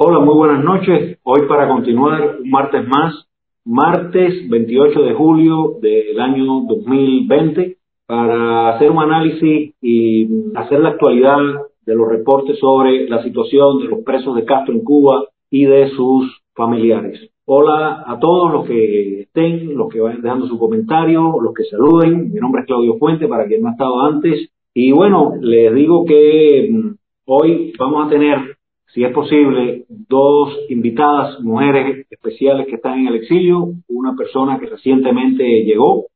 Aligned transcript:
Hola, 0.00 0.20
muy 0.20 0.36
buenas 0.36 0.62
noches. 0.62 1.18
Hoy 1.24 1.40
para 1.48 1.66
continuar 1.66 2.36
un 2.40 2.48
martes 2.48 2.86
más, 2.86 3.26
martes 3.64 4.48
28 4.48 5.02
de 5.02 5.12
julio 5.12 5.74
del 5.82 6.20
año 6.20 6.60
2020, 6.68 7.78
para 8.06 8.76
hacer 8.76 8.92
un 8.92 9.00
análisis 9.00 9.74
y 9.82 10.28
hacer 10.54 10.78
la 10.78 10.90
actualidad 10.90 11.38
de 11.84 11.96
los 11.96 12.08
reportes 12.08 12.60
sobre 12.60 13.08
la 13.08 13.24
situación 13.24 13.80
de 13.80 13.86
los 13.86 14.04
presos 14.04 14.36
de 14.36 14.44
Castro 14.44 14.72
en 14.72 14.84
Cuba 14.84 15.24
y 15.50 15.64
de 15.64 15.88
sus 15.88 16.42
familiares. 16.54 17.32
Hola 17.44 18.04
a 18.06 18.20
todos 18.20 18.52
los 18.52 18.68
que 18.68 19.22
estén, 19.22 19.74
los 19.76 19.88
que 19.92 20.00
vayan 20.00 20.22
dejando 20.22 20.46
su 20.46 20.60
comentario, 20.60 21.40
los 21.42 21.52
que 21.52 21.64
saluden. 21.64 22.32
Mi 22.32 22.38
nombre 22.38 22.60
es 22.60 22.68
Claudio 22.68 22.98
Fuente, 22.98 23.26
para 23.26 23.48
quien 23.48 23.62
no 23.62 23.70
ha 23.70 23.72
estado 23.72 24.00
antes. 24.02 24.48
Y 24.72 24.92
bueno, 24.92 25.32
les 25.40 25.74
digo 25.74 26.04
que 26.04 26.68
mm, 26.70 26.90
hoy 27.26 27.72
vamos 27.76 28.06
a 28.06 28.10
tener 28.10 28.57
si 28.94 29.04
es 29.04 29.12
posible, 29.12 29.84
dos 29.88 30.56
invitadas, 30.70 31.40
mujeres 31.40 32.06
especiales 32.10 32.66
que 32.66 32.76
están 32.76 33.00
en 33.00 33.08
el 33.08 33.16
exilio, 33.16 33.72
una 33.88 34.16
persona 34.16 34.58
que 34.58 34.66
recientemente 34.66 35.44
llegó, 35.64 36.06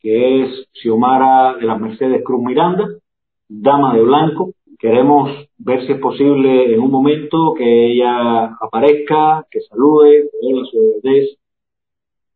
que 0.00 0.42
es 0.42 0.68
Xiomara 0.72 1.56
de 1.56 1.66
las 1.66 1.80
Mercedes 1.80 2.22
Cruz 2.24 2.42
Miranda, 2.42 2.88
dama 3.48 3.94
de 3.94 4.02
blanco. 4.02 4.52
Queremos 4.78 5.30
ver 5.58 5.84
si 5.84 5.92
es 5.92 5.98
posible 5.98 6.72
en 6.72 6.80
un 6.80 6.90
momento 6.90 7.54
que 7.54 7.86
ella 7.92 8.44
aparezca, 8.60 9.44
que 9.50 9.60
salude, 9.60 10.30
hola 10.40 10.64
su 10.70 11.00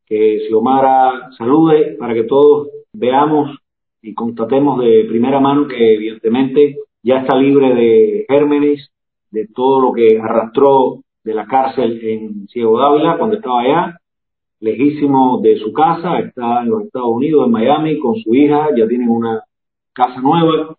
que 0.06 0.41
Xiomara 0.47 1.30
salude 1.39 1.97
para 1.98 2.12
que 2.12 2.25
todos 2.25 2.69
veamos 2.92 3.56
y 4.02 4.12
constatemos 4.12 4.80
de 4.80 5.06
primera 5.09 5.41
mano 5.41 5.66
que 5.66 5.95
evidentemente 5.95 6.77
ya 7.02 7.20
está 7.20 7.36
libre 7.36 7.75
de 7.75 8.27
gérmenes 8.28 8.91
de 9.34 9.48
todo 9.48 9.80
lo 9.80 9.93
que 9.93 10.19
arrastró 10.19 11.01
de 11.24 11.34
la 11.34 11.45
cárcel 11.47 12.01
en 12.02 12.47
Ciego 12.48 12.79
Dávila 12.79 13.19
cuando 13.19 13.37
estaba 13.37 13.62
allá, 13.62 13.98
lejísimo 14.61 15.41
de 15.42 15.58
su 15.58 15.72
casa, 15.72 16.20
está 16.20 16.62
en 16.62 16.70
los 16.70 16.84
Estados 16.84 17.11
Unidos, 17.11 17.47
en 17.47 17.53
Miami, 17.53 17.98
con 17.98 18.14
su 18.14 18.33
hija, 18.34 18.69
ya 18.77 18.86
tienen 18.86 19.08
una 19.08 19.42
casa 19.92 20.20
nueva. 20.20 20.77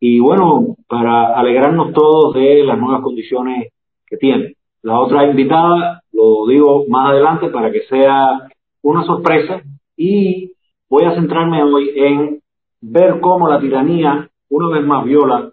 Y 0.00 0.20
bueno, 0.20 0.76
para 0.88 1.38
alegrarnos 1.38 1.92
todos 1.92 2.34
de 2.34 2.64
las 2.64 2.78
nuevas 2.78 3.02
condiciones 3.02 3.72
que 4.06 4.16
tiene. 4.16 4.54
La 4.82 4.98
otra 4.98 5.28
invitada, 5.28 6.02
lo 6.12 6.46
digo 6.46 6.84
más 6.88 7.10
adelante 7.10 7.48
para 7.50 7.70
que 7.70 7.82
sea 7.82 8.48
una 8.82 9.04
sorpresa 9.04 9.60
y 9.96 10.52
voy 10.88 11.04
a 11.04 11.14
centrarme 11.14 11.62
hoy 11.62 11.90
en 11.94 12.40
ver 12.80 13.20
cómo 13.20 13.48
la 13.48 13.60
tiranía 13.60 14.30
una 14.48 14.78
vez 14.78 14.86
más 14.86 15.04
viola 15.04 15.50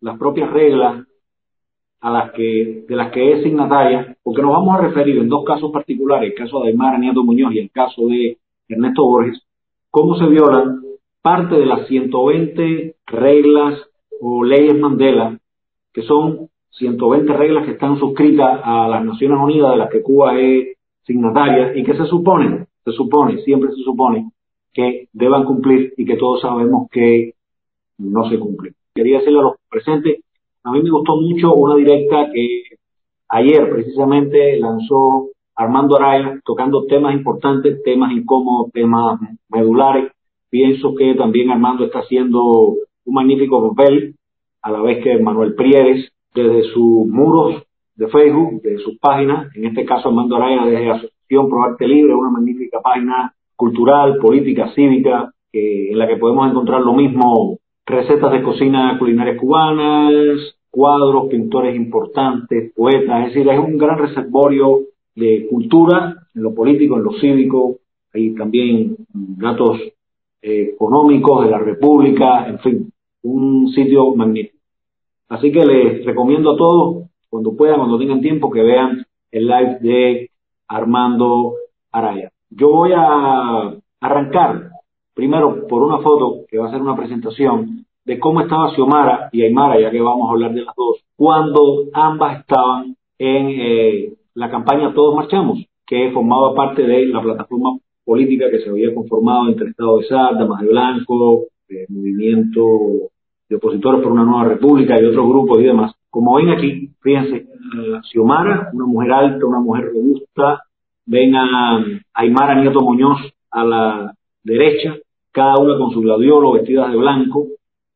las 0.00 0.18
propias 0.18 0.52
reglas 0.52 1.06
a 2.06 2.10
las 2.12 2.30
que, 2.30 2.84
de 2.88 2.94
las 2.94 3.10
que 3.10 3.32
es 3.32 3.42
signataria, 3.42 4.16
porque 4.22 4.40
nos 4.40 4.52
vamos 4.52 4.78
a 4.78 4.80
referir 4.80 5.18
en 5.18 5.28
dos 5.28 5.44
casos 5.44 5.72
particulares, 5.72 6.30
el 6.30 6.38
caso 6.38 6.60
de 6.60 6.68
Aymara 6.68 6.98
Nieto 6.98 7.24
Muñoz 7.24 7.52
y 7.52 7.58
el 7.58 7.72
caso 7.72 8.06
de 8.06 8.38
Ernesto 8.68 9.04
Borges, 9.04 9.42
cómo 9.90 10.14
se 10.16 10.26
violan 10.26 10.82
parte 11.20 11.56
de 11.56 11.66
las 11.66 11.88
120 11.88 12.94
reglas 13.06 13.82
o 14.20 14.44
leyes 14.44 14.78
Mandela, 14.78 15.36
que 15.92 16.02
son 16.02 16.48
120 16.70 17.32
reglas 17.32 17.64
que 17.64 17.72
están 17.72 17.98
suscritas 17.98 18.60
a 18.62 18.86
las 18.86 19.04
Naciones 19.04 19.40
Unidas, 19.42 19.72
de 19.72 19.76
las 19.76 19.90
que 19.90 20.02
Cuba 20.02 20.38
es 20.38 20.76
signataria, 21.02 21.76
y 21.76 21.82
que 21.82 21.96
se 21.96 22.06
supone, 22.06 22.66
se 22.84 22.92
supone, 22.92 23.38
siempre 23.38 23.70
se 23.70 23.82
supone, 23.82 24.30
que 24.72 25.08
deban 25.12 25.44
cumplir 25.44 25.92
y 25.96 26.04
que 26.04 26.16
todos 26.16 26.40
sabemos 26.40 26.88
que 26.88 27.32
no 27.98 28.30
se 28.30 28.38
cumplen. 28.38 28.76
Quería 28.94 29.18
decirle 29.18 29.40
a 29.40 29.42
los 29.42 29.54
presentes 29.68 30.20
a 30.66 30.72
mí 30.72 30.82
me 30.82 30.90
gustó 30.90 31.14
mucho 31.16 31.54
una 31.54 31.76
directa 31.76 32.28
que 32.32 32.62
ayer 33.28 33.70
precisamente 33.70 34.58
lanzó 34.58 35.28
Armando 35.54 35.96
Araya 35.96 36.40
tocando 36.44 36.86
temas 36.86 37.14
importantes, 37.14 37.82
temas 37.84 38.10
incómodos, 38.10 38.72
temas 38.72 39.20
medulares. 39.48 40.10
Pienso 40.50 40.94
que 40.96 41.14
también 41.14 41.50
Armando 41.50 41.84
está 41.84 42.00
haciendo 42.00 42.40
un 43.04 43.14
magnífico 43.14 43.68
papel, 43.68 44.16
a 44.60 44.72
la 44.72 44.80
vez 44.80 45.04
que 45.04 45.18
Manuel 45.20 45.54
Prieres, 45.54 46.10
desde 46.34 46.64
sus 46.72 47.06
muros 47.06 47.62
de 47.94 48.08
Facebook, 48.08 48.60
desde 48.62 48.82
sus 48.82 48.98
páginas, 48.98 49.54
en 49.54 49.66
este 49.66 49.84
caso 49.84 50.08
Armando 50.08 50.34
Araya 50.34 50.64
desde 50.66 50.90
Asociación 50.90 51.48
Pro 51.48 51.62
Arte 51.62 51.86
Libre, 51.86 52.12
una 52.12 52.30
magnífica 52.30 52.80
página 52.80 53.32
cultural, 53.54 54.18
política, 54.18 54.72
cívica, 54.74 55.30
en 55.52 55.96
la 55.96 56.08
que 56.08 56.16
podemos 56.16 56.50
encontrar 56.50 56.82
lo 56.82 56.92
mismo, 56.92 57.58
recetas 57.86 58.32
de 58.32 58.42
cocina 58.42 58.98
culinarias 58.98 59.38
cubanas, 59.38 60.55
cuadros, 60.76 61.28
pintores 61.28 61.74
importantes, 61.74 62.70
poetas, 62.74 63.28
es 63.28 63.34
decir, 63.34 63.48
es 63.50 63.58
un 63.58 63.78
gran 63.78 63.96
reservorio 63.96 64.80
de 65.14 65.46
cultura 65.48 66.14
en 66.34 66.42
lo 66.42 66.54
político, 66.54 66.98
en 66.98 67.04
lo 67.04 67.12
cívico, 67.12 67.78
hay 68.12 68.34
también 68.34 68.94
datos 69.08 69.80
eh, 70.42 70.74
económicos 70.74 71.46
de 71.46 71.50
la 71.50 71.58
República, 71.60 72.46
en 72.46 72.58
fin, 72.58 72.92
un 73.22 73.68
sitio 73.68 74.14
magnífico. 74.14 74.58
Así 75.30 75.50
que 75.50 75.64
les 75.64 76.04
recomiendo 76.04 76.52
a 76.52 76.56
todos, 76.58 77.08
cuando 77.30 77.56
puedan, 77.56 77.78
cuando 77.78 77.98
tengan 77.98 78.20
tiempo, 78.20 78.50
que 78.50 78.62
vean 78.62 79.06
el 79.30 79.46
live 79.46 79.78
de 79.80 80.30
Armando 80.68 81.54
Araya. 81.90 82.30
Yo 82.50 82.68
voy 82.68 82.90
a 82.94 83.74
arrancar 83.98 84.72
primero 85.14 85.66
por 85.66 85.82
una 85.82 86.00
foto 86.00 86.44
que 86.46 86.58
va 86.58 86.68
a 86.68 86.70
ser 86.70 86.82
una 86.82 86.96
presentación 86.96 87.85
de 88.06 88.20
cómo 88.20 88.40
estaba 88.40 88.72
Xiomara 88.74 89.28
y 89.32 89.42
Aymara, 89.42 89.80
ya 89.80 89.90
que 89.90 90.00
vamos 90.00 90.28
a 90.28 90.32
hablar 90.32 90.54
de 90.54 90.62
las 90.62 90.74
dos, 90.76 91.02
cuando 91.16 91.86
ambas 91.92 92.40
estaban 92.40 92.96
en 93.18 93.46
eh, 93.48 94.12
la 94.34 94.48
campaña 94.48 94.94
Todos 94.94 95.16
Marchamos, 95.16 95.58
que 95.84 96.12
formaba 96.12 96.54
parte 96.54 96.86
de 96.86 97.06
la 97.06 97.20
plataforma 97.20 97.76
política 98.04 98.46
que 98.50 98.60
se 98.60 98.70
había 98.70 98.94
conformado 98.94 99.48
entre 99.48 99.70
Estado 99.70 99.98
de 99.98 100.06
Sal, 100.06 100.38
Damas 100.38 100.60
de 100.60 100.68
Blanco, 100.68 101.46
el 101.68 101.86
Movimiento 101.88 102.62
de 103.48 103.56
Opositores 103.56 104.00
por 104.00 104.12
una 104.12 104.24
Nueva 104.24 104.44
República 104.44 104.94
y 105.00 105.04
otros 105.04 105.28
grupos 105.28 105.58
y 105.58 105.64
demás. 105.64 105.92
Como 106.08 106.36
ven 106.36 106.50
aquí, 106.50 106.90
fíjense, 107.02 107.46
Xiomara, 108.10 108.70
una 108.72 108.86
mujer 108.86 109.12
alta, 109.12 109.46
una 109.46 109.58
mujer 109.58 109.86
robusta, 109.92 110.62
ven 111.06 111.34
a 111.34 111.84
Aymara 112.14 112.54
Nieto 112.60 112.80
Muñoz 112.80 113.18
a 113.50 113.64
la 113.64 114.14
derecha, 114.44 114.94
cada 115.32 115.56
una 115.58 115.76
con 115.76 115.90
su 115.90 116.00
gladiolo 116.00 116.52
vestidas 116.52 116.90
de 116.90 116.96
blanco, 116.96 117.46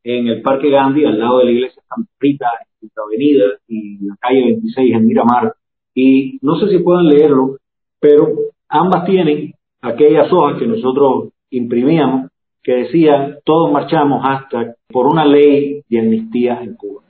en 0.05 0.29
el 0.29 0.43
Parque 0.43 0.71
Gandhi, 0.71 1.05
al 1.05 1.19
lado 1.19 1.39
de 1.39 1.45
la 1.47 1.51
iglesia 1.51 1.83
Santa 1.89 2.11
Rita, 2.19 2.47
en 2.81 2.91
la 2.95 3.03
avenida 3.03 3.45
y 3.69 3.99
la 4.07 4.17
calle 4.21 4.45
26 4.45 4.95
en 4.95 5.07
Miramar. 5.07 5.55
Y 5.95 6.39
no 6.43 6.57
sé 6.57 6.69
si 6.69 6.79
puedan 6.79 7.09
leerlo, 7.09 7.59
pero 8.01 8.29
ambas 8.69 9.05
tienen 9.05 9.53
aquellas 9.83 10.33
hojas 10.33 10.59
que 10.59 10.67
nosotros 10.67 11.33
imprimíamos 11.51 12.31
que 12.63 12.73
decían 12.73 13.39
todos 13.45 13.73
marchamos 13.73 14.23
hasta 14.25 14.75
por 14.89 15.07
una 15.07 15.25
ley 15.25 15.83
de 15.89 15.99
amnistía 15.99 16.61
en 16.63 16.75
Cuba. 16.75 17.03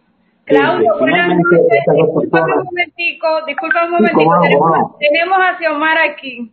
Claudio, 0.45 0.93
buenas 0.99 1.29
noches. 1.29 1.61
Disculpa 1.95 2.45
un 2.45 2.65
momentico, 2.65 3.27
disculpa 3.47 3.85
un 3.85 3.91
momentico. 3.93 4.41
tenemos, 4.43 4.99
tenemos 4.99 5.39
a 5.39 5.59
Xiomara 5.59 6.05
aquí. 6.05 6.51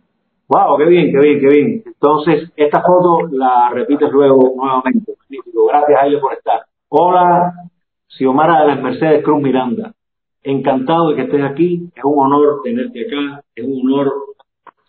Wow, 0.49 0.77
qué 0.77 0.85
bien, 0.85 1.11
qué 1.11 1.19
bien, 1.19 1.39
qué 1.41 1.47
bien. 1.47 1.83
Entonces, 1.85 2.49
esta 2.55 2.81
foto 2.81 3.27
la 3.31 3.69
repites 3.69 4.09
luego 4.09 4.53
nuevamente. 4.55 5.13
Magnífico. 5.19 5.65
Gracias, 5.67 5.99
Aile, 6.01 6.19
por 6.19 6.33
estar. 6.33 6.61
Hola, 6.87 7.53
Xiomara 8.07 8.61
de 8.61 8.67
las 8.67 8.81
Mercedes 8.81 9.23
Cruz 9.25 9.41
Miranda. 9.41 9.93
Encantado 10.43 11.09
de 11.09 11.15
que 11.15 11.21
estés 11.23 11.43
aquí. 11.43 11.89
Es 11.93 12.03
un 12.05 12.19
honor 12.19 12.61
tenerte 12.63 13.05
acá. 13.05 13.43
Es 13.55 13.65
un 13.65 13.81
honor 13.91 14.13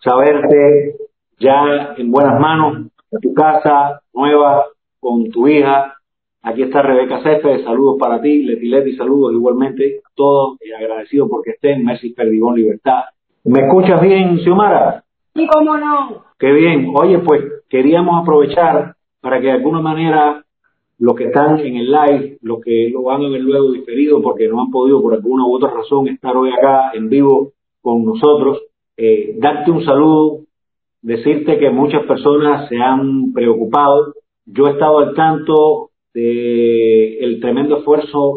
saberte 0.01 0.95
ya 1.39 1.93
en 1.97 2.09
buenas 2.09 2.39
manos, 2.39 2.87
en 3.11 3.19
tu 3.19 3.33
casa 3.33 4.01
nueva, 4.13 4.65
con 5.01 5.29
tu 5.29 5.45
hija. 5.45 5.95
Aquí 6.41 6.63
está 6.63 6.81
Rebeca 6.81 7.21
Céspedes, 7.21 7.65
saludos 7.65 7.97
para 7.99 8.21
ti, 8.21 8.43
Leti 8.43 8.69
Leti, 8.69 8.95
saludos 8.95 9.33
igualmente 9.33 9.99
a 10.05 10.09
todos 10.15 10.57
y 10.61 10.71
agradecido 10.71 11.27
porque 11.27 11.51
estén. 11.51 11.83
Messi 11.83 12.13
Perdigón 12.13 12.55
Libertad. 12.55 13.03
¿Me 13.43 13.59
escuchas 13.59 14.01
bien, 14.01 14.39
Xiomara? 14.39 15.03
Y 15.39 15.47
cómo 15.47 15.77
no. 15.77 16.23
Qué 16.37 16.51
bien. 16.51 16.91
Oye, 16.93 17.19
pues 17.19 17.43
queríamos 17.69 18.21
aprovechar 18.21 18.95
para 19.21 19.39
que 19.39 19.47
de 19.47 19.53
alguna 19.53 19.81
manera 19.81 20.43
los 20.97 21.15
que 21.15 21.25
están 21.25 21.59
en 21.59 21.77
el 21.77 21.91
live, 21.91 22.37
los 22.41 22.59
que 22.59 22.89
lo 22.91 23.03
van 23.03 23.23
a 23.23 23.29
ver 23.29 23.41
luego 23.41 23.71
diferido 23.71 24.21
porque 24.21 24.47
no 24.49 24.61
han 24.61 24.69
podido 24.69 25.01
por 25.01 25.13
alguna 25.13 25.45
u 25.45 25.55
otra 25.55 25.71
razón 25.73 26.07
estar 26.07 26.35
hoy 26.35 26.51
acá 26.51 26.91
en 26.93 27.09
vivo 27.09 27.53
con 27.81 28.03
nosotros, 28.03 28.61
eh, 28.97 29.35
darte 29.39 29.71
un 29.71 29.85
saludo, 29.85 30.41
decirte 31.01 31.57
que 31.57 31.69
muchas 31.69 32.05
personas 32.05 32.67
se 32.67 32.77
han 32.77 33.31
preocupado. 33.31 34.13
Yo 34.45 34.67
he 34.67 34.71
estado 34.71 34.99
al 34.99 35.13
tanto 35.13 35.91
de 36.13 37.19
el 37.19 37.39
tremendo 37.39 37.77
esfuerzo 37.77 38.35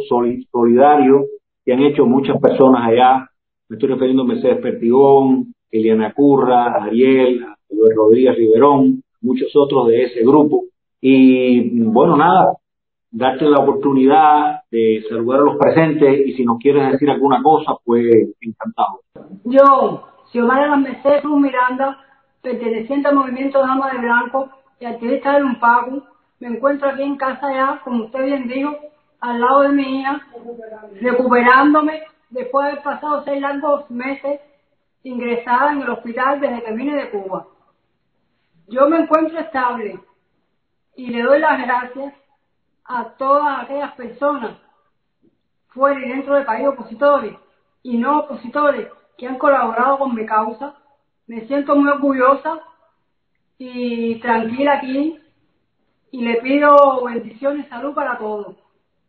solidario 0.53 1.25
que 1.65 1.73
han 1.73 1.83
hecho 1.83 2.07
muchas 2.07 2.41
personas 2.41 2.89
allá. 2.89 3.29
Me 3.69 3.77
estoy 3.77 3.89
refiriendo 3.89 4.23
a 4.23 4.27
Mercedes 4.27 4.59
Pertigón, 4.59 5.53
Eliana 5.73 6.13
Curra, 6.13 6.85
Ariel, 6.85 7.45
Luis 7.71 7.97
Rodríguez 7.97 8.37
Riverón, 8.37 9.03
muchos 9.23 9.51
otros 9.57 9.89
de 9.89 10.05
ese 10.05 10.21
grupo. 10.21 10.65
Y 11.01 11.81
bueno, 11.81 12.17
nada, 12.17 12.59
darte 13.11 13.47
la 13.47 13.61
oportunidad 13.61 14.61
de 14.71 15.03
saludar 15.09 15.41
a 15.41 15.45
los 15.45 15.57
presentes 15.57 16.27
y 16.27 16.35
si 16.35 16.45
nos 16.45 16.59
quieres 16.59 16.93
decir 16.93 17.11
alguna 17.11 17.43
cosa, 17.43 17.73
pues 17.85 18.05
encantado. 18.41 19.01
Yo, 19.45 20.05
Xiomara 20.31 20.77
Mercedes 20.77 21.23
Cruz 21.23 21.41
Miranda, 21.41 21.99
perteneciente 22.43 23.09
al 23.09 23.17
movimiento 23.17 23.59
Dama 23.61 23.93
de 23.93 23.99
Blanco 23.99 24.49
y 24.79 24.85
activista 24.85 25.35
del 25.35 25.45
Unpago, 25.45 26.03
me 26.41 26.49
encuentro 26.49 26.89
aquí 26.89 27.03
en 27.03 27.17
casa 27.17 27.53
ya, 27.53 27.81
como 27.85 28.05
usted 28.05 28.25
bien 28.25 28.49
dijo, 28.49 28.77
al 29.21 29.41
lado 29.41 29.61
de 29.63 29.69
mi 29.71 30.01
hija, 30.01 30.21
recuperándome 31.01 32.03
después 32.31 32.65
de 32.65 32.73
haber 32.73 32.83
pasado 32.83 33.23
seis 33.25 33.41
largos 33.41 33.89
meses 33.91 34.41
ingresada 35.05 35.73
en 35.73 35.83
el 35.83 35.91
hospital 35.91 36.41
desde 36.41 36.63
que 36.63 36.73
vine 36.73 36.95
de 36.95 37.11
Cuba. 37.11 37.47
Yo 38.69 38.89
me 38.89 38.99
encuentro 38.99 39.39
estable 39.39 39.99
y 40.97 41.09
le 41.09 41.23
doy 41.23 41.41
las 41.41 41.61
gracias 41.61 42.15
a 42.85 43.05
todas 43.17 43.63
aquellas 43.63 43.93
personas 43.95 44.57
fuera 45.69 46.01
y 46.05 46.09
dentro 46.09 46.35
del 46.35 46.45
país 46.45 46.67
opositores 46.69 47.35
y 47.83 47.97
no 47.97 48.21
opositores 48.21 48.89
que 49.17 49.27
han 49.27 49.39
colaborado 49.39 49.99
con 49.99 50.15
mi 50.15 50.27
causa. 50.27 50.75
Me 51.27 51.47
siento 51.47 51.75
muy 51.77 51.91
orgullosa 51.91 52.61
y 53.59 54.17
tranquila 54.21 54.75
aquí 54.75 55.19
y 56.11 56.21
le 56.23 56.37
pido 56.43 57.05
bendiciones 57.05 57.67
y 57.67 57.69
salud 57.71 57.95
para 57.95 58.19
todos. 58.19 58.57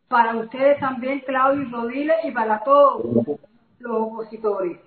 Para 0.07 0.35
ustedes 0.35 0.79
también, 0.79 1.19
Claudio 1.21 1.63
y 1.63 1.71
Rodiles, 1.71 2.17
y 2.23 2.31
para 2.31 2.63
todos 2.63 3.03
los 3.79 4.01
opositores. 4.01 4.79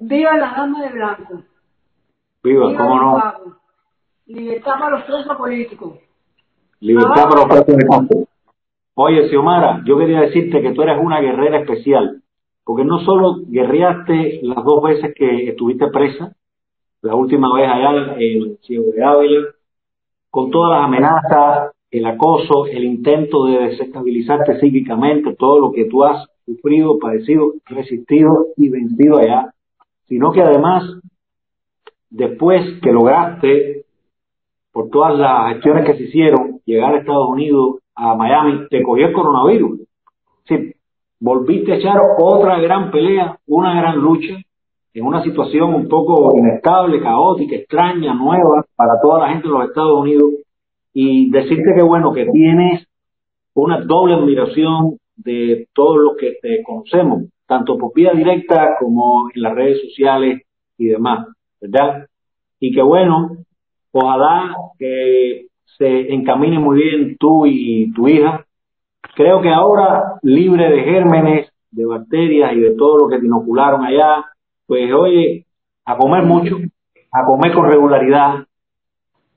Viva 0.00 0.36
la 0.36 0.52
dama 0.52 0.82
de 0.82 0.92
blanco. 0.92 1.42
Viva, 2.42 2.76
cómo 2.76 2.96
no. 2.96 3.22
Libertad 4.26 4.78
para 4.78 4.90
los 4.90 5.02
presos 5.04 5.36
políticos. 5.36 5.98
Libertad 6.80 7.28
para 7.28 7.40
los 7.40 7.46
presos 7.46 7.76
de 7.76 7.86
campo. 7.86 8.28
Oye, 8.94 9.28
Xiomara, 9.28 9.82
yo 9.84 9.98
quería 9.98 10.20
decirte 10.20 10.62
que 10.62 10.72
tú 10.72 10.82
eres 10.82 10.98
una 11.00 11.20
guerrera 11.20 11.58
especial, 11.58 12.22
porque 12.64 12.84
no 12.84 13.00
solo 13.00 13.40
guerreaste 13.46 14.40
las 14.42 14.64
dos 14.64 14.82
veces 14.82 15.14
que 15.16 15.48
estuviste 15.48 15.88
presa, 15.88 16.32
la 17.02 17.14
última 17.14 17.52
vez 17.54 17.68
allá 17.68 18.14
en 18.16 18.20
el 18.20 18.58
Ciego 18.62 18.92
de 18.92 19.04
Ávila, 19.04 19.46
con 20.30 20.50
todas 20.50 20.70
las 20.78 20.84
amenazas, 20.86 21.72
el 21.90 22.06
acoso, 22.06 22.66
el 22.66 22.84
intento 22.84 23.44
de 23.44 23.68
desestabilizarte 23.68 24.58
psíquicamente, 24.58 25.36
todo 25.36 25.60
lo 25.60 25.72
que 25.72 25.84
tú 25.84 26.02
has 26.02 26.26
sufrido, 26.44 26.98
padecido, 26.98 27.52
resistido 27.66 28.46
y 28.56 28.68
vencido 28.68 29.18
allá, 29.18 29.53
sino 30.08 30.32
que 30.32 30.42
además, 30.42 30.84
después 32.10 32.80
que 32.80 32.92
lograste, 32.92 33.84
por 34.72 34.90
todas 34.90 35.16
las 35.16 35.52
gestiones 35.52 35.86
que 35.86 35.94
se 35.94 36.02
hicieron, 36.04 36.60
llegar 36.64 36.94
a 36.94 36.98
Estados 36.98 37.28
Unidos, 37.28 37.76
a 37.94 38.14
Miami, 38.16 38.66
te 38.68 38.82
cogió 38.82 39.06
el 39.06 39.12
coronavirus. 39.12 39.80
Sí, 40.46 40.72
volviste 41.20 41.72
a 41.72 41.76
echar 41.76 42.00
otra 42.18 42.58
gran 42.58 42.90
pelea, 42.90 43.38
una 43.46 43.80
gran 43.80 43.98
lucha, 43.98 44.34
en 44.92 45.06
una 45.06 45.22
situación 45.22 45.74
un 45.74 45.88
poco 45.88 46.36
inestable, 46.36 47.00
caótica, 47.00 47.56
extraña, 47.56 48.14
nueva 48.14 48.64
para 48.76 49.00
toda 49.00 49.20
la 49.20 49.28
gente 49.30 49.48
de 49.48 49.54
los 49.54 49.64
Estados 49.64 50.00
Unidos. 50.00 50.30
Y 50.92 51.30
decirte 51.30 51.72
que 51.74 51.82
bueno, 51.82 52.12
que 52.12 52.26
tienes 52.26 52.86
una 53.54 53.80
doble 53.80 54.14
admiración 54.14 54.98
de 55.16 55.68
todos 55.72 55.98
los 55.98 56.16
que 56.16 56.34
te 56.40 56.62
conocemos, 56.62 57.24
tanto 57.46 57.78
por 57.78 57.92
vía 57.94 58.12
directa 58.12 58.76
como 58.78 59.30
en 59.34 59.42
las 59.42 59.54
redes 59.54 59.80
sociales 59.82 60.42
y 60.78 60.86
demás, 60.86 61.26
¿verdad? 61.60 62.06
Y 62.58 62.74
que 62.74 62.82
bueno, 62.82 63.36
ojalá 63.92 64.54
que 64.78 65.46
se 65.64 66.12
encamine 66.12 66.58
muy 66.58 66.82
bien 66.82 67.16
tú 67.18 67.46
y 67.46 67.92
tu 67.92 68.08
hija. 68.08 68.46
Creo 69.14 69.40
que 69.42 69.50
ahora, 69.50 70.18
libre 70.22 70.70
de 70.70 70.82
gérmenes, 70.82 71.52
de 71.70 71.84
bacterias 71.84 72.52
y 72.54 72.60
de 72.60 72.74
todo 72.76 72.98
lo 72.98 73.08
que 73.08 73.18
te 73.18 73.26
inocularon 73.26 73.84
allá, 73.84 74.24
pues 74.66 74.92
oye, 74.92 75.46
a 75.84 75.96
comer 75.96 76.22
mucho, 76.22 76.58
a 77.12 77.24
comer 77.24 77.52
con 77.52 77.68
regularidad, 77.68 78.46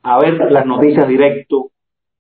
a 0.04 0.20
ver 0.20 0.52
las 0.52 0.66
noticias 0.66 1.08
directo 1.08 1.72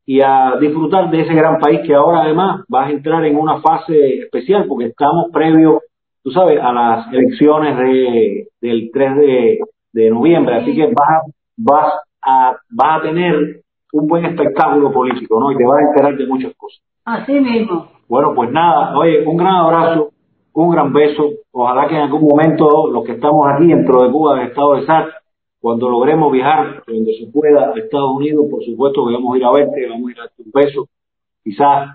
y 0.10 0.22
a 0.22 0.56
disfrutar 0.60 1.12
de 1.12 1.20
ese 1.20 1.34
gran 1.34 1.60
país 1.60 1.82
que 1.86 1.94
ahora 1.94 2.22
además 2.22 2.64
vas 2.70 2.88
a 2.88 2.92
entrar 2.92 3.26
en 3.26 3.36
una 3.36 3.60
fase 3.60 4.20
especial 4.20 4.66
porque 4.66 4.86
estamos 4.86 5.28
previo, 5.34 5.82
tú 6.24 6.32
sabes, 6.32 6.58
a 6.62 6.72
las 6.72 7.14
elecciones 7.14 7.78
de, 7.78 8.48
del 8.62 8.90
3 8.94 9.16
de, 9.18 9.60
de 9.92 10.10
noviembre, 10.10 10.56
así 10.56 10.74
que 10.74 10.86
vas, 10.86 11.24
vas, 11.58 11.94
a, 12.26 12.56
vas 12.72 13.00
a 13.00 13.02
tener 13.02 13.62
un 13.92 14.08
buen 14.08 14.24
espectáculo 14.24 14.94
político, 14.94 15.42
¿no? 15.42 15.52
Y 15.52 15.58
te 15.58 15.66
vas 15.66 15.78
a 15.78 15.90
enterar 15.90 16.18
de 16.18 16.26
muchas 16.26 16.54
cosas. 16.56 16.80
Así 17.04 17.34
mismo. 17.34 17.88
Bueno, 18.08 18.34
pues 18.34 18.50
nada, 18.50 18.98
oye, 18.98 19.26
un 19.28 19.36
gran 19.36 19.56
abrazo, 19.56 20.12
un 20.54 20.72
gran 20.72 20.94
beso. 20.94 21.32
Ojalá 21.52 21.86
que 21.90 21.96
en 21.96 22.04
algún 22.04 22.26
momento 22.26 22.88
los 22.88 23.04
que 23.04 23.14
estamos 23.14 23.46
aquí 23.54 23.68
dentro 23.68 24.04
de 24.04 24.12
Cuba, 24.12 24.36
del 24.36 24.48
estado 24.48 24.76
de 24.76 24.86
SAT, 24.86 25.08
cuando 25.68 25.90
logremos 25.90 26.32
viajar 26.32 26.82
donde 26.88 27.14
se 27.18 27.28
pueda 27.30 27.74
a 27.74 27.78
Estados 27.78 28.16
Unidos, 28.16 28.46
por 28.50 28.64
supuesto 28.64 29.06
que 29.06 29.14
vamos 29.16 29.36
a 29.36 29.38
ir 29.38 29.44
a 29.44 29.52
verte, 29.52 29.90
vamos 29.90 30.08
a 30.08 30.12
ir 30.12 30.18
a 30.18 30.22
darte 30.22 30.44
un 30.44 30.52
beso, 30.54 30.88
quizás 31.44 31.90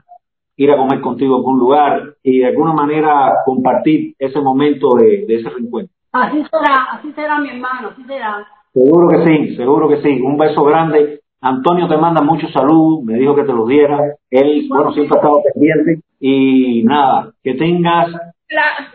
ir 0.59 0.71
a 0.71 0.77
comer 0.77 1.01
contigo 1.01 1.35
a 1.35 1.39
algún 1.39 1.59
lugar 1.59 2.15
y 2.23 2.41
de 2.41 2.49
alguna 2.49 2.75
manera 2.75 3.33
compartir 3.47 4.15
ese 4.19 4.43
momento 4.43 4.95
de, 4.97 5.25
de 5.27 5.37
ese 5.37 5.49
reencuentro. 5.49 5.97
Así 6.13 6.45
será, 6.51 6.85
así 6.93 7.13
será 7.13 7.39
mi 7.39 7.49
hermano, 7.49 7.89
así 7.89 8.05
será. 8.05 8.47
Seguro 8.75 9.09
que 9.09 9.25
sí, 9.25 9.57
seguro 9.57 9.89
que 9.89 10.03
sí. 10.03 10.21
Un 10.21 10.37
beso 10.37 10.65
grande 10.65 11.23
Antonio 11.41 11.89
te 11.89 11.97
manda 11.97 12.23
mucho 12.23 12.47
salud, 12.49 13.03
me 13.05 13.15
dijo 13.15 13.35
que 13.35 13.45
te 13.45 13.55
lo 13.55 13.67
diera. 13.67 13.99
Él, 14.31 14.67
bueno, 14.69 14.93
siempre 14.93 15.17
ha 15.17 15.21
estado 15.21 15.41
pendiente. 15.55 16.07
Y 16.21 16.85
nada, 16.85 17.33
que 17.43 17.55
tengas 17.55 18.09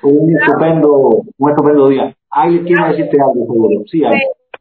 un, 0.03 0.37
estupendo, 0.37 1.23
un 1.35 1.49
estupendo 1.49 1.89
día. 1.89 2.15
Ay, 2.29 2.63
quiero 2.63 2.89
decirte 2.89 3.17
algo, 3.19 3.83
Sí, 3.87 4.03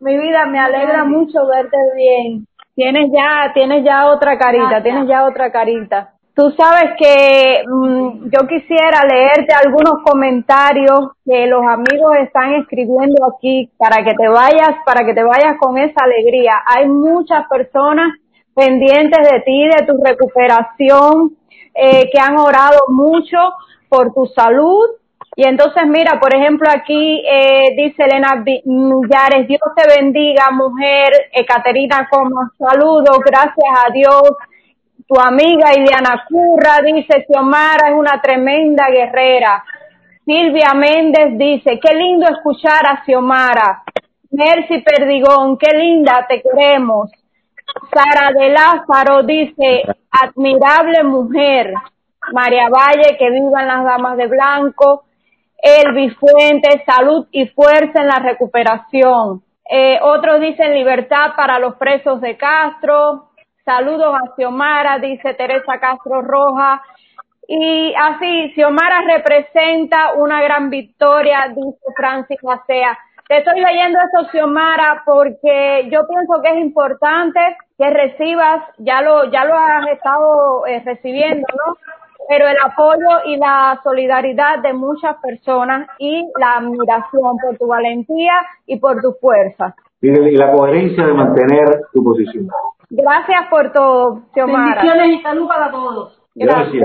Mi 0.01 0.17
vida, 0.17 0.47
me 0.47 0.59
alegra 0.59 1.05
mucho 1.05 1.47
verte 1.47 1.77
bien. 1.95 2.47
Tienes 2.75 3.11
ya, 3.11 3.53
tienes 3.55 3.85
ya 3.85 4.09
otra 4.09 4.39
carita, 4.39 4.83
tienes 4.83 5.09
ya 5.09 5.25
otra 5.25 5.51
carita. 5.51 6.13
Tú 6.35 6.51
sabes 6.51 6.91
que 6.99 7.63
mm, 7.67 8.29
yo 8.29 8.47
quisiera 8.47 9.01
leerte 9.09 9.55
algunos 9.55 10.03
comentarios 10.05 11.13
que 11.25 11.47
los 11.47 11.63
amigos 11.67 12.13
están 12.23 12.57
escribiendo 12.57 13.25
aquí 13.25 13.71
para 13.79 14.05
que 14.05 14.13
te 14.13 14.29
vayas, 14.29 14.77
para 14.85 15.07
que 15.07 15.15
te 15.15 15.25
vayas 15.25 15.57
con 15.59 15.79
esa 15.79 16.05
alegría. 16.05 16.53
Hay 16.67 16.89
muchas 16.89 17.49
personas 17.49 18.13
pendientes 18.55 19.31
de 19.31 19.41
ti, 19.41 19.67
de 19.67 19.87
tu 19.87 19.95
recuperación, 20.05 21.37
eh, 21.75 22.11
que 22.13 22.21
han 22.21 22.39
orado 22.39 22.81
mucho 22.89 23.39
por 23.89 24.13
tu 24.13 24.27
salud. 24.27 24.91
Y 25.37 25.47
entonces, 25.47 25.85
mira, 25.87 26.19
por 26.19 26.35
ejemplo, 26.35 26.69
aquí 26.75 27.23
eh, 27.25 27.77
dice 27.77 28.05
Elena 28.05 28.43
Millares, 28.65 29.47
Dios 29.47 29.61
te 29.77 30.01
bendiga, 30.01 30.51
mujer. 30.51 31.13
Caterina 31.47 32.09
como 32.11 32.41
saludos, 32.59 33.19
gracias 33.25 33.87
a 33.87 33.93
Dios 33.93 34.33
tu 35.09 35.15
amiga 35.21 35.73
Ileana 35.73 36.25
Curra 36.29 36.81
dice, 36.85 37.25
Xiomara 37.27 37.91
es 37.91 37.95
una 37.95 38.21
tremenda 38.21 38.89
guerrera. 38.91 39.65
Silvia 40.25 40.75
Méndez 40.75 41.39
dice, 41.39 41.79
qué 41.81 41.95
lindo 41.95 42.27
escuchar 42.29 42.85
a 42.85 43.05
Xiomara. 43.05 43.85
Mercy 44.33 44.83
Perdigón, 44.83 45.57
qué 45.59 45.77
linda, 45.77 46.27
te 46.29 46.43
queremos. 46.43 47.11
Sara 47.93 48.33
de 48.33 48.49
Lázaro 48.49 49.23
dice, 49.23 49.85
admirable 50.11 51.05
mujer. 51.05 51.73
María 52.33 52.69
Valle, 52.69 53.17
que 53.17 53.31
vivan 53.31 53.69
las 53.69 53.85
damas 53.85 54.17
de 54.17 54.27
blanco. 54.27 55.05
Elvis 55.59 56.17
Fuentes, 56.19 56.83
salud 56.85 57.27
y 57.31 57.47
fuerza 57.49 58.01
en 58.01 58.09
la 58.09 58.19
recuperación. 58.19 59.43
Eh, 59.69 59.99
otros 60.03 60.41
dicen 60.41 60.75
libertad 60.75 61.33
para 61.37 61.59
los 61.59 61.77
presos 61.77 62.21
de 62.21 62.37
Castro. 62.37 63.31
Saludos 63.65 64.15
a 64.15 64.35
Xiomara, 64.37 64.99
dice 64.99 65.35
Teresa 65.35 65.81
Castro 65.81 66.23
Roja. 66.23 66.83
Y 67.49 67.95
así, 67.97 68.53
Xiomara 68.55 69.03
representa 69.03 70.15
una 70.15 70.43
gran 70.43 70.71
victoria, 70.71 71.49
dice 71.49 71.85
Francis 71.97 72.43
Macea. 72.43 72.97
Te 73.29 73.39
estoy 73.39 73.61
leyendo 73.61 73.99
eso, 73.99 74.29
Xiomara, 74.31 75.03
porque 75.05 75.89
yo 75.91 76.07
pienso 76.07 76.43
que 76.43 76.51
es 76.51 76.59
importante 76.59 77.41
que 77.77 77.91
recibas, 77.91 78.63
ya 78.79 79.03
lo, 79.03 79.31
ya 79.33 79.45
lo 79.45 79.57
has 79.57 79.89
estado 79.89 80.67
eh, 80.67 80.83
recibiendo, 80.85 81.47
¿no? 81.67 81.77
Pero 82.29 82.49
el 82.49 82.57
apoyo 82.65 83.25
y 83.27 83.37
la 83.37 83.81
solidaridad 83.83 84.61
de 84.63 84.73
muchas 84.73 85.17
personas 85.23 85.89
y 85.99 86.25
la 86.41 86.57
admiración 86.59 87.37
por 87.39 87.57
tu 87.59 87.67
valentía 87.67 88.35
y 88.67 88.79
por 88.79 89.01
tu 89.01 89.13
fuerza. 89.21 89.75
Y, 90.01 90.11
la 90.37 90.53
coherencia 90.53 91.07
de 91.07 91.15
mantener 91.15 91.83
tu 91.93 92.03
posición. 92.05 92.49
Gracias 92.91 93.47
por 93.49 93.73
todo, 93.73 94.23
Xiomara. 94.35 94.83
Bendiciones 94.83 95.19
y 95.19 95.23
salud 95.23 95.49
para 95.49 95.71
todos. 95.71 96.21
Gracias. 96.35 96.85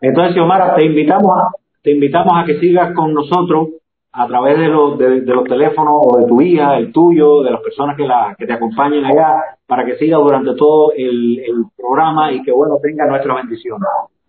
Entonces, 0.00 0.34
Xiomara, 0.34 0.74
te 0.74 0.86
invitamos 0.86 1.36
a, 1.36 1.50
te 1.82 1.92
invitamos 1.92 2.32
a 2.34 2.44
que 2.44 2.58
sigas 2.60 2.94
con 2.94 3.12
nosotros 3.12 3.68
a 4.12 4.26
través 4.28 4.58
de 4.58 4.68
los, 4.68 4.96
de, 4.96 5.20
los 5.22 5.44
teléfonos 5.44 5.94
o 6.04 6.18
de 6.18 6.26
tu 6.26 6.40
hija, 6.40 6.76
el 6.76 6.92
tuyo, 6.92 7.42
de 7.42 7.50
las 7.50 7.60
personas 7.60 7.96
que, 7.96 8.06
la, 8.06 8.36
que 8.38 8.46
te 8.46 8.52
acompañen 8.52 9.04
allá, 9.04 9.42
para 9.66 9.84
que 9.84 9.96
siga 9.96 10.18
durante 10.18 10.54
todo 10.54 10.92
el, 10.96 11.40
el 11.40 11.64
programa 11.76 12.30
y 12.30 12.42
que, 12.42 12.52
bueno, 12.52 12.78
tenga 12.80 13.06
nuestra 13.06 13.34
bendición. 13.34 13.78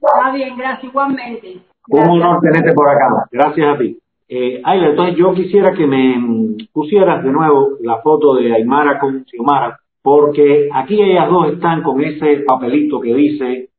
Está 0.05 0.31
bien, 0.31 0.57
gracias 0.57 0.83
igualmente. 0.83 1.57
Un 1.88 2.09
honor 2.09 2.39
tenerte 2.41 2.74
por 2.74 2.89
acá. 2.89 3.27
Gracias 3.31 3.75
a 3.75 3.77
ti. 3.77 3.97
Eh, 4.27 4.62
Ayla, 4.63 4.89
entonces 4.89 5.15
yo 5.17 5.33
quisiera 5.33 5.74
que 5.74 5.85
me 5.85 6.55
pusieras 6.74 7.24
de 7.24 7.31
nuevo 7.31 7.77
la 7.81 8.01
foto 8.01 8.35
de 8.35 8.53
Aymara 8.53 9.00
con 9.00 9.24
Xiomara, 9.25 9.79
porque 10.01 10.69
aquí 10.74 11.01
ellas 11.01 11.29
dos 11.29 11.53
están 11.53 11.83
con 11.83 12.01
ese 12.01 12.38
papelito 12.38 13.00
que 13.00 13.13
dice 13.13 13.69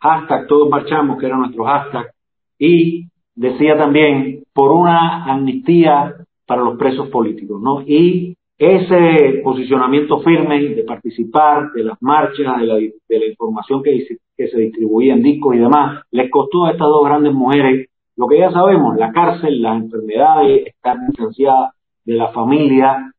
hashtag 0.00 0.46
todos 0.46 0.68
marchamos, 0.68 1.18
que 1.18 1.26
era 1.26 1.36
nuestro 1.36 1.64
hashtag, 1.64 2.10
y 2.58 3.06
decía 3.34 3.76
también 3.76 4.44
por 4.52 4.72
una 4.72 5.24
amnistía 5.24 6.14
para 6.46 6.62
los 6.62 6.76
presos 6.76 7.08
políticos, 7.08 7.60
¿no? 7.60 7.82
Y 7.82 8.36
ese 8.58 9.40
posicionamiento 9.42 10.20
firme 10.20 10.60
de 10.60 10.84
participar 10.84 11.72
de 11.72 11.84
las 11.84 12.00
marchas, 12.00 12.60
de 12.60 12.66
la, 12.66 12.76
de 12.76 13.18
la 13.18 13.26
información 13.26 13.82
que, 13.82 14.06
se 14.36 14.58
distribuía 14.58 15.14
en 15.14 15.22
discos 15.22 15.54
y 15.54 15.58
demás, 15.58 16.02
les 16.10 16.30
costó 16.30 16.64
a 16.64 16.72
estas 16.72 16.88
dos 16.88 17.04
grandes 17.04 17.32
mujeres 17.32 17.88
lo 18.16 18.28
que 18.28 18.38
ya 18.38 18.50
sabemos, 18.52 18.96
la 18.96 19.12
cárcel, 19.12 19.60
las 19.60 19.82
enfermedades, 19.82 20.66
estar 20.66 20.96
distanciada 21.08 21.72
de 22.04 22.14
la 22.14 22.28
familia 22.28 23.12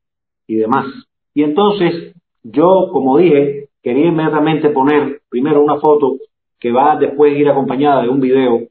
y 0.47 0.55
demás. 0.55 0.85
Y 1.33 1.43
entonces, 1.43 2.15
yo, 2.43 2.89
como 2.91 3.17
dije, 3.17 3.67
quería 3.83 4.07
inmediatamente 4.07 4.69
poner 4.69 5.21
primero 5.29 5.61
una 5.61 5.79
foto 5.79 6.15
que 6.59 6.71
va 6.71 6.95
después 6.97 7.37
ir 7.37 7.49
acompañada 7.49 8.03
de 8.03 8.09
un 8.09 8.21
video 8.21 8.61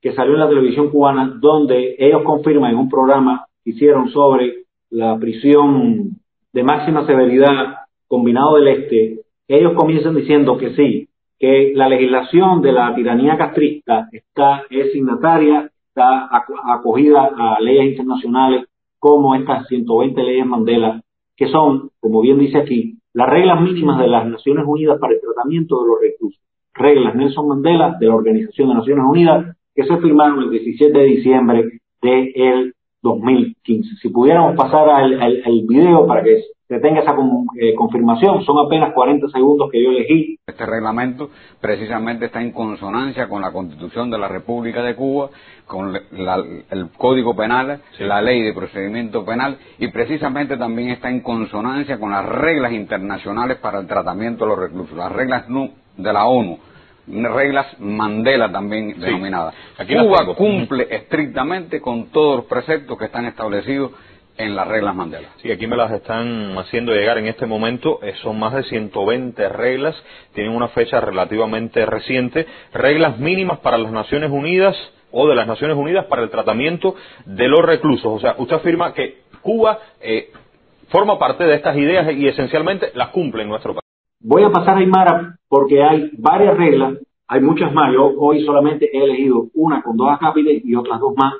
que 0.00 0.12
salió 0.14 0.34
en 0.34 0.40
la 0.40 0.48
televisión 0.48 0.90
cubana, 0.90 1.36
donde 1.40 1.96
ellos 1.98 2.22
confirman 2.24 2.72
en 2.72 2.78
un 2.78 2.88
programa 2.88 3.46
que 3.64 3.70
hicieron 3.70 4.08
sobre 4.10 4.64
la 4.90 5.18
prisión 5.18 6.18
de 6.52 6.62
máxima 6.62 7.06
severidad 7.06 7.76
combinado 8.06 8.56
del 8.56 8.68
Este, 8.68 9.20
ellos 9.48 9.74
comienzan 9.74 10.14
diciendo 10.14 10.56
que 10.58 10.74
sí, 10.74 11.08
que 11.38 11.72
la 11.74 11.88
legislación 11.88 12.60
de 12.62 12.72
la 12.72 12.94
tiranía 12.94 13.36
castrista 13.36 14.08
está, 14.12 14.62
es 14.70 14.92
signataria, 14.92 15.70
está 15.88 16.28
acogida 16.72 17.30
a 17.36 17.60
leyes 17.60 17.92
internacionales 17.92 18.66
como 18.98 19.34
estas 19.34 19.66
120 19.68 20.22
leyes 20.22 20.46
Mandela, 20.46 21.00
que 21.36 21.48
son, 21.48 21.90
como 22.00 22.20
bien 22.20 22.38
dice 22.38 22.58
aquí, 22.58 22.98
las 23.12 23.28
reglas 23.28 23.60
mínimas 23.60 23.98
de 23.98 24.08
las 24.08 24.26
Naciones 24.26 24.64
Unidas 24.66 24.98
para 24.98 25.14
el 25.14 25.20
tratamiento 25.20 25.80
de 25.80 25.88
los 25.88 26.00
reclusos. 26.00 26.40
Reglas 26.74 27.14
Nelson 27.14 27.48
Mandela 27.48 27.96
de 27.98 28.06
la 28.06 28.14
Organización 28.14 28.68
de 28.68 28.74
Naciones 28.74 29.04
Unidas 29.08 29.56
que 29.74 29.84
se 29.84 29.96
firmaron 29.98 30.42
el 30.42 30.50
17 30.50 30.98
de 30.98 31.04
diciembre 31.04 31.80
del 32.02 32.74
2015. 33.02 33.96
Si 34.02 34.08
pudiéramos 34.08 34.56
pasar 34.56 34.88
al, 34.88 35.20
al, 35.20 35.62
video 35.66 36.06
para 36.06 36.22
que 36.22 36.42
se 36.66 36.80
tenga 36.80 37.00
esa 37.00 37.14
eh, 37.58 37.74
confirmación, 37.74 38.44
son 38.44 38.66
apenas 38.66 38.92
40 38.92 39.28
segundos 39.28 39.70
que 39.70 39.82
yo 39.82 39.90
elegí. 39.90 40.38
Este 40.46 40.66
reglamento 40.66 41.30
precisamente 41.60 42.26
está 42.26 42.42
en 42.42 42.52
consonancia 42.52 43.28
con 43.28 43.40
la 43.40 43.52
Constitución 43.52 44.10
de 44.10 44.18
la 44.18 44.28
República 44.28 44.82
de 44.82 44.94
Cuba, 44.94 45.30
con 45.66 45.94
el 45.96 46.90
Código 46.96 47.34
Penal, 47.34 47.80
la 48.00 48.20
Ley 48.20 48.42
de 48.42 48.52
Procedimiento 48.52 49.24
Penal 49.24 49.58
y 49.78 49.88
precisamente 49.88 50.56
también 50.56 50.90
está 50.90 51.08
en 51.08 51.20
consonancia 51.20 51.98
con 51.98 52.10
las 52.10 52.26
reglas 52.26 52.72
internacionales 52.72 53.58
para 53.58 53.80
el 53.80 53.86
tratamiento 53.86 54.44
de 54.44 54.50
los 54.50 54.58
reclusos, 54.58 54.96
las 54.96 55.12
reglas 55.12 55.46
de 55.48 56.12
la 56.12 56.26
ONU 56.26 56.58
reglas 57.10 57.78
Mandela 57.78 58.50
también 58.50 58.98
denominadas. 59.00 59.54
Cuba 59.86 60.34
cumple 60.34 60.86
estrictamente 60.90 61.80
con 61.80 62.10
todos 62.10 62.36
los 62.36 62.44
preceptos 62.46 62.98
que 62.98 63.06
están 63.06 63.26
establecidos 63.26 63.92
en 64.36 64.54
las 64.54 64.68
reglas 64.68 64.94
Mandela. 64.94 65.28
Sí, 65.42 65.50
aquí 65.50 65.66
me 65.66 65.76
las 65.76 65.90
están 65.92 66.56
haciendo 66.56 66.92
llegar 66.92 67.18
en 67.18 67.26
este 67.26 67.44
momento. 67.44 67.98
Eh, 68.02 68.14
son 68.22 68.38
más 68.38 68.54
de 68.54 68.62
120 68.62 69.48
reglas, 69.48 69.96
tienen 70.32 70.54
una 70.54 70.68
fecha 70.68 71.00
relativamente 71.00 71.84
reciente. 71.84 72.46
Reglas 72.72 73.18
mínimas 73.18 73.58
para 73.58 73.76
las 73.78 73.92
Naciones 73.92 74.30
Unidas 74.30 74.76
o 75.10 75.28
de 75.28 75.34
las 75.34 75.46
Naciones 75.46 75.76
Unidas 75.76 76.06
para 76.06 76.22
el 76.22 76.30
tratamiento 76.30 76.94
de 77.24 77.48
los 77.48 77.64
reclusos. 77.64 78.06
O 78.06 78.20
sea, 78.20 78.34
usted 78.38 78.56
afirma 78.56 78.94
que 78.94 79.22
Cuba 79.42 79.78
eh, 80.00 80.30
forma 80.88 81.18
parte 81.18 81.44
de 81.44 81.54
estas 81.54 81.76
ideas 81.76 82.10
y 82.12 82.28
esencialmente 82.28 82.92
las 82.94 83.08
cumple 83.08 83.42
en 83.42 83.48
nuestro 83.48 83.74
país. 83.74 83.87
Voy 84.20 84.42
a 84.42 84.50
pasar 84.50 84.76
a 84.76 84.80
Aymara 84.80 85.38
porque 85.48 85.82
hay 85.82 86.10
varias 86.18 86.56
reglas, 86.56 86.98
hay 87.28 87.40
muchas 87.40 87.72
más. 87.72 87.92
Yo 87.92 88.14
hoy 88.18 88.44
solamente 88.44 88.88
he 88.92 89.04
elegido 89.04 89.48
una 89.54 89.82
con 89.82 89.96
dos 89.96 90.10
acápites 90.10 90.64
y 90.64 90.74
otras 90.74 90.98
dos 91.00 91.14
más. 91.16 91.34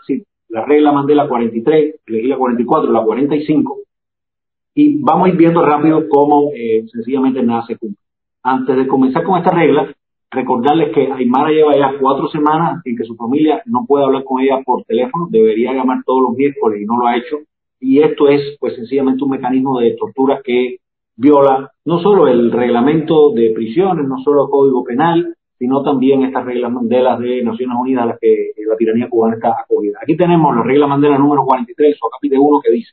La 0.48 0.64
regla 0.64 0.92
mandé 0.92 1.14
la 1.14 1.28
43, 1.28 2.00
elegí 2.06 2.28
la 2.28 2.36
44, 2.36 2.92
la 2.92 3.02
45. 3.02 3.78
Y 4.74 5.02
vamos 5.02 5.26
a 5.26 5.30
ir 5.30 5.36
viendo 5.36 5.64
rápido 5.64 6.08
cómo 6.08 6.50
eh, 6.54 6.86
sencillamente 6.92 7.42
nada 7.42 7.66
se 7.66 7.76
cumple. 7.76 7.98
Antes 8.44 8.76
de 8.76 8.86
comenzar 8.86 9.24
con 9.24 9.38
esta 9.38 9.50
regla, 9.50 9.92
recordarles 10.30 10.94
que 10.94 11.12
Aymara 11.12 11.50
lleva 11.50 11.76
ya 11.76 11.94
cuatro 12.00 12.28
semanas 12.28 12.80
en 12.84 12.96
que 12.96 13.04
su 13.04 13.16
familia 13.16 13.60
no 13.66 13.84
puede 13.86 14.04
hablar 14.04 14.22
con 14.24 14.40
ella 14.40 14.62
por 14.64 14.84
teléfono, 14.84 15.26
debería 15.30 15.72
llamar 15.72 16.04
todos 16.06 16.22
los 16.22 16.36
miércoles 16.36 16.80
y 16.80 16.86
no 16.86 16.96
lo 16.96 17.06
ha 17.06 17.16
hecho. 17.16 17.38
Y 17.80 18.00
esto 18.00 18.28
es, 18.28 18.56
pues, 18.60 18.76
sencillamente 18.76 19.24
un 19.24 19.30
mecanismo 19.30 19.80
de 19.80 19.96
tortura 19.96 20.40
que 20.44 20.76
viola 21.18 21.72
no 21.84 22.00
solo 22.00 22.28
el 22.28 22.50
reglamento 22.52 23.32
de 23.32 23.50
prisiones, 23.54 24.06
no 24.06 24.18
solo 24.22 24.44
el 24.44 24.50
código 24.50 24.84
penal, 24.84 25.34
sino 25.58 25.82
también 25.82 26.22
estas 26.22 26.44
reglas 26.44 26.72
Mandela 26.72 27.18
de 27.18 27.42
Naciones 27.42 27.76
Unidas 27.78 28.04
a 28.04 28.06
las 28.06 28.18
que 28.20 28.52
la 28.66 28.76
tiranía 28.76 29.08
cubana 29.08 29.34
está 29.34 29.50
acogida. 29.60 29.98
Aquí 30.00 30.16
tenemos 30.16 30.54
la 30.54 30.62
regla 30.62 30.86
Mandela 30.86 31.18
número 31.18 31.44
43 31.44 31.98
o 32.00 32.08
capítulo 32.08 32.42
1 32.42 32.60
que 32.60 32.72
dice, 32.72 32.92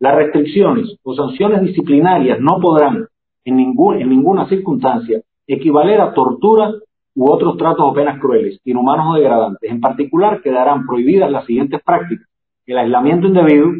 las 0.00 0.16
restricciones 0.16 0.96
o 1.02 1.14
sanciones 1.14 1.60
disciplinarias 1.60 2.40
no 2.40 2.58
podrán 2.60 3.06
en, 3.44 3.56
ningún, 3.56 4.00
en 4.00 4.08
ninguna 4.08 4.48
circunstancia 4.48 5.20
equivaler 5.46 6.00
a 6.00 6.14
tortura 6.14 6.72
u 7.14 7.30
otros 7.30 7.56
tratos 7.56 7.84
o 7.84 7.92
penas 7.92 8.20
crueles, 8.20 8.60
inhumanos 8.64 9.06
o 9.10 9.14
degradantes. 9.14 9.70
En 9.70 9.80
particular, 9.80 10.40
quedarán 10.40 10.86
prohibidas 10.86 11.30
las 11.30 11.44
siguientes 11.46 11.82
prácticas. 11.82 12.26
El 12.64 12.78
aislamiento 12.78 13.26
indebido, 13.26 13.70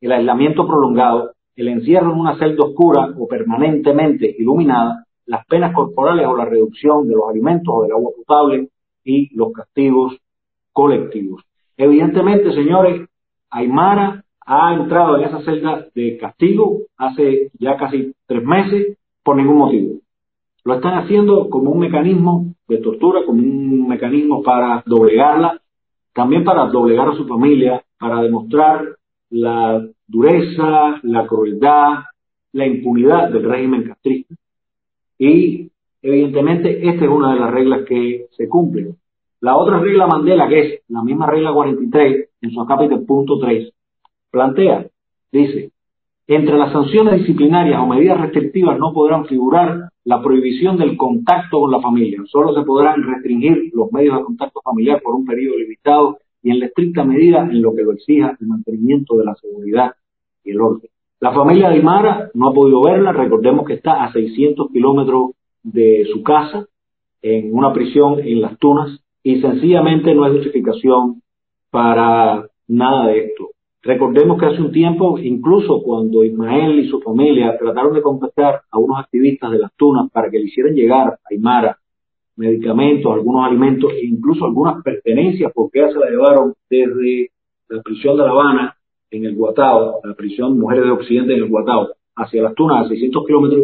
el 0.00 0.12
aislamiento 0.12 0.66
prolongado, 0.66 1.32
el 1.56 1.68
encierro 1.68 2.12
en 2.12 2.20
una 2.20 2.38
celda 2.38 2.64
oscura 2.64 3.14
o 3.18 3.26
permanentemente 3.26 4.34
iluminada, 4.38 5.04
las 5.24 5.44
penas 5.46 5.74
corporales 5.74 6.26
o 6.26 6.36
la 6.36 6.44
reducción 6.44 7.08
de 7.08 7.14
los 7.14 7.28
alimentos 7.28 7.74
o 7.74 7.82
del 7.82 7.92
agua 7.92 8.12
potable 8.16 8.68
y 9.02 9.34
los 9.34 9.52
castigos 9.52 10.16
colectivos. 10.72 11.42
Evidentemente, 11.76 12.52
señores, 12.52 13.08
Aymara 13.50 14.22
ha 14.46 14.74
entrado 14.74 15.16
en 15.16 15.24
esa 15.24 15.42
celda 15.42 15.86
de 15.94 16.18
castigo 16.18 16.82
hace 16.96 17.50
ya 17.58 17.76
casi 17.76 18.14
tres 18.26 18.44
meses 18.44 18.96
por 19.22 19.36
ningún 19.36 19.58
motivo. 19.58 19.94
Lo 20.64 20.74
están 20.74 20.98
haciendo 20.98 21.48
como 21.48 21.70
un 21.70 21.78
mecanismo 21.78 22.54
de 22.68 22.78
tortura, 22.78 23.24
como 23.24 23.40
un 23.40 23.88
mecanismo 23.88 24.42
para 24.42 24.82
doblegarla, 24.86 25.60
también 26.12 26.44
para 26.44 26.66
doblegar 26.66 27.08
a 27.08 27.14
su 27.14 27.26
familia, 27.26 27.82
para 27.98 28.22
demostrar 28.22 28.96
la 29.30 29.86
dureza, 30.06 31.00
la 31.02 31.26
crueldad, 31.26 32.04
la 32.52 32.66
impunidad 32.66 33.30
del 33.30 33.44
régimen 33.44 33.84
castrista. 33.84 34.34
Y 35.18 35.70
evidentemente 36.02 36.88
esta 36.88 37.04
es 37.04 37.10
una 37.10 37.34
de 37.34 37.40
las 37.40 37.50
reglas 37.50 37.84
que 37.86 38.26
se 38.30 38.48
cumplen. 38.48 38.96
La 39.40 39.56
otra 39.56 39.78
regla 39.78 40.06
Mandela, 40.06 40.48
que 40.48 40.60
es 40.60 40.82
la 40.88 41.02
misma 41.02 41.26
regla 41.26 41.52
43, 41.52 42.28
en 42.40 42.50
su 42.50 42.64
capítulo 42.66 43.04
punto 43.04 43.38
3, 43.38 43.72
plantea, 44.30 44.86
dice, 45.30 45.70
entre 46.26 46.56
las 46.58 46.72
sanciones 46.72 47.18
disciplinarias 47.18 47.80
o 47.80 47.86
medidas 47.86 48.20
restrictivas 48.20 48.78
no 48.78 48.92
podrán 48.92 49.26
figurar 49.26 49.90
la 50.04 50.22
prohibición 50.22 50.76
del 50.76 50.96
contacto 50.96 51.60
con 51.60 51.70
la 51.70 51.80
familia. 51.80 52.22
Solo 52.26 52.54
se 52.54 52.62
podrán 52.62 53.02
restringir 53.02 53.70
los 53.74 53.92
medios 53.92 54.16
de 54.16 54.24
contacto 54.24 54.60
familiar 54.64 55.00
por 55.02 55.14
un 55.14 55.24
periodo 55.24 55.58
limitado 55.58 56.18
y 56.46 56.50
en 56.52 56.60
la 56.60 56.66
estricta 56.66 57.02
medida 57.02 57.42
en 57.42 57.60
lo 57.60 57.74
que 57.74 57.82
lo 57.82 57.90
exija 57.90 58.36
el 58.40 58.46
mantenimiento 58.46 59.16
de 59.16 59.24
la 59.24 59.34
seguridad 59.34 59.94
y 60.44 60.52
el 60.52 60.60
orden. 60.60 60.88
La 61.18 61.32
familia 61.32 61.68
de 61.68 61.74
Aymara 61.74 62.30
no 62.34 62.50
ha 62.50 62.54
podido 62.54 62.82
verla, 62.84 63.10
recordemos 63.10 63.66
que 63.66 63.72
está 63.72 64.04
a 64.04 64.12
600 64.12 64.70
kilómetros 64.70 65.32
de 65.64 66.06
su 66.12 66.22
casa, 66.22 66.68
en 67.20 67.52
una 67.52 67.72
prisión 67.72 68.20
en 68.20 68.42
Las 68.42 68.56
Tunas, 68.60 69.00
y 69.24 69.40
sencillamente 69.40 70.14
no 70.14 70.22
hay 70.22 70.34
justificación 70.34 71.20
para 71.72 72.46
nada 72.68 73.08
de 73.08 73.24
esto. 73.24 73.48
Recordemos 73.82 74.38
que 74.38 74.46
hace 74.46 74.62
un 74.62 74.70
tiempo, 74.70 75.18
incluso 75.18 75.82
cuando 75.82 76.22
Ismael 76.22 76.78
y 76.78 76.88
su 76.88 77.00
familia 77.00 77.58
trataron 77.58 77.92
de 77.92 78.02
contactar 78.02 78.60
a 78.70 78.78
unos 78.78 79.00
activistas 79.00 79.50
de 79.50 79.58
Las 79.58 79.74
Tunas 79.74 80.08
para 80.12 80.30
que 80.30 80.38
le 80.38 80.44
hicieran 80.44 80.74
llegar 80.76 81.08
a 81.08 81.18
Aymara 81.28 81.76
medicamentos, 82.36 83.12
algunos 83.12 83.46
alimentos 83.46 83.92
e 83.92 84.06
incluso 84.06 84.44
algunas 84.44 84.82
pertenencias, 84.82 85.50
porque 85.54 85.80
ya 85.80 85.88
se 85.88 85.98
la 85.98 86.10
llevaron 86.10 86.54
desde 86.68 87.30
la 87.68 87.82
prisión 87.82 88.16
de 88.16 88.24
La 88.24 88.30
Habana, 88.30 88.76
en 89.10 89.24
el 89.24 89.34
Guatao, 89.34 90.00
la 90.04 90.14
prisión 90.14 90.58
Mujeres 90.58 90.84
de 90.84 90.90
Occidente 90.90 91.34
en 91.34 91.44
el 91.44 91.48
Guatao, 91.48 91.88
hacia 92.16 92.42
las 92.42 92.54
Tunas, 92.54 92.86
a 92.86 92.88
600 92.88 93.26
kilómetros, 93.26 93.62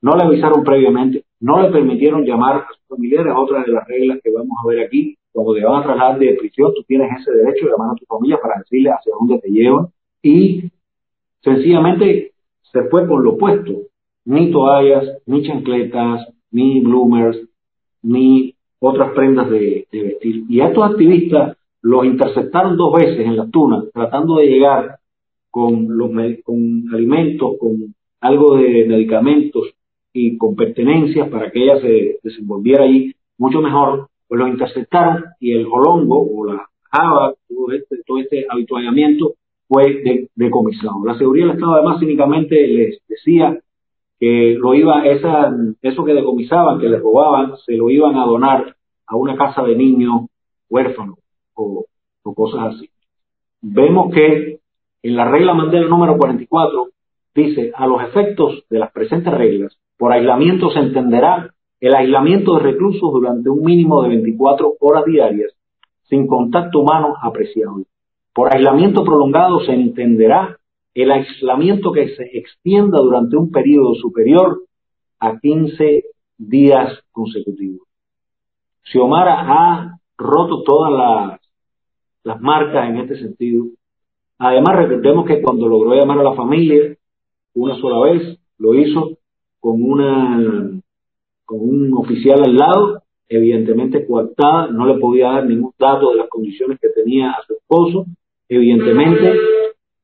no 0.00 0.16
le 0.16 0.24
avisaron 0.24 0.64
previamente, 0.64 1.24
no 1.40 1.62
le 1.62 1.70
permitieron 1.70 2.24
llamar 2.24 2.56
a 2.56 2.66
sus 2.68 2.82
familiares, 2.88 3.32
otra 3.36 3.62
de 3.62 3.72
las 3.72 3.86
reglas 3.86 4.18
que 4.22 4.30
vamos 4.30 4.56
a 4.62 4.68
ver 4.68 4.86
aquí, 4.86 5.16
cuando 5.32 5.54
te 5.54 5.64
van 5.64 5.80
a 5.80 5.84
trasladar 5.84 6.18
de 6.18 6.36
prisión, 6.38 6.72
tú 6.74 6.82
tienes 6.82 7.08
ese 7.20 7.32
derecho 7.32 7.66
de 7.66 7.72
llamar 7.72 7.92
a 7.92 7.94
tu 7.94 8.04
familia 8.06 8.38
para 8.40 8.58
decirle 8.58 8.90
hacia 8.90 9.12
dónde 9.18 9.38
te 9.38 9.48
llevan 9.48 9.86
y 10.22 10.70
sencillamente 11.40 12.32
se 12.70 12.82
fue 12.84 13.06
por 13.06 13.22
lo 13.22 13.32
opuesto. 13.32 13.72
Ni 14.24 14.52
toallas, 14.52 15.18
ni 15.26 15.42
chancletas, 15.42 16.28
ni 16.50 16.80
bloomers, 16.80 17.38
ni 18.02 18.54
otras 18.80 19.12
prendas 19.12 19.48
de, 19.50 19.86
vestir. 19.92 20.44
Y 20.48 20.60
a 20.60 20.68
estos 20.68 20.84
activistas 20.84 21.56
los 21.82 22.04
interceptaron 22.04 22.76
dos 22.76 22.94
veces 22.94 23.20
en 23.20 23.36
la 23.36 23.48
tuna, 23.48 23.84
tratando 23.92 24.36
de 24.36 24.46
llegar 24.46 24.96
con, 25.50 25.86
los, 25.96 26.10
con 26.44 26.84
alimentos, 26.92 27.56
con 27.58 27.94
algo 28.20 28.56
de 28.56 28.86
medicamentos 28.86 29.74
y 30.12 30.36
con 30.36 30.54
pertenencias 30.54 31.28
para 31.28 31.50
que 31.50 31.64
ella 31.64 31.80
se 31.80 32.18
desenvolviera 32.22 32.84
allí 32.84 33.14
mucho 33.38 33.60
mejor, 33.60 34.08
pues 34.28 34.38
los 34.38 34.50
interceptaron 34.50 35.24
y 35.40 35.52
el 35.52 35.66
jolongo 35.66 36.22
o 36.22 36.46
la 36.46 36.68
java, 36.90 37.34
todo 37.48 37.72
este, 37.72 37.96
todo 38.06 38.18
este 38.18 38.46
habituallamiento 38.48 39.34
fue 39.68 40.02
decomisado. 40.34 41.04
La 41.04 41.16
seguridad 41.16 41.46
del 41.46 41.56
Estado 41.56 41.74
además 41.74 42.00
cínicamente 42.00 42.66
les 42.66 43.00
decía 43.08 43.58
que 44.22 44.54
lo 44.56 44.72
iba, 44.72 45.04
esa, 45.04 45.52
eso 45.82 46.04
que 46.04 46.14
decomisaban, 46.14 46.78
que 46.78 46.88
les 46.88 47.02
robaban, 47.02 47.56
se 47.66 47.72
lo 47.72 47.90
iban 47.90 48.14
a 48.16 48.24
donar 48.24 48.76
a 49.04 49.16
una 49.16 49.36
casa 49.36 49.64
de 49.64 49.74
niños 49.74 50.26
huérfanos 50.70 51.18
o, 51.54 51.86
o 52.22 52.32
cosas 52.32 52.76
así. 52.76 52.88
Vemos 53.60 54.14
que 54.14 54.60
en 55.02 55.16
la 55.16 55.28
regla 55.28 55.54
Mandela 55.54 55.88
número 55.88 56.16
44 56.18 56.90
dice, 57.34 57.72
a 57.74 57.88
los 57.88 58.00
efectos 58.00 58.62
de 58.70 58.78
las 58.78 58.92
presentes 58.92 59.34
reglas, 59.34 59.76
por 59.98 60.12
aislamiento 60.12 60.70
se 60.70 60.78
entenderá 60.78 61.52
el 61.80 61.92
aislamiento 61.92 62.54
de 62.54 62.60
reclusos 62.60 63.12
durante 63.12 63.50
un 63.50 63.64
mínimo 63.64 64.04
de 64.04 64.10
24 64.10 64.74
horas 64.78 65.04
diarias 65.04 65.50
sin 66.08 66.28
contacto 66.28 66.78
humano 66.78 67.16
apreciable. 67.20 67.86
Por 68.32 68.54
aislamiento 68.54 69.02
prolongado 69.02 69.58
se 69.64 69.72
entenderá 69.72 70.58
el 70.94 71.10
aislamiento 71.10 71.92
que 71.92 72.14
se 72.14 72.24
extienda 72.36 72.98
durante 72.98 73.36
un 73.36 73.50
periodo 73.50 73.94
superior 73.94 74.62
a 75.20 75.38
15 75.38 76.04
días 76.38 76.98
consecutivos. 77.10 77.86
Xiomara 78.84 79.36
ha 79.40 79.98
roto 80.18 80.62
todas 80.64 80.92
las, 80.92 81.40
las 82.24 82.40
marcas 82.40 82.88
en 82.88 82.98
este 82.98 83.18
sentido. 83.18 83.66
Además, 84.38 84.76
recordemos 84.76 85.26
que 85.26 85.40
cuando 85.40 85.68
logró 85.68 85.94
llamar 85.94 86.18
a 86.18 86.24
la 86.24 86.34
familia 86.34 86.96
una 87.54 87.76
sola 87.76 88.10
vez, 88.10 88.38
lo 88.58 88.74
hizo 88.74 89.18
con 89.60 89.82
una 89.82 90.80
con 91.44 91.60
un 91.60 91.92
oficial 91.94 92.42
al 92.44 92.56
lado, 92.56 93.02
evidentemente 93.28 94.06
coartada, 94.06 94.68
no 94.68 94.86
le 94.86 94.98
podía 94.98 95.32
dar 95.32 95.46
ningún 95.46 95.72
dato 95.78 96.10
de 96.10 96.16
las 96.16 96.28
condiciones 96.28 96.78
que 96.80 96.88
tenía 96.88 97.30
a 97.30 97.42
su 97.46 97.54
esposo, 97.54 98.06
evidentemente 98.48 99.34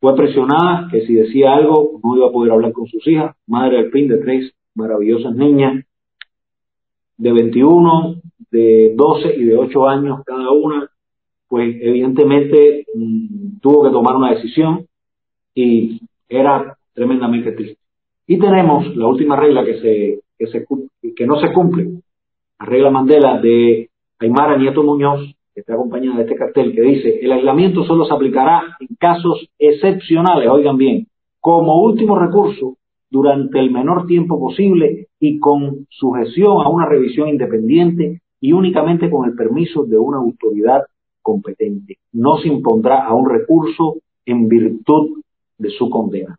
fue 0.01 0.15
presionada 0.15 0.89
que 0.91 1.07
si 1.07 1.15
decía 1.15 1.55
algo 1.55 2.01
no 2.03 2.17
iba 2.17 2.29
a 2.29 2.33
poder 2.33 2.53
hablar 2.53 2.73
con 2.73 2.87
sus 2.87 3.07
hijas, 3.07 3.35
madre 3.47 3.79
al 3.79 3.91
fin 3.91 4.09
de 4.09 4.19
tres 4.19 4.53
maravillosas 4.75 5.35
niñas 5.35 5.85
de 7.17 7.33
21, 7.33 8.21
de 8.51 8.95
12 8.97 9.35
y 9.37 9.45
de 9.45 9.57
8 9.57 9.89
años 9.89 10.21
cada 10.25 10.53
una, 10.53 10.89
pues 11.49 11.77
evidentemente 11.81 12.87
mm, 12.95 13.59
tuvo 13.61 13.85
que 13.85 13.91
tomar 13.91 14.17
una 14.17 14.35
decisión 14.35 14.87
y 15.55 16.01
era 16.29 16.77
tremendamente 16.95 17.53
triste. 17.53 17.79
Y 18.27 18.39
tenemos 18.39 18.95
la 18.97 19.07
última 19.07 19.37
regla 19.37 19.65
que 19.65 19.81
se 19.81 20.21
que, 20.39 21.15
que 21.15 21.27
no 21.27 21.41
se 21.41 21.53
cumple, 21.53 22.03
la 22.61 22.67
regla 22.67 22.91
Mandela 22.91 23.41
de 23.41 23.91
Aymara 24.21 24.57
Nieto 24.57 24.83
Muñoz, 24.83 25.35
que 25.59 25.63
está 25.63 25.75
acompañada 25.75 26.19
de 26.19 26.23
este 26.23 26.37
cartel, 26.37 26.73
que 26.73 26.83
dice, 26.83 27.19
el 27.21 27.33
aislamiento 27.33 27.85
solo 27.85 28.05
se 28.05 28.15
aplicará 28.15 28.77
en 28.79 28.95
casos 28.95 29.49
excepcionales, 29.59 30.49
oigan 30.49 30.77
bien, 30.77 31.09
como 31.41 31.83
último 31.83 32.17
recurso 32.17 32.77
durante 33.11 33.59
el 33.59 33.73
menor 33.73 34.07
tiempo 34.07 34.39
posible 34.39 35.09
y 35.19 35.41
con 35.41 35.89
sujeción 35.91 36.63
a 36.65 36.69
una 36.69 36.87
revisión 36.87 37.29
independiente 37.29 38.21
y 38.41 38.53
únicamente 38.53 39.11
con 39.11 39.29
el 39.29 39.35
permiso 39.35 39.83
de 39.85 39.99
una 39.99 40.19
autoridad 40.19 40.83
competente. 41.23 41.97
No 42.13 42.37
se 42.39 42.47
impondrá 42.47 43.05
a 43.05 43.13
un 43.15 43.29
recurso 43.29 43.97
en 44.27 44.47
virtud 44.47 45.23
de 45.59 45.71
su 45.71 45.91
condena. 45.91 46.39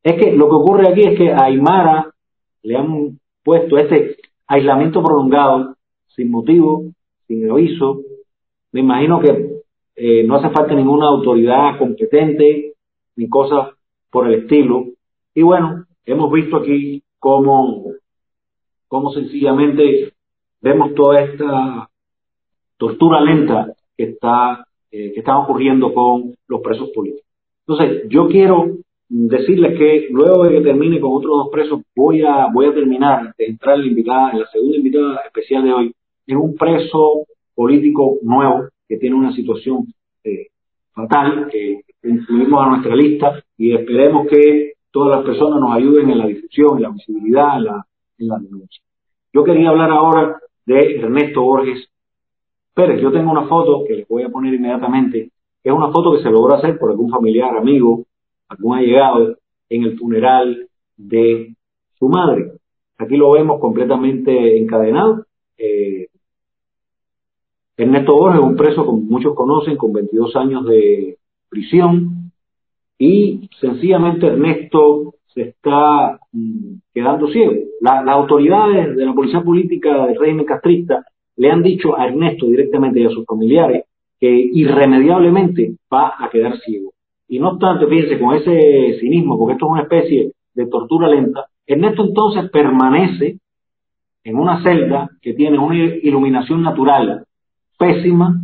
Es 0.00 0.14
que 0.14 0.32
lo 0.32 0.48
que 0.48 0.54
ocurre 0.54 0.88
aquí 0.88 1.00
es 1.00 1.18
que 1.18 1.32
a 1.32 1.46
Aymara 1.46 2.14
le 2.62 2.76
han 2.76 3.18
puesto 3.42 3.78
este 3.78 4.14
aislamiento 4.46 5.02
prolongado, 5.02 5.74
sin 6.06 6.30
motivo, 6.30 6.84
sin 7.26 7.50
aviso. 7.50 8.02
Me 8.72 8.80
imagino 8.80 9.20
que 9.20 9.60
eh, 9.96 10.24
no 10.24 10.36
hace 10.36 10.50
falta 10.50 10.74
ninguna 10.74 11.06
autoridad 11.06 11.78
competente 11.78 12.74
ni 13.16 13.28
cosas 13.28 13.74
por 14.10 14.26
el 14.26 14.42
estilo. 14.42 14.86
Y 15.34 15.42
bueno, 15.42 15.86
hemos 16.04 16.32
visto 16.32 16.58
aquí 16.58 17.02
cómo, 17.18 17.84
cómo 18.88 19.12
sencillamente 19.12 20.12
vemos 20.60 20.94
toda 20.94 21.22
esta 21.22 21.88
tortura 22.76 23.20
lenta 23.20 23.74
que 23.96 24.04
está, 24.04 24.66
eh, 24.90 25.12
que 25.12 25.20
está 25.20 25.38
ocurriendo 25.38 25.92
con 25.92 26.34
los 26.48 26.60
presos 26.60 26.90
políticos. 26.94 27.26
Entonces, 27.66 28.08
yo 28.08 28.28
quiero 28.28 28.78
decirles 29.08 29.76
que 29.76 30.08
luego 30.10 30.44
de 30.44 30.54
que 30.54 30.60
termine 30.60 31.00
con 31.00 31.12
otros 31.12 31.32
dos 31.36 31.48
presos, 31.52 31.82
voy 31.94 32.22
a, 32.22 32.46
voy 32.52 32.66
a 32.66 32.74
terminar 32.74 33.34
de 33.36 33.46
entrar 33.46 33.74
en 33.76 33.82
la 33.82 33.86
invitada, 33.88 34.30
en 34.32 34.40
la 34.40 34.46
segunda 34.46 34.76
invitada 34.76 35.20
especial 35.26 35.64
de 35.64 35.72
hoy, 35.72 35.94
en 36.26 36.36
un 36.36 36.54
preso 36.54 37.26
político 37.60 38.16
nuevo 38.22 38.68
que 38.88 38.96
tiene 38.96 39.16
una 39.16 39.34
situación 39.34 39.84
eh, 40.24 40.46
fatal, 40.94 41.46
que 41.52 41.82
incluimos 42.04 42.58
a 42.64 42.70
nuestra 42.70 42.96
lista 42.96 43.44
y 43.58 43.74
esperemos 43.74 44.28
que 44.28 44.72
todas 44.90 45.18
las 45.18 45.26
personas 45.26 45.60
nos 45.60 45.76
ayuden 45.76 46.08
en 46.08 46.18
la 46.20 46.26
difusión, 46.26 46.78
en 46.78 46.84
la 46.84 46.88
visibilidad, 46.88 47.58
en 47.58 47.64
la, 47.64 47.86
en 48.18 48.28
la 48.28 48.38
denuncia. 48.38 48.82
Yo 49.34 49.44
quería 49.44 49.68
hablar 49.68 49.90
ahora 49.90 50.40
de 50.64 51.00
Ernesto 51.00 51.42
Borges 51.42 51.86
Pérez. 52.72 53.02
Yo 53.02 53.12
tengo 53.12 53.30
una 53.30 53.46
foto 53.46 53.84
que 53.86 53.96
les 53.96 54.08
voy 54.08 54.22
a 54.22 54.30
poner 54.30 54.54
inmediatamente, 54.54 55.30
es 55.62 55.72
una 55.72 55.92
foto 55.92 56.16
que 56.16 56.22
se 56.22 56.30
logró 56.30 56.54
hacer 56.54 56.78
por 56.78 56.90
algún 56.90 57.10
familiar, 57.10 57.54
amigo, 57.58 58.06
algún 58.48 58.78
allegado 58.78 59.36
en 59.68 59.82
el 59.82 59.98
funeral 59.98 60.66
de 60.96 61.54
su 61.98 62.08
madre. 62.08 62.52
Aquí 62.96 63.18
lo 63.18 63.32
vemos 63.32 63.60
completamente 63.60 64.56
encadenado. 64.56 65.26
Eh, 65.58 66.06
Ernesto 67.82 68.14
Borges, 68.14 68.42
un 68.42 68.56
preso 68.56 68.84
como 68.84 69.00
muchos 69.00 69.34
conocen, 69.34 69.76
con 69.76 69.92
22 69.94 70.36
años 70.36 70.66
de 70.66 71.16
prisión, 71.48 72.30
y 72.98 73.48
sencillamente 73.58 74.26
Ernesto 74.26 75.14
se 75.28 75.42
está 75.42 76.18
mm, 76.30 76.74
quedando 76.92 77.28
ciego. 77.28 77.54
las 77.80 78.06
autoridades 78.06 78.94
de 78.96 79.06
la 79.06 79.14
policía 79.14 79.40
política 79.40 80.06
del 80.06 80.18
régimen 80.18 80.44
castrista 80.44 81.06
le 81.36 81.50
han 81.50 81.62
dicho 81.62 81.98
a 81.98 82.06
Ernesto 82.06 82.46
directamente 82.48 83.00
y 83.00 83.06
a 83.06 83.10
sus 83.10 83.24
familiares 83.24 83.84
que 84.18 84.28
irremediablemente 84.28 85.76
va 85.90 86.12
a 86.18 86.28
quedar 86.28 86.58
ciego. 86.58 86.92
Y 87.28 87.38
no 87.38 87.52
obstante, 87.52 87.86
fíjense, 87.86 88.18
con 88.18 88.34
ese 88.34 88.98
cinismo, 89.00 89.38
porque 89.38 89.54
esto 89.54 89.64
es 89.64 89.72
una 89.72 89.82
especie 89.82 90.32
de 90.52 90.66
tortura 90.66 91.08
lenta, 91.08 91.46
Ernesto 91.66 92.04
entonces 92.04 92.50
permanece 92.50 93.38
en 94.22 94.36
una 94.36 94.62
celda 94.62 95.08
que 95.22 95.32
tiene 95.32 95.58
una 95.58 95.76
iluminación 95.76 96.62
natural 96.62 97.24
pésima, 97.80 98.38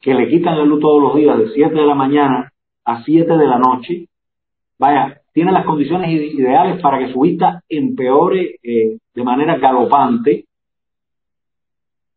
que 0.00 0.12
le 0.12 0.28
quitan 0.28 0.58
la 0.58 0.64
luz 0.64 0.80
todos 0.80 1.00
los 1.00 1.14
días 1.14 1.38
de 1.38 1.50
7 1.50 1.72
de 1.72 1.86
la 1.86 1.94
mañana 1.94 2.52
a 2.84 3.04
7 3.04 3.32
de 3.32 3.46
la 3.46 3.58
noche. 3.58 4.08
Vaya, 4.76 5.20
tiene 5.32 5.52
las 5.52 5.64
condiciones 5.64 6.10
ideales 6.10 6.82
para 6.82 6.98
que 6.98 7.12
su 7.12 7.20
vista 7.20 7.62
empeore 7.68 8.56
eh, 8.60 8.98
de 9.14 9.22
manera 9.22 9.56
galopante. 9.56 10.46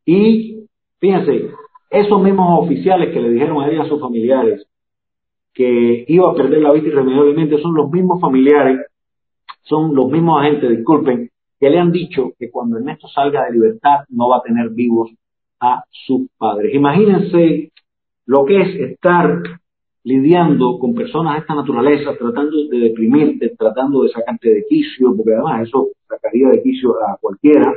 Y 0.05 0.65
fíjense, 0.99 1.51
esos 1.91 2.21
mismos 2.21 2.63
oficiales 2.63 3.13
que 3.13 3.21
le 3.21 3.29
dijeron 3.29 3.61
a 3.61 3.69
ella 3.69 3.83
a 3.83 3.87
sus 3.87 4.01
familiares 4.01 4.65
que 5.53 6.03
iba 6.07 6.29
a 6.29 6.33
perder 6.33 6.61
la 6.61 6.73
vista 6.73 6.89
irremediablemente 6.89 7.61
son 7.61 7.75
los 7.75 7.89
mismos 7.89 8.19
familiares, 8.19 8.81
son 9.61 9.95
los 9.95 10.11
mismos 10.11 10.41
agentes, 10.41 10.69
disculpen, 10.69 11.29
que 11.59 11.69
le 11.69 11.79
han 11.79 11.91
dicho 11.91 12.33
que 12.37 12.49
cuando 12.49 12.77
Ernesto 12.77 13.07
salga 13.07 13.45
de 13.45 13.53
libertad 13.53 13.99
no 14.09 14.27
va 14.29 14.37
a 14.37 14.41
tener 14.41 14.71
vivos 14.71 15.11
a 15.59 15.83
sus 15.89 16.27
padres. 16.37 16.73
Imagínense 16.73 17.71
lo 18.25 18.45
que 18.45 18.61
es 18.61 18.91
estar 18.91 19.41
lidiando 20.03 20.77
con 20.79 20.93
personas 20.93 21.33
de 21.33 21.39
esta 21.41 21.55
naturaleza, 21.55 22.15
tratando 22.17 22.67
de 22.69 22.77
deprimirte, 22.77 23.55
tratando 23.57 24.03
de 24.03 24.09
sacarte 24.09 24.49
de 24.49 24.65
quicio, 24.67 25.15
porque 25.15 25.33
además 25.33 25.67
eso 25.67 25.87
sacaría 26.07 26.49
de 26.49 26.61
quicio 26.61 26.91
a 27.07 27.17
cualquiera. 27.19 27.73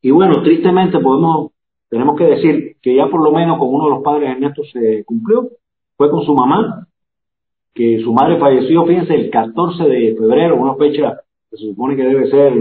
Y 0.00 0.10
bueno, 0.10 0.42
tristemente 0.42 0.98
podemos 1.00 1.52
tenemos 1.88 2.18
que 2.18 2.24
decir 2.24 2.76
que 2.82 2.94
ya 2.94 3.06
por 3.08 3.22
lo 3.22 3.32
menos 3.32 3.58
con 3.58 3.72
uno 3.72 3.84
de 3.84 3.90
los 3.90 4.02
padres 4.02 4.30
Ernesto 4.30 4.62
se 4.64 5.04
cumplió, 5.04 5.48
fue 5.96 6.10
con 6.10 6.24
su 6.24 6.34
mamá, 6.34 6.86
que 7.74 8.00
su 8.02 8.12
madre 8.12 8.38
falleció, 8.38 8.84
fíjense, 8.84 9.14
el 9.14 9.30
14 9.30 9.84
de 9.84 10.14
febrero, 10.16 10.56
una 10.56 10.74
fecha 10.74 11.20
que 11.50 11.56
se 11.56 11.66
supone 11.66 11.96
que 11.96 12.02
debe 12.02 12.30
ser 12.30 12.52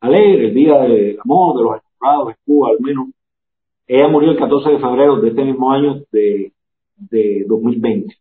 alegre, 0.00 0.48
el 0.48 0.54
día 0.54 0.78
del 0.80 1.18
amor, 1.24 1.56
de 1.56 1.62
los 1.64 1.72
enamorados 2.00 2.28
de 2.28 2.34
Cuba 2.44 2.68
al 2.70 2.80
menos. 2.80 3.08
Ella 3.86 4.08
murió 4.08 4.30
el 4.30 4.38
14 4.38 4.70
de 4.70 4.78
febrero 4.78 5.20
de 5.20 5.28
este 5.28 5.44
mismo 5.44 5.70
año 5.70 6.02
de, 6.12 6.52
de 6.96 7.44
2020. 7.48 8.14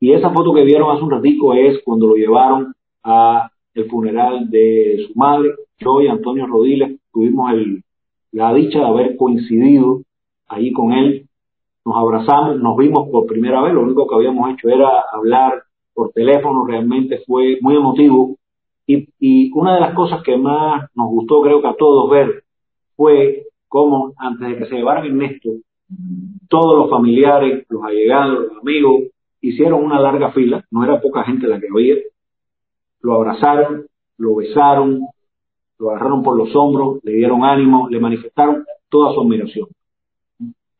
Y 0.00 0.12
esa 0.12 0.30
foto 0.30 0.52
que 0.52 0.64
vieron 0.64 0.90
hace 0.90 1.02
un 1.02 1.10
ratico 1.10 1.54
es 1.54 1.82
cuando 1.84 2.08
lo 2.08 2.16
llevaron 2.16 2.74
a 3.02 3.50
el 3.74 3.88
funeral 3.88 4.50
de 4.50 5.06
su 5.06 5.18
madre. 5.18 5.50
Yo 5.78 6.00
y 6.00 6.08
Antonio 6.08 6.46
Rodiles 6.46 6.98
tuvimos 7.12 7.52
el, 7.52 7.82
la 8.32 8.52
dicha 8.54 8.80
de 8.80 8.86
haber 8.86 9.16
coincidido 9.16 10.02
ahí 10.48 10.72
con 10.72 10.92
él. 10.92 11.28
Nos 11.84 11.96
abrazamos, 11.96 12.58
nos 12.60 12.76
vimos 12.76 13.08
por 13.10 13.26
primera 13.26 13.62
vez. 13.62 13.74
Lo 13.74 13.82
único 13.82 14.06
que 14.06 14.14
habíamos 14.14 14.50
hecho 14.50 14.68
era 14.68 14.88
hablar 15.12 15.62
por 15.94 16.10
teléfono. 16.12 16.66
Realmente 16.66 17.20
fue 17.26 17.58
muy 17.60 17.76
emotivo. 17.76 18.36
Y, 18.86 19.08
y 19.18 19.50
una 19.52 19.74
de 19.74 19.80
las 19.80 19.94
cosas 19.94 20.22
que 20.22 20.36
más 20.36 20.90
nos 20.94 21.08
gustó, 21.08 21.42
creo 21.42 21.60
que 21.60 21.68
a 21.68 21.76
todos 21.76 22.10
ver, 22.10 22.44
fue 22.96 23.44
cómo 23.68 24.12
antes 24.18 24.48
de 24.48 24.56
que 24.56 24.66
se 24.66 24.76
llevaran 24.76 25.06
Ernesto, 25.06 25.50
todos 26.48 26.78
los 26.78 26.90
familiares, 26.90 27.66
los 27.68 27.84
allegados, 27.84 28.46
los 28.48 28.62
amigos, 28.62 29.04
hicieron 29.40 29.84
una 29.84 30.00
larga 30.00 30.32
fila, 30.32 30.64
no 30.70 30.84
era 30.84 31.00
poca 31.00 31.24
gente 31.24 31.46
la 31.46 31.60
que 31.60 31.68
había, 31.72 31.96
lo 33.02 33.14
abrazaron, 33.14 33.86
lo 34.18 34.36
besaron, 34.36 35.02
lo 35.78 35.90
agarraron 35.90 36.22
por 36.22 36.36
los 36.36 36.54
hombros, 36.56 37.00
le 37.04 37.12
dieron 37.12 37.44
ánimo, 37.44 37.88
le 37.88 38.00
manifestaron 38.00 38.64
toda 38.88 39.14
su 39.14 39.20
admiración. 39.20 39.68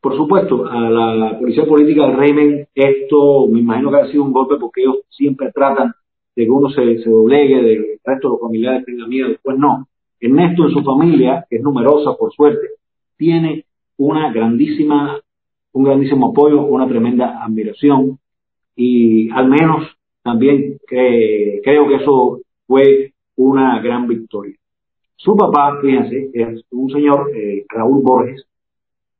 Por 0.01 0.15
supuesto, 0.15 0.65
a 0.65 0.89
la 0.89 1.39
policía 1.39 1.65
política 1.65 2.07
del 2.07 2.17
régimen 2.17 2.67
esto 2.73 3.47
me 3.47 3.59
imagino 3.59 3.91
que 3.91 3.97
ha 3.97 4.07
sido 4.11 4.23
un 4.23 4.31
golpe 4.31 4.55
porque 4.59 4.81
ellos 4.81 4.97
siempre 5.09 5.51
tratan 5.51 5.93
de 6.35 6.45
que 6.45 6.49
uno 6.51 6.69
se, 6.69 6.99
se 6.99 7.09
doblegue, 7.09 7.61
de 7.61 7.75
que 7.75 7.93
el 7.93 7.99
resto 8.03 8.27
de 8.27 8.31
los 8.33 8.41
familiares 8.41 8.85
tengan 8.85 9.09
miedo, 9.09 9.29
después 9.29 9.57
no. 9.57 9.87
Ernesto 10.19 10.65
en 10.65 10.71
su 10.71 10.83
familia, 10.83 11.45
que 11.49 11.57
es 11.57 11.61
numerosa 11.61 12.15
por 12.17 12.33
suerte, 12.33 12.67
tiene 13.17 13.65
una 13.97 14.31
grandísima, 14.31 15.19
un 15.73 15.83
grandísimo 15.83 16.29
apoyo, 16.29 16.61
una 16.65 16.87
tremenda 16.87 17.43
admiración 17.43 18.19
y 18.75 19.29
al 19.31 19.47
menos 19.47 19.87
también 20.23 20.77
creo 20.87 21.87
que 21.87 21.95
eso 21.95 22.39
fue 22.65 23.13
una 23.35 23.81
gran 23.81 24.07
victoria. 24.07 24.55
Su 25.15 25.35
papá, 25.35 25.79
fíjense, 25.81 26.29
es 26.33 26.63
un 26.71 26.89
señor, 26.91 27.31
eh, 27.35 27.65
Raúl 27.69 28.03
Borges, 28.03 28.45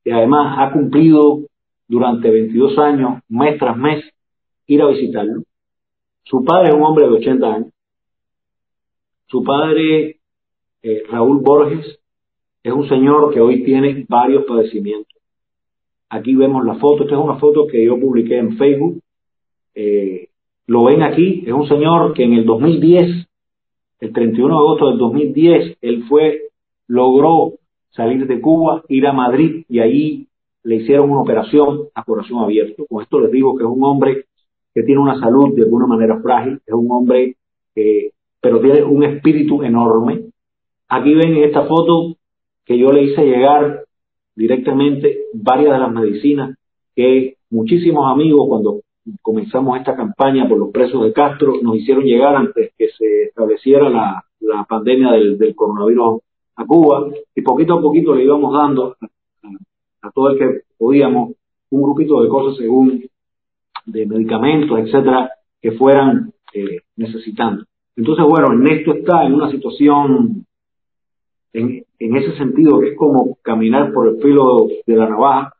que 0.03 0.13
además 0.13 0.57
ha 0.59 0.71
cumplido 0.71 1.41
durante 1.87 2.29
22 2.29 2.77
años, 2.77 3.21
mes 3.29 3.57
tras 3.57 3.77
mes, 3.77 4.03
ir 4.67 4.81
a 4.81 4.87
visitarlo. 4.87 5.43
Su 6.23 6.43
padre 6.43 6.69
es 6.69 6.75
un 6.75 6.83
hombre 6.83 7.07
de 7.07 7.13
80 7.13 7.47
años. 7.47 7.73
Su 9.27 9.43
padre, 9.43 10.16
eh, 10.83 11.03
Raúl 11.09 11.39
Borges, 11.41 11.99
es 12.63 12.73
un 12.73 12.87
señor 12.87 13.33
que 13.33 13.41
hoy 13.41 13.63
tiene 13.63 14.05
varios 14.07 14.45
padecimientos. 14.45 15.15
Aquí 16.09 16.35
vemos 16.35 16.65
la 16.65 16.75
foto, 16.75 17.03
esta 17.03 17.15
es 17.15 17.21
una 17.21 17.37
foto 17.37 17.67
que 17.67 17.85
yo 17.85 17.99
publiqué 17.99 18.37
en 18.37 18.57
Facebook 18.57 19.01
eh, 19.79 20.29
lo 20.65 20.85
ven 20.85 21.03
aquí, 21.03 21.43
es 21.45 21.53
un 21.53 21.67
señor 21.67 22.13
que 22.13 22.23
en 22.23 22.33
el 22.33 22.45
2010, 22.45 23.27
el 23.99 24.11
31 24.11 24.55
de 24.55 24.59
agosto 24.59 24.89
del 24.89 24.97
2010, 24.97 25.77
él 25.81 26.03
fue, 26.09 26.49
logró 26.87 27.53
salir 27.91 28.25
de 28.25 28.41
Cuba, 28.41 28.83
ir 28.89 29.05
a 29.05 29.13
Madrid 29.13 29.65
y 29.69 29.79
ahí 29.79 30.27
le 30.63 30.77
hicieron 30.77 31.11
una 31.11 31.21
operación 31.21 31.89
a 31.93 32.03
corazón 32.03 32.39
abierto. 32.39 32.87
Con 32.89 33.03
esto 33.03 33.19
les 33.19 33.31
digo 33.31 33.55
que 33.55 33.65
es 33.65 33.69
un 33.69 33.83
hombre 33.83 34.25
que 34.73 34.81
tiene 34.81 34.99
una 34.99 35.19
salud 35.19 35.55
de 35.55 35.61
alguna 35.61 35.85
manera 35.85 36.19
frágil, 36.21 36.59
es 36.65 36.73
un 36.73 36.91
hombre 36.91 37.35
que, 37.75 38.13
pero 38.41 38.59
tiene 38.59 38.83
un 38.83 39.03
espíritu 39.03 39.61
enorme. 39.61 40.26
Aquí 40.89 41.13
ven 41.13 41.35
en 41.35 41.43
esta 41.43 41.65
foto 41.65 42.15
que 42.65 42.77
yo 42.77 42.91
le 42.91 43.03
hice 43.03 43.25
llegar 43.25 43.83
directamente 44.35 45.17
varias 45.33 45.73
de 45.73 45.79
las 45.79 45.91
medicinas 45.91 46.57
que 46.95 47.35
muchísimos 47.49 48.11
amigos 48.11 48.47
cuando 48.47 48.81
comenzamos 49.21 49.77
esta 49.77 49.95
campaña 49.95 50.47
por 50.47 50.57
los 50.57 50.71
presos 50.71 51.03
de 51.03 51.13
Castro, 51.13 51.53
nos 51.61 51.77
hicieron 51.77 52.03
llegar 52.03 52.35
antes 52.35 52.71
que 52.77 52.89
se 52.89 53.23
estableciera 53.23 53.89
la, 53.89 54.23
pandemia 54.67 55.11
del, 55.11 55.55
coronavirus 55.55 56.21
a 56.55 56.65
Cuba 56.65 57.07
y 57.35 57.41
poquito 57.41 57.75
a 57.75 57.81
poquito 57.81 58.15
le 58.15 58.23
íbamos 58.23 58.53
dando 58.53 58.95
a, 60.01 60.11
todo 60.11 60.29
el 60.29 60.39
que 60.39 60.61
podíamos 60.77 61.33
un 61.69 61.81
grupito 61.81 62.21
de 62.21 62.29
cosas 62.29 62.57
según 62.57 63.03
de 63.85 64.05
medicamentos, 64.05 64.79
etcétera, 64.79 65.31
que 65.61 65.71
fueran 65.73 66.33
eh, 66.53 66.81
necesitando. 66.95 67.65
Entonces, 67.95 68.25
bueno, 68.25 68.47
Ernesto 68.51 68.93
está 68.93 69.25
en 69.25 69.33
una 69.33 69.49
situación 69.51 70.46
en, 71.53 71.85
ese 71.99 72.37
sentido 72.37 72.81
es 72.83 72.95
como 72.97 73.37
caminar 73.41 73.93
por 73.93 74.07
el 74.07 74.21
filo 74.21 74.67
de 74.85 74.95
la 74.95 75.09
navaja, 75.09 75.53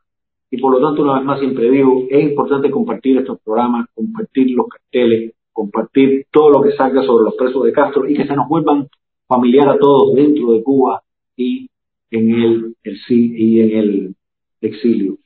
y 0.50 0.58
por 0.58 0.72
lo 0.72 0.80
tanto, 0.86 1.02
una 1.02 1.16
vez 1.16 1.24
más 1.24 1.40
siempre 1.40 1.70
digo, 1.70 2.06
es 2.08 2.22
importante 2.30 2.70
compartir 2.70 3.18
estos 3.18 3.38
programas, 3.40 3.86
compartir 3.94 4.50
los 4.52 4.66
carteles, 4.68 5.34
compartir 5.52 6.26
todo 6.30 6.50
lo 6.50 6.62
que 6.62 6.72
salga 6.72 7.02
sobre 7.02 7.24
los 7.24 7.34
presos 7.34 7.64
de 7.64 7.72
Castro 7.72 8.08
y 8.08 8.14
que 8.14 8.26
se 8.26 8.34
nos 8.34 8.48
vuelvan 8.48 8.88
familiar 9.26 9.68
a 9.68 9.78
todos 9.78 10.14
dentro 10.14 10.52
de 10.52 10.62
Cuba 10.62 11.02
y 11.36 11.68
en 12.10 12.32
el, 12.32 12.76
el 12.82 12.98
y 13.10 13.60
en 13.60 13.78
el 13.78 14.14
exilio. 14.60 15.18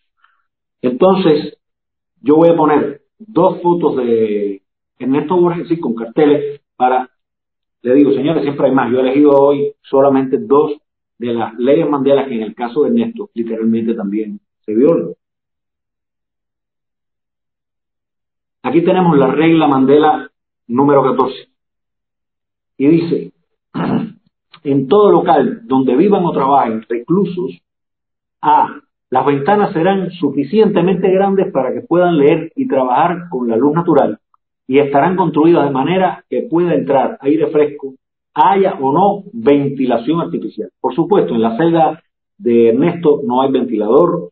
Entonces, 0.81 1.57
yo 2.21 2.37
voy 2.37 2.49
a 2.49 2.57
poner 2.57 3.03
dos 3.19 3.63
fotos 3.63 3.97
de 3.97 4.63
Ernesto 4.99 5.37
Borges 5.37 5.69
sí, 5.69 5.79
con 5.79 5.95
carteles 5.95 6.61
para, 6.77 7.11
le 7.83 7.95
digo, 7.95 8.13
señores, 8.13 8.43
siempre 8.43 8.67
hay 8.67 8.75
más. 8.75 8.91
Yo 8.91 8.99
he 8.99 9.01
elegido 9.01 9.31
hoy 9.33 9.75
solamente 9.83 10.39
dos 10.39 10.73
de 11.19 11.35
las 11.35 11.55
leyes 11.59 11.89
Mandela 11.89 12.27
que 12.27 12.35
en 12.35 12.43
el 12.43 12.55
caso 12.55 12.83
de 12.83 12.89
Ernesto 12.91 13.31
literalmente 13.35 13.95
también 13.95 14.41
se 14.65 14.75
viola. 14.75 15.09
Aquí 18.63 18.83
tenemos 18.83 19.19
la 19.19 19.33
regla 19.33 19.67
Mandela 19.67 20.31
número 20.69 21.03
14. 21.03 21.49
Y 22.79 22.87
dice, 22.87 23.33
en 24.65 24.89
todo 24.89 25.11
local 25.11 25.63
donde 25.65 25.97
vivan 25.97 26.25
o 26.25 26.33
trabajen 26.33 26.83
reclusos, 26.89 27.59
A, 28.41 28.81
las 29.11 29.27
ventanas 29.27 29.73
serán 29.73 30.11
suficientemente 30.13 31.11
grandes 31.11 31.53
para 31.53 31.73
que 31.73 31.81
puedan 31.81 32.17
leer 32.17 32.53
y 32.57 32.67
trabajar 32.67 33.29
con 33.29 33.49
la 33.49 33.57
luz 33.57 33.75
natural 33.75 34.21
y 34.73 34.79
estarán 34.79 35.17
construidas 35.17 35.67
de 35.67 35.71
manera 35.71 36.25
que 36.31 36.47
pueda 36.49 36.75
entrar 36.75 37.19
aire 37.21 37.49
fresco, 37.49 37.93
haya 38.33 38.79
o 38.81 38.91
no 38.91 39.25
ventilación 39.35 40.19
artificial. 40.19 40.71
Por 40.81 40.95
supuesto, 40.95 41.35
en 41.35 41.43
la 41.43 41.59
celda 41.59 42.03
de 42.39 42.71
Ernesto 42.71 43.21
no 43.23 43.43
hay 43.43 43.53
ventilador, 43.53 44.31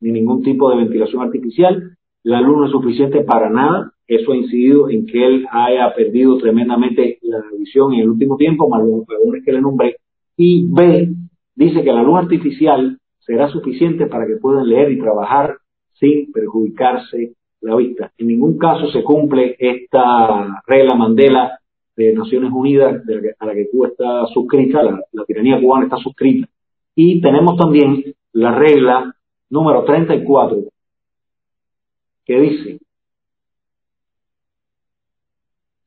ni 0.00 0.10
ningún 0.10 0.42
tipo 0.42 0.70
de 0.70 0.76
ventilación 0.76 1.20
artificial. 1.20 1.98
La 2.22 2.40
luz 2.40 2.56
no 2.56 2.64
es 2.64 2.70
suficiente 2.70 3.24
para 3.24 3.50
nada. 3.50 3.92
Eso 4.06 4.32
ha 4.32 4.36
incidido 4.38 4.88
en 4.88 5.04
que 5.04 5.22
él 5.22 5.46
haya 5.50 5.94
perdido 5.94 6.38
tremendamente 6.38 7.18
la 7.20 7.42
visión 7.58 7.92
en 7.92 8.00
el 8.00 8.08
último 8.08 8.38
tiempo, 8.38 8.70
más 8.70 8.80
los 8.80 9.04
jugadores 9.04 9.44
que 9.44 9.52
le 9.52 9.60
nombré. 9.60 9.96
Y 10.34 10.66
B, 10.66 11.10
dice 11.54 11.84
que 11.84 11.92
la 11.92 12.02
luz 12.02 12.20
artificial 12.20 12.96
será 13.18 13.50
suficiente 13.50 14.06
para 14.06 14.26
que 14.26 14.36
puedan 14.36 14.66
leer 14.66 14.92
y 14.92 14.98
trabajar 14.98 15.58
sin 15.92 16.32
perjudicarse 16.32 17.34
la. 17.64 18.12
En 18.18 18.26
ningún 18.26 18.58
caso 18.58 18.88
se 18.90 19.02
cumple 19.02 19.56
esta 19.58 20.62
regla 20.66 20.94
Mandela 20.94 21.58
de 21.96 22.12
Naciones 22.12 22.50
Unidas 22.52 23.02
a 23.38 23.46
la 23.46 23.54
que 23.54 23.68
Cuba 23.70 23.88
está 23.88 24.26
suscrita, 24.32 24.82
la, 24.82 25.00
la 25.12 25.24
tiranía 25.24 25.60
cubana 25.60 25.84
está 25.84 25.96
suscrita. 25.98 26.48
Y 26.94 27.20
tenemos 27.20 27.56
también 27.56 28.04
la 28.32 28.54
regla 28.54 29.14
número 29.50 29.84
34, 29.84 30.64
que 32.24 32.40
dice, 32.40 32.78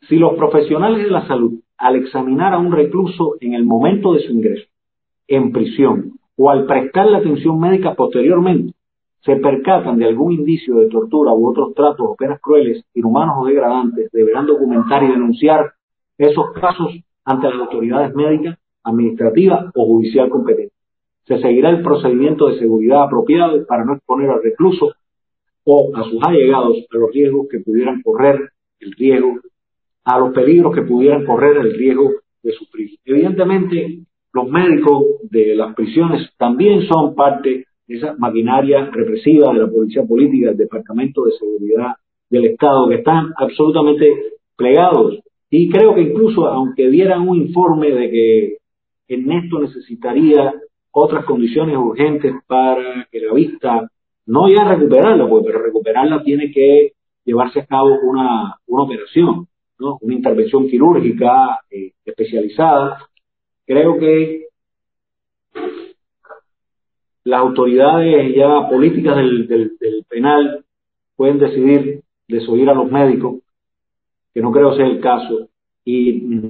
si 0.08 0.16
los 0.18 0.36
profesionales 0.36 1.04
de 1.04 1.12
la 1.12 1.28
salud, 1.28 1.60
al 1.78 1.96
examinar 1.96 2.54
a 2.54 2.58
un 2.58 2.72
recluso 2.72 3.36
en 3.40 3.54
el 3.54 3.66
momento 3.66 4.14
de 4.14 4.22
su 4.22 4.32
ingreso 4.32 4.68
en 5.28 5.52
prisión 5.52 6.14
o 6.36 6.50
al 6.50 6.66
prestar 6.66 7.08
la 7.08 7.20
atención 7.20 7.60
médica 7.60 7.94
posteriormente, 7.94 8.74
se 9.28 9.36
percatan 9.36 10.00
de 10.00 10.06
algún 10.06 10.32
indicio 10.32 10.78
de 10.78 10.88
tortura 10.88 11.34
u 11.34 11.50
otros 11.50 11.76
tratos 11.76 12.00
o 12.00 12.16
penas 12.16 12.42
crueles, 12.42 12.84
inhumanos 12.96 13.36
o 13.38 13.46
degradantes, 13.46 14.10
deberán 14.12 14.48
documentar 14.48 15.04
y 15.04 15.12
denunciar 15.12 15.74
esos 16.18 16.52
casos 16.54 16.92
ante 17.24 17.48
las 17.48 17.60
autoridades 17.60 18.16
médicas, 18.16 18.58
administrativas 18.84 19.66
o 19.76 19.86
judicial 19.86 20.30
competentes 20.30 20.78
se 21.28 21.40
seguirá 21.42 21.70
el 21.70 21.82
procedimiento 21.82 22.48
de 22.48 22.58
seguridad 22.58 23.04
apropiado 23.04 23.66
para 23.68 23.84
no 23.84 23.96
exponer 23.96 24.30
al 24.30 24.42
recluso 24.42 24.94
o 25.66 25.92
a 25.94 26.04
sus 26.04 26.24
allegados 26.24 26.78
a 26.90 26.98
los 26.98 27.12
riesgos 27.12 27.48
que 27.52 27.60
pudieran 27.60 28.02
correr 28.02 28.50
el 28.80 28.94
riesgo, 28.94 29.40
a 30.06 30.20
los 30.20 30.34
peligros 30.34 30.74
que 30.74 30.84
pudieran 30.84 31.26
correr 31.26 31.58
el 31.58 31.74
riesgo 31.78 32.12
de 32.42 32.52
sufrir. 32.54 32.92
Evidentemente, 33.04 34.00
los 34.32 34.50
médicos 34.50 35.04
de 35.24 35.56
las 35.56 35.76
prisiones 35.76 36.30
también 36.38 36.84
son 36.88 37.14
parte 37.14 37.66
esa 37.88 38.16
maquinaria 38.18 38.90
represiva 38.92 39.54
de 39.54 39.60
la 39.60 39.68
policía 39.68 40.04
política, 40.04 40.48
del 40.48 40.58
Departamento 40.58 41.24
de 41.26 41.32
Seguridad 41.32 41.94
del 42.30 42.46
Estado, 42.46 42.90
que 42.90 42.96
están 42.96 43.34
absolutamente 43.38 44.14
plegados. 44.56 45.20
Y 45.50 45.70
creo 45.70 45.96
que 45.96 46.02
incluso, 46.02 46.46
aunque 46.48 46.90
dieran 46.90 47.28
un 47.28 47.38
informe 47.38 47.92
de 47.92 48.10
que 48.12 48.58
Ernesto 49.08 49.60
necesitaría 49.60 50.54
otras 50.92 51.26
condiciones 51.26 51.78
urgentes 51.78 52.34
para 52.48 53.08
que 53.10 53.22
la 53.22 53.34
vista, 53.34 53.90
no 54.26 54.50
ya 54.50 54.66
recuperarla, 54.68 55.30
pues, 55.30 55.44
pero 55.46 55.62
recuperarla 55.62 56.24
tiene 56.24 56.52
que 56.52 56.94
llevarse 57.24 57.62
a 57.62 57.66
cabo 57.66 57.98
una, 58.04 58.56
una 58.68 58.84
operación, 58.84 59.48
¿no? 59.80 59.98
una 60.02 60.14
intervención 60.14 60.68
quirúrgica 60.68 61.60
eh, 61.70 61.92
especializada. 62.04 62.98
Creo 63.66 63.98
que 63.98 64.48
las 67.28 67.42
autoridades 67.42 68.34
ya 68.34 68.70
políticas 68.70 69.18
del, 69.18 69.48
del, 69.48 70.06
penal 70.08 70.64
pueden 71.18 71.38
decidir 71.38 72.02
desoír 72.26 72.70
a 72.70 72.74
los 72.74 72.90
médicos, 72.90 73.42
que 74.34 74.42
no 74.42 74.50
creo 74.52 74.74
sea 74.76 74.86
el 74.86 75.02
caso, 75.02 75.50
y 75.84 76.42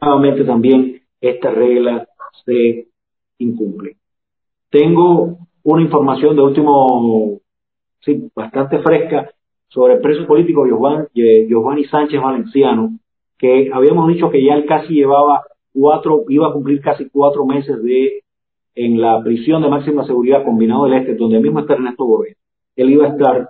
nuevamente 0.00 0.42
también 0.42 1.00
esta 1.20 1.50
regla 1.52 2.08
se 2.44 2.88
incumple. 3.38 3.98
Tengo 4.68 5.38
una 5.62 5.82
información 5.82 6.34
de 6.34 6.42
último, 6.42 7.38
sí, 8.00 8.28
bastante 8.34 8.80
fresca 8.80 9.30
sobre 9.68 9.94
el 9.94 10.00
preso 10.00 10.26
político 10.26 10.66
Giovanni 11.14 11.84
Sánchez 11.84 12.20
Valenciano, 12.20 12.98
que 13.38 13.70
habíamos 13.72 14.08
dicho 14.08 14.28
que 14.30 14.44
ya 14.44 14.54
él 14.54 14.66
casi 14.66 14.94
llevaba 14.94 15.44
cuatro, 15.72 16.24
iba 16.28 16.48
a 16.48 16.52
cumplir 16.52 16.80
casi 16.80 17.08
cuatro 17.10 17.46
meses 17.46 17.80
de 17.80 18.24
en 18.76 19.00
la 19.00 19.22
prisión 19.24 19.62
de 19.62 19.70
máxima 19.70 20.06
seguridad 20.06 20.44
combinado 20.44 20.84
del 20.84 21.00
Este, 21.00 21.14
donde 21.14 21.40
mismo 21.40 21.60
está 21.60 21.72
Ernesto 21.74 22.04
Borges. 22.04 22.36
Él 22.76 22.90
iba 22.90 23.06
a 23.06 23.08
estar, 23.08 23.48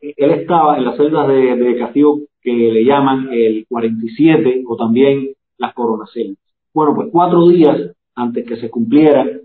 él 0.00 0.30
estaba 0.32 0.76
en 0.76 0.84
las 0.84 0.96
celdas 0.96 1.28
de, 1.28 1.76
castigo 1.78 2.22
que 2.40 2.50
le 2.50 2.84
llaman 2.84 3.28
el 3.30 3.64
47 3.68 4.64
o 4.66 4.76
también 4.76 5.28
las 5.58 5.72
coronaceldas. 5.74 6.38
Bueno, 6.74 6.94
pues 6.96 7.08
cuatro 7.12 7.46
días 7.48 7.92
antes 8.16 8.44
que 8.44 8.56
se 8.56 8.68
cumplieran 8.68 9.42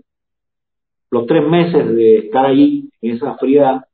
los 1.10 1.26
tres 1.26 1.48
meses 1.48 1.94
de 1.94 2.18
estar 2.18 2.44
allí 2.44 2.90
en 3.00 3.14
esa 3.14 3.36
fría 3.36 3.84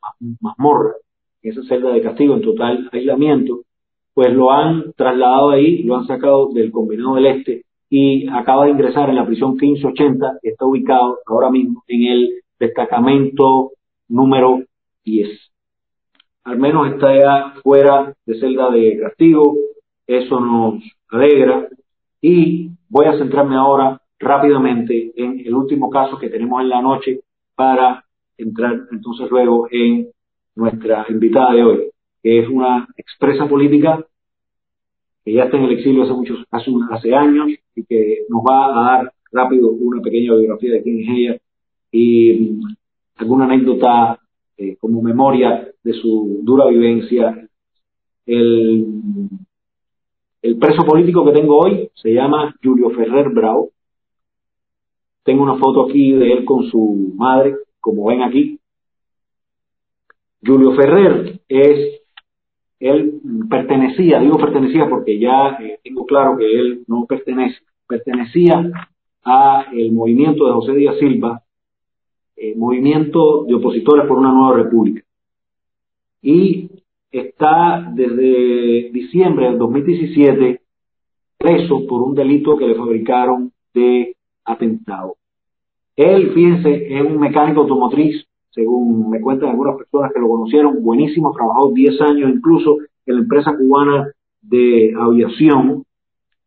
mazmorra, 0.41 0.95
en 1.43 1.53
esa 1.53 1.63
celda 1.65 1.93
de 1.93 2.01
castigo 2.01 2.35
en 2.35 2.43
total 2.43 2.89
aislamiento, 2.93 3.61
pues 4.15 4.33
lo 4.33 4.51
han 4.51 4.95
trasladado 4.95 5.51
ahí, 5.51 5.83
lo 5.83 5.97
han 5.97 6.07
sacado 6.07 6.51
del 6.55 6.73
combinado 6.73 7.17
del 7.17 7.27
Este 7.27 7.65
y 7.97 8.27
acaba 8.27 8.65
de 8.65 8.73
ingresar 8.73 9.09
en 9.09 9.15
la 9.15 9.25
prisión 9.25 9.53
1580, 9.53 10.39
que 10.43 10.49
está 10.49 10.65
ubicado 10.65 11.21
ahora 11.27 11.49
mismo 11.49 11.85
en 11.87 12.03
el 12.03 12.31
destacamento 12.59 13.71
número 14.09 14.65
10. 15.05 15.29
Al 16.43 16.59
menos 16.59 16.93
está 16.93 17.15
ya 17.15 17.55
fuera 17.63 18.13
de 18.27 18.41
celda 18.41 18.69
de 18.73 18.99
castigo, 18.99 19.55
eso 20.09 20.41
nos 20.41 20.83
alegra 21.09 21.69
y 22.21 22.69
voy 22.89 23.07
a 23.07 23.17
centrarme 23.17 23.55
ahora 23.55 24.01
rápidamente 24.19 25.13
en 25.15 25.39
el 25.47 25.55
último 25.55 25.89
caso 25.89 26.19
que 26.19 26.31
tenemos 26.31 26.63
en 26.63 26.71
la 26.71 26.83
noche 26.83 27.21
para 27.55 28.05
entrar 28.37 28.75
entonces 28.91 29.31
luego 29.31 29.69
en 29.71 30.09
nuestra 30.57 31.07
invitada 31.11 31.53
de 31.53 31.63
hoy, 31.63 31.91
que 32.25 32.41
es 32.41 32.49
una 32.49 32.89
expresa 32.97 33.47
política 33.47 34.05
que 35.25 35.33
ya 35.33 35.45
está 35.45 35.57
en 35.57 35.65
el 35.65 35.73
exilio 35.73 36.03
hace 36.03 36.13
muchos, 36.13 36.45
hace, 36.51 37.15
años 37.15 37.49
y 37.75 37.85
que 37.85 38.19
nos 38.29 38.43
va 38.43 38.67
a 38.67 38.99
dar 38.99 39.13
rápido 39.33 39.71
una 39.73 40.03
pequeña 40.03 40.35
biografía 40.35 40.75
de 40.75 40.83
quién 40.83 41.01
es 41.01 41.09
ella 41.09 41.41
y 41.91 42.33
mm, 42.33 42.61
alguna 43.17 43.45
anécdota 43.47 44.19
eh, 44.59 44.77
como 44.77 45.01
memoria 45.01 45.69
de 45.83 45.93
su 45.95 46.41
dura 46.43 46.67
vivencia. 46.67 47.49
El, 48.27 48.87
el 50.43 50.59
preso 50.59 50.85
político 50.85 51.25
que 51.25 51.33
tengo 51.33 51.59
hoy 51.59 51.91
se 51.95 52.13
llama 52.13 52.55
Julio 52.63 52.91
Ferrer 52.91 53.31
Bravo. 53.31 53.71
Tengo 55.23 55.43
una 55.43 55.57
foto 55.57 55.87
aquí 55.87 56.13
de 56.13 56.33
él 56.33 56.45
con 56.45 56.65
su 56.71 57.15
madre, 57.17 57.57
como 57.81 58.07
ven 58.07 58.23
aquí. 58.23 58.61
Julio 60.45 60.73
Ferrer 60.73 61.41
es 61.49 62.03
él 62.81 63.21
pertenecía, 63.49 64.21
digo 64.21 64.37
pertenecía 64.37 64.89
porque 64.89 65.19
ya 65.19 65.57
eh, 65.61 65.79
tengo 65.83 66.05
claro 66.07 66.37
que 66.37 66.45
él 66.45 66.85
no 66.87 67.07
pertenece, 67.07 67.61
pertenecía 67.87 68.71
a 69.25 69.67
el 69.73 69.93
movimiento 69.93 70.47
de 70.47 70.53
José 70.53 70.73
Díaz 70.75 70.99
Silva, 70.99 71.43
eh, 72.37 72.55
movimiento 72.57 73.45
de 73.45 73.55
opositores 73.55 74.07
por 74.07 74.19
una 74.19 74.33
nueva 74.33 74.57
república. 74.57 75.03
Y 76.21 76.71
está 77.11 77.91
desde 77.95 78.91
diciembre 78.91 79.47
del 79.47 79.59
2017 79.59 80.61
preso 81.39 81.87
por 81.87 82.03
un 82.03 82.15
delito 82.15 82.57
que 82.57 82.67
le 82.67 82.75
fabricaron 82.75 83.53
de 83.73 84.17
atentado. 84.45 85.17
Él, 85.95 86.33
fíjense, 86.33 86.97
es 86.97 87.03
un 87.03 87.19
mecánico 87.21 87.61
automotriz 87.61 88.27
según 88.55 89.11
me 89.11 89.21
cuentan 89.21 89.51
algunas 89.51 89.77
personas 89.77 90.13
que 90.13 90.21
lo 90.21 90.29
conocieron, 90.29 90.83
buenísimo, 90.83 91.33
trabajó 91.33 91.73
10 91.73 92.01
años 92.03 92.31
incluso 92.31 92.77
en 93.05 93.17
la 93.17 93.23
empresa 93.23 93.57
cubana 93.57 94.13
de 94.43 94.95
aviación. 94.97 95.85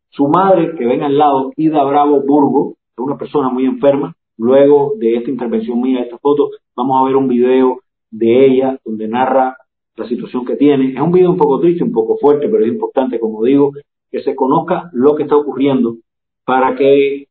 Su 0.08 0.26
madre, 0.26 0.74
que 0.76 0.86
ven 0.86 1.02
al 1.02 1.18
lado, 1.18 1.52
Ida 1.56 1.84
Bravo 1.84 2.22
Burgo, 2.22 2.76
es 2.92 2.98
una 2.98 3.18
persona 3.18 3.50
muy 3.50 3.66
enferma. 3.66 4.14
Luego 4.38 4.94
de 4.98 5.16
esta 5.16 5.30
intervención 5.30 5.80
mía, 5.82 6.00
esta 6.00 6.16
foto, 6.18 6.50
vamos 6.74 6.98
a 6.98 7.04
ver 7.04 7.16
un 7.16 7.28
video 7.28 7.80
de 8.10 8.46
ella 8.46 8.78
donde 8.84 9.06
narra 9.06 9.56
la 9.96 10.08
situación 10.08 10.46
que 10.46 10.56
tiene. 10.56 10.92
Es 10.94 11.00
un 11.00 11.12
video 11.12 11.30
un 11.30 11.36
poco 11.36 11.60
triste, 11.60 11.84
un 11.84 11.92
poco 11.92 12.16
fuerte, 12.16 12.48
pero 12.48 12.64
es 12.64 12.72
importante, 12.72 13.20
como 13.20 13.44
digo, 13.44 13.72
que 14.10 14.22
se 14.22 14.34
conozca 14.34 14.88
lo 14.92 15.14
que 15.14 15.24
está 15.24 15.36
ocurriendo 15.36 15.96
para 16.46 16.74
que 16.74 17.26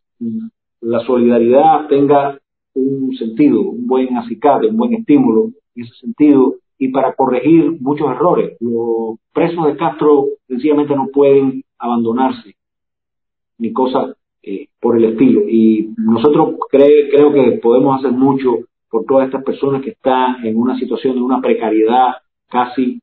la 0.81 0.99
solidaridad 0.99 1.87
tenga 1.87 2.37
un 2.77 3.15
sentido, 3.15 3.61
un 3.61 3.87
buen 3.87 4.15
acicate, 4.17 4.67
un 4.67 4.77
buen 4.77 4.93
estímulo 4.93 5.51
en 5.75 5.83
ese 5.83 5.93
sentido 5.95 6.55
y 6.77 6.89
para 6.89 7.13
corregir 7.13 7.77
muchos 7.81 8.09
errores. 8.09 8.57
Los 8.59 9.17
presos 9.33 9.65
de 9.65 9.75
Castro 9.75 10.27
sencillamente 10.47 10.95
no 10.95 11.07
pueden 11.07 11.63
abandonarse 11.79 12.55
ni 13.57 13.73
cosas 13.73 14.15
eh, 14.43 14.67
por 14.79 14.97
el 14.97 15.05
estilo. 15.05 15.41
Y 15.47 15.93
nosotros 15.97 16.55
creo 16.69 17.33
que 17.33 17.59
podemos 17.61 17.99
hacer 17.99 18.11
mucho 18.11 18.57
por 18.89 19.05
todas 19.05 19.25
estas 19.25 19.43
personas 19.43 19.81
que 19.81 19.91
están 19.91 20.45
en 20.45 20.57
una 20.57 20.77
situación 20.77 21.15
de 21.15 21.21
una 21.21 21.41
precariedad 21.41 22.13
casi 22.47 23.01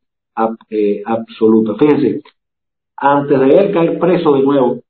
eh, 0.70 1.02
absoluta. 1.04 1.74
Fíjense, 1.78 2.22
antes 2.96 3.40
de 3.40 3.48
él 3.48 3.72
caer 3.72 3.98
preso 3.98 4.34
de 4.34 4.42
nuevo, 4.42 4.80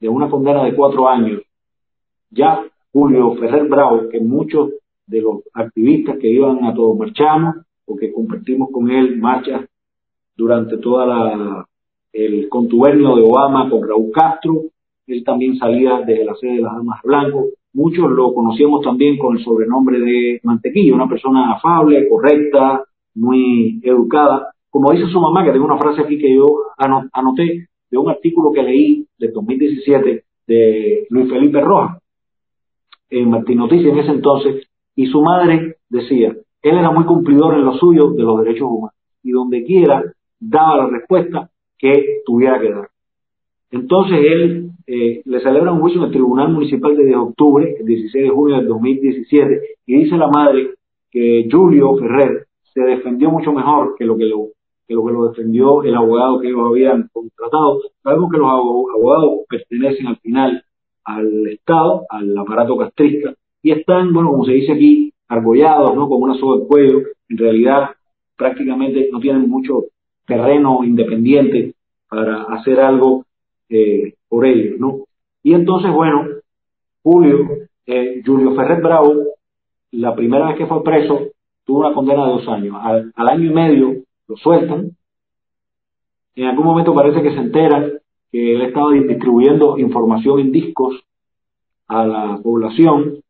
de 0.00 0.08
una 0.08 0.30
condena 0.30 0.64
de 0.64 0.74
cuatro 0.74 1.08
años, 1.08 1.42
ya 2.30 2.64
Julio 2.94 3.34
Ferrer 3.34 3.68
Bravo, 3.68 4.08
que 4.08 4.20
muchos 4.20 4.70
de 5.04 5.20
los 5.20 5.42
activistas 5.52 6.16
que 6.18 6.30
iban 6.30 6.64
a 6.64 6.72
todos 6.72 6.96
marchamos 6.96 7.56
o 7.86 7.96
que 7.96 8.12
compartimos 8.12 8.70
con 8.70 8.88
él 8.88 9.18
marchas 9.18 9.62
durante 10.36 10.78
toda 10.78 11.04
la 11.04 11.66
el 12.12 12.48
contubernio 12.48 13.16
de 13.16 13.22
Obama 13.22 13.68
con 13.68 13.88
Raúl 13.88 14.12
Castro, 14.12 14.62
él 15.08 15.24
también 15.24 15.56
salía 15.56 16.02
desde 16.06 16.24
la 16.24 16.36
sede 16.36 16.52
de 16.52 16.62
las 16.62 16.74
Armas 16.74 17.00
Blanco, 17.02 17.46
muchos 17.72 18.08
lo 18.08 18.32
conocíamos 18.32 18.82
también 18.84 19.18
con 19.18 19.36
el 19.36 19.44
sobrenombre 19.44 19.98
de 19.98 20.40
Mantequilla, 20.44 20.94
una 20.94 21.08
persona 21.08 21.54
afable, 21.54 22.08
correcta, 22.08 22.84
muy 23.16 23.80
educada, 23.82 24.52
como 24.70 24.92
dice 24.92 25.08
su 25.08 25.20
mamá, 25.20 25.44
que 25.44 25.50
tengo 25.50 25.64
una 25.64 25.78
frase 25.78 26.02
aquí 26.02 26.16
que 26.16 26.32
yo 26.32 26.46
anoté 26.78 27.66
de 27.90 27.98
un 27.98 28.08
artículo 28.08 28.52
que 28.52 28.62
leí 28.62 29.04
de 29.18 29.32
2017 29.32 30.24
de 30.46 31.06
Luis 31.10 31.28
Felipe 31.28 31.60
Rojas, 31.60 31.98
en 33.20 33.30
Martín 33.30 33.58
Noticias 33.58 33.92
en 33.92 33.98
ese 33.98 34.10
entonces, 34.10 34.66
y 34.96 35.06
su 35.06 35.22
madre 35.22 35.76
decía, 35.88 36.34
él 36.62 36.78
era 36.78 36.90
muy 36.90 37.04
cumplidor 37.04 37.54
en 37.54 37.64
lo 37.64 37.74
suyo 37.74 38.10
de 38.10 38.22
los 38.22 38.42
derechos 38.42 38.68
humanos, 38.68 38.96
y 39.22 39.30
donde 39.30 39.64
quiera 39.64 40.02
daba 40.40 40.78
la 40.78 40.86
respuesta 40.88 41.50
que 41.78 42.20
tuviera 42.24 42.60
que 42.60 42.70
dar. 42.70 42.88
Entonces 43.70 44.18
él 44.20 44.70
eh, 44.86 45.22
le 45.24 45.40
celebra 45.40 45.72
un 45.72 45.80
juicio 45.80 46.00
en 46.00 46.06
el 46.06 46.12
Tribunal 46.12 46.52
Municipal 46.52 46.96
de 46.96 47.16
octubre, 47.16 47.76
el 47.78 47.86
16 47.86 48.24
de 48.24 48.30
junio 48.30 48.56
del 48.56 48.68
2017, 48.68 49.60
y 49.86 49.96
dice 49.96 50.16
la 50.16 50.28
madre 50.28 50.70
que 51.10 51.48
Julio 51.50 51.96
Ferrer 51.96 52.46
se 52.72 52.80
defendió 52.82 53.30
mucho 53.30 53.52
mejor 53.52 53.94
que 53.96 54.04
lo 54.04 54.16
que 54.16 54.26
lo, 54.26 54.48
que 54.86 54.94
lo, 54.94 55.04
que 55.04 55.12
lo 55.12 55.28
defendió 55.28 55.82
el 55.82 55.94
abogado 55.94 56.40
que 56.40 56.48
ellos 56.48 56.66
habían 56.66 57.08
contratado. 57.12 57.80
Sabemos 58.02 58.30
que 58.30 58.38
los 58.38 58.48
abogados 58.48 59.40
pertenecen 59.48 60.08
al 60.08 60.16
final 60.16 60.64
al 61.04 61.46
Estado, 61.48 62.06
al 62.08 62.36
aparato 62.36 62.76
castrista, 62.76 63.34
y 63.62 63.70
están, 63.70 64.12
bueno, 64.12 64.30
como 64.30 64.44
se 64.44 64.52
dice 64.52 64.72
aquí, 64.72 65.12
argollados, 65.28 65.94
¿no? 65.94 66.08
Como 66.08 66.24
una 66.24 66.38
soga 66.38 66.60
de 66.60 66.66
cuello, 66.66 66.98
en 67.28 67.38
realidad 67.38 67.90
prácticamente 68.36 69.08
no 69.10 69.20
tienen 69.20 69.48
mucho 69.48 69.84
terreno 70.26 70.84
independiente 70.84 71.74
para 72.08 72.42
hacer 72.44 72.80
algo 72.80 73.24
eh, 73.68 74.14
por 74.28 74.46
ellos, 74.46 74.78
¿no? 74.78 75.04
Y 75.42 75.54
entonces, 75.54 75.92
bueno, 75.92 76.26
Julio, 77.02 77.48
eh, 77.86 78.22
Julio 78.24 78.54
Ferrer 78.54 78.82
Bravo, 78.82 79.14
la 79.92 80.14
primera 80.14 80.48
vez 80.48 80.56
que 80.56 80.66
fue 80.66 80.82
preso, 80.82 81.28
tuvo 81.64 81.80
una 81.80 81.94
condena 81.94 82.26
de 82.26 82.32
dos 82.32 82.48
años. 82.48 82.76
Al, 82.80 83.12
al 83.14 83.28
año 83.28 83.50
y 83.50 83.54
medio 83.54 83.94
lo 84.26 84.36
sueltan. 84.36 84.90
En 86.34 86.46
algún 86.46 86.64
momento 86.64 86.94
parece 86.94 87.22
que 87.22 87.30
se 87.30 87.40
enteran 87.40 87.92
él 88.34 88.62
estaba 88.62 88.92
distribuyendo 88.92 89.78
información 89.78 90.40
en 90.40 90.52
discos 90.52 91.02
a 91.86 92.06
la 92.06 92.40
población 92.42 93.20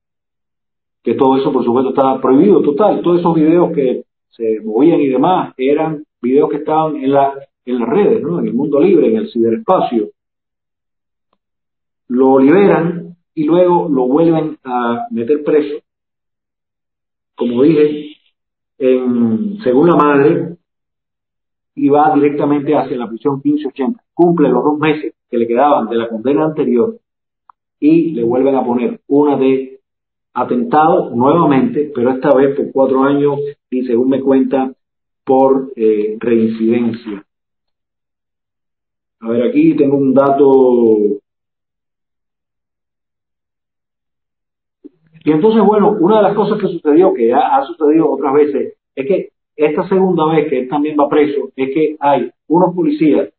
que 1.02 1.14
todo 1.14 1.36
eso 1.36 1.52
por 1.52 1.62
supuesto 1.62 1.90
estaba 1.90 2.20
prohibido 2.20 2.62
total, 2.62 3.02
todos 3.02 3.20
esos 3.20 3.34
videos 3.34 3.72
que 3.72 4.04
se 4.30 4.60
movían 4.64 5.00
y 5.00 5.08
demás 5.08 5.52
eran 5.58 6.02
videos 6.22 6.48
que 6.48 6.56
estaban 6.56 6.96
en, 6.96 7.12
la, 7.12 7.34
en 7.66 7.78
las 7.78 7.88
redes, 7.88 8.22
¿no? 8.22 8.40
en 8.40 8.46
el 8.46 8.54
mundo 8.54 8.80
libre, 8.80 9.08
en 9.08 9.16
el 9.18 9.30
ciberespacio. 9.30 10.08
Lo 12.08 12.38
liberan 12.38 13.16
y 13.34 13.44
luego 13.44 13.88
lo 13.90 14.06
vuelven 14.06 14.58
a 14.64 15.06
meter 15.10 15.44
preso. 15.44 15.82
Como 17.34 17.62
dije, 17.62 18.16
en, 18.78 19.58
según 19.62 19.88
la 19.88 19.96
madre, 19.96 20.53
y 21.74 21.88
va 21.88 22.14
directamente 22.14 22.76
hacia 22.76 22.96
la 22.96 23.08
prisión 23.08 23.40
1580. 23.42 24.02
Cumple 24.14 24.48
los 24.48 24.62
dos 24.62 24.78
meses 24.78 25.14
que 25.28 25.38
le 25.38 25.46
quedaban 25.46 25.88
de 25.88 25.96
la 25.96 26.08
condena 26.08 26.44
anterior 26.44 26.98
y 27.80 28.12
le 28.12 28.22
vuelven 28.22 28.54
a 28.54 28.64
poner 28.64 29.00
una 29.08 29.36
de 29.36 29.80
atentado 30.32 31.10
nuevamente, 31.10 31.92
pero 31.94 32.10
esta 32.10 32.34
vez 32.34 32.56
por 32.56 32.72
cuatro 32.72 33.02
años 33.02 33.38
y 33.70 33.84
según 33.84 34.08
me 34.08 34.20
cuenta, 34.20 34.72
por 35.24 35.72
eh, 35.76 36.16
reincidencia. 36.20 37.24
A 39.20 39.28
ver, 39.28 39.42
aquí 39.48 39.74
tengo 39.74 39.96
un 39.96 40.12
dato. 40.12 41.20
Y 45.24 45.30
entonces, 45.30 45.62
bueno, 45.64 45.96
una 45.98 46.18
de 46.18 46.22
las 46.24 46.34
cosas 46.34 46.60
que 46.60 46.68
sucedió, 46.68 47.14
que 47.14 47.28
ya 47.28 47.56
ha 47.56 47.64
sucedido 47.66 48.10
otras 48.10 48.34
veces, 48.34 48.74
es 48.94 49.06
que 49.06 49.33
esta 49.56 49.88
segunda 49.88 50.26
vez 50.26 50.48
que 50.48 50.60
él 50.60 50.68
también 50.68 50.96
va 50.98 51.08
preso, 51.08 51.50
es 51.56 51.74
que 51.74 51.96
hay 52.00 52.30
unos 52.48 52.74
policías 52.74 53.30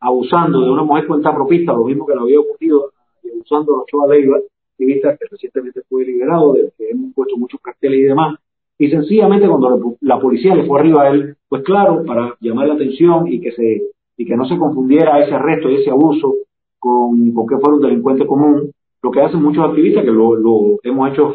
abusando 0.00 0.60
de 0.62 0.70
una 0.70 0.82
mujer 0.82 1.06
cuenta 1.06 1.34
propista, 1.34 1.72
lo 1.72 1.84
mismo 1.84 2.06
que 2.06 2.14
le 2.14 2.20
había 2.20 2.40
ocurrido 2.40 2.90
abusando 3.24 3.74
a 3.74 3.82
Ochoa 3.82 4.08
Leiva, 4.08 4.38
activista 4.72 5.16
que 5.16 5.26
recientemente 5.30 5.82
fue 5.88 6.04
liberado, 6.04 6.54
de 6.54 6.72
que 6.78 6.90
hemos 6.90 7.12
puesto 7.14 7.36
muchos 7.36 7.60
carteles 7.60 8.00
y 8.00 8.04
demás, 8.04 8.38
y 8.78 8.88
sencillamente 8.88 9.46
cuando 9.46 9.96
la 10.00 10.18
policía 10.18 10.54
le 10.54 10.64
fue 10.64 10.80
arriba 10.80 11.02
a 11.02 11.10
él, 11.10 11.36
pues 11.48 11.62
claro, 11.62 12.02
para 12.06 12.34
llamar 12.40 12.68
la 12.68 12.74
atención 12.74 13.28
y 13.28 13.40
que 13.40 13.52
se 13.52 13.82
y 14.16 14.26
que 14.26 14.36
no 14.36 14.44
se 14.46 14.58
confundiera 14.58 15.22
ese 15.24 15.34
arresto 15.34 15.70
y 15.70 15.76
ese 15.76 15.90
abuso 15.90 16.34
con, 16.78 17.32
con 17.32 17.46
que 17.46 17.56
fuera 17.56 17.76
un 17.76 17.82
delincuente 17.82 18.26
común, 18.26 18.70
lo 19.02 19.10
que 19.10 19.20
hacen 19.20 19.42
muchos 19.42 19.64
activistas, 19.64 20.04
que 20.04 20.10
lo, 20.10 20.34
lo 20.34 20.78
hemos 20.82 21.10
hecho 21.10 21.34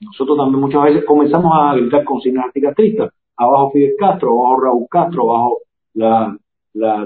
nosotros 0.00 0.36
también 0.36 0.60
muchas 0.60 0.84
veces, 0.84 1.04
comenzamos 1.04 1.52
a 1.54 1.74
gritar 1.74 2.04
consignas 2.04 2.46
anticastristas, 2.46 3.12
abajo 3.36 3.70
Fidel 3.72 3.94
Castro, 3.98 4.30
abajo 4.30 4.60
Raúl 4.60 4.86
Castro, 4.90 5.34
abajo 5.34 5.58
la, 5.94 6.36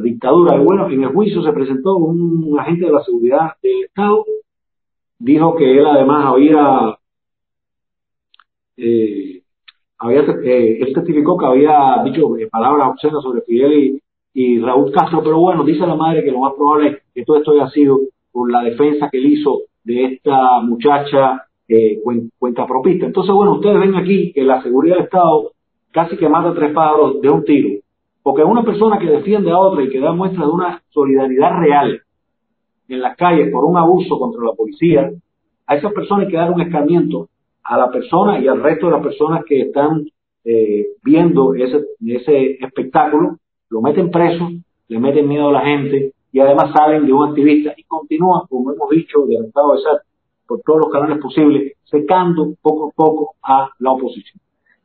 dictadura. 0.02 0.56
Y 0.56 0.64
bueno, 0.64 0.88
en 0.88 1.02
el 1.02 1.10
juicio 1.10 1.42
se 1.42 1.52
presentó 1.52 1.96
un 1.96 2.58
agente 2.58 2.86
de 2.86 2.92
la 2.92 3.04
seguridad 3.04 3.52
del 3.62 3.84
Estado 3.84 4.24
dijo 5.20 5.54
que 5.54 5.78
él 5.78 5.86
además 5.86 6.24
había, 6.26 6.98
eh, 8.76 9.42
había 9.98 10.20
eh, 10.20 10.78
él 10.80 10.92
testificó 10.94 11.36
que 11.36 11.46
había 11.46 12.02
dicho 12.04 12.36
eh, 12.38 12.48
palabras 12.50 12.88
obscenas 12.90 13.22
sobre 13.22 13.42
Fidel 13.42 14.00
y, 14.32 14.60
Raúl 14.60 14.90
Castro, 14.92 15.22
pero 15.22 15.38
bueno, 15.38 15.64
dice 15.64 15.86
la 15.86 15.96
madre 15.96 16.24
que 16.24 16.30
lo 16.30 16.40
más 16.40 16.54
probable 16.54 16.88
es 16.88 17.02
que 17.14 17.24
todo 17.24 17.38
esto 17.38 17.52
haya 17.52 17.68
sido 17.68 18.00
por 18.32 18.50
la 18.50 18.62
defensa 18.62 19.10
que 19.10 19.18
él 19.18 19.26
hizo 19.26 19.62
de 19.84 20.04
esta 20.04 20.60
muchacha 20.62 21.44
eh, 21.68 22.00
cuenta 22.38 22.66
propista. 22.66 23.06
Entonces, 23.06 23.34
bueno, 23.34 23.54
ustedes 23.54 23.78
ven 23.78 23.96
aquí 23.96 24.32
que 24.32 24.42
la 24.42 24.62
seguridad 24.62 24.96
del 24.96 25.04
Estado 25.04 25.52
casi 25.90 26.16
que 26.16 26.28
mata 26.28 26.54
tres 26.54 26.72
pájaros 26.72 27.20
de 27.20 27.28
un 27.28 27.44
tiro, 27.44 27.80
porque 28.22 28.42
una 28.44 28.62
persona 28.62 28.98
que 28.98 29.06
defiende 29.06 29.50
a 29.50 29.58
otra 29.58 29.82
y 29.82 29.90
que 29.90 30.00
da 30.00 30.12
muestra 30.12 30.44
de 30.44 30.50
una 30.50 30.82
solidaridad 30.90 31.58
real 31.58 32.02
en 32.88 33.00
las 33.00 33.16
calles 33.16 33.50
por 33.52 33.64
un 33.64 33.76
abuso 33.76 34.18
contra 34.18 34.44
la 34.44 34.52
policía, 34.52 35.10
a 35.66 35.76
esas 35.76 35.92
personas 35.92 36.28
que 36.28 36.36
dar 36.36 36.50
un 36.50 36.60
escarmiento 36.60 37.28
a 37.62 37.78
la 37.78 37.90
persona 37.90 38.40
y 38.40 38.48
al 38.48 38.60
resto 38.60 38.86
de 38.86 38.92
las 38.92 39.02
personas 39.02 39.44
que 39.44 39.60
están 39.60 40.06
eh, 40.44 40.86
viendo 41.04 41.54
ese, 41.54 41.84
ese 42.04 42.58
espectáculo, 42.60 43.36
lo 43.68 43.80
meten 43.80 44.10
preso, 44.10 44.48
le 44.88 44.98
meten 44.98 45.28
miedo 45.28 45.48
a 45.48 45.52
la 45.52 45.60
gente 45.60 46.12
y 46.32 46.40
además 46.40 46.72
salen 46.76 47.06
de 47.06 47.12
un 47.12 47.28
activista 47.28 47.72
y 47.76 47.84
continúan, 47.84 48.42
como 48.48 48.72
hemos 48.72 48.90
dicho, 48.90 49.20
del 49.26 49.46
Estado 49.46 49.74
de 49.74 49.82
SAT 49.82 50.02
por 50.46 50.60
todos 50.62 50.80
los 50.80 50.90
canales 50.90 51.18
posibles, 51.18 51.74
secando 51.84 52.52
poco 52.60 52.88
a 52.88 52.90
poco 52.90 53.34
a 53.42 53.70
la 53.78 53.92
oposición. 53.92 54.40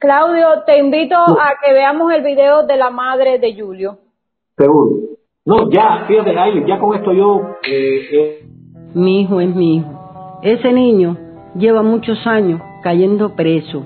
Claudio, 0.06 0.62
te 0.68 0.78
invito 0.78 1.16
a 1.16 1.56
que 1.60 1.74
veamos 1.74 2.14
el 2.14 2.22
video 2.22 2.68
de 2.68 2.78
la 2.78 2.92
madre 2.92 3.40
de 3.40 3.60
Julio. 3.60 3.98
Seguro. 4.56 4.98
No, 5.48 5.68
ya, 5.72 6.06
fíjate, 6.08 6.32
ya 6.68 6.78
con 6.78 6.96
esto 6.96 7.12
yo... 7.12 7.42
Eh, 7.68 8.08
eh, 8.12 8.46
Mi 8.94 9.22
hijo 9.22 9.42
es 9.42 9.56
mi 9.56 9.78
hijo. 9.78 10.40
Ese 10.44 10.72
niño 10.74 11.18
lleva 11.56 11.82
muchos 11.82 12.20
años 12.28 12.62
cayendo 12.84 13.36
preso, 13.36 13.84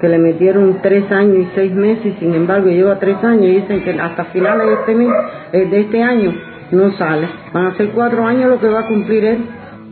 que 0.00 0.08
le 0.08 0.18
metieron 0.18 0.78
tres 0.80 1.10
años 1.10 1.38
y 1.38 1.48
seis 1.56 1.72
meses, 1.72 2.14
sin 2.20 2.34
embargo 2.34 2.68
lleva 2.68 3.00
tres 3.00 3.16
años 3.24 3.46
y 3.46 3.60
dicen 3.60 3.82
que 3.82 4.00
hasta 4.00 4.26
finales 4.26 4.64
de 4.64 4.74
este, 4.74 4.94
mes, 4.94 5.08
eh, 5.52 5.66
de 5.66 5.80
este 5.80 6.00
año 6.00 6.34
no 6.70 6.92
sale. 6.92 7.28
Van 7.52 7.66
a 7.66 7.76
ser 7.76 7.90
cuatro 7.90 8.24
años 8.24 8.48
lo 8.48 8.60
que 8.60 8.68
va 8.68 8.82
a 8.82 8.86
cumplir 8.86 9.24
él. 9.24 9.44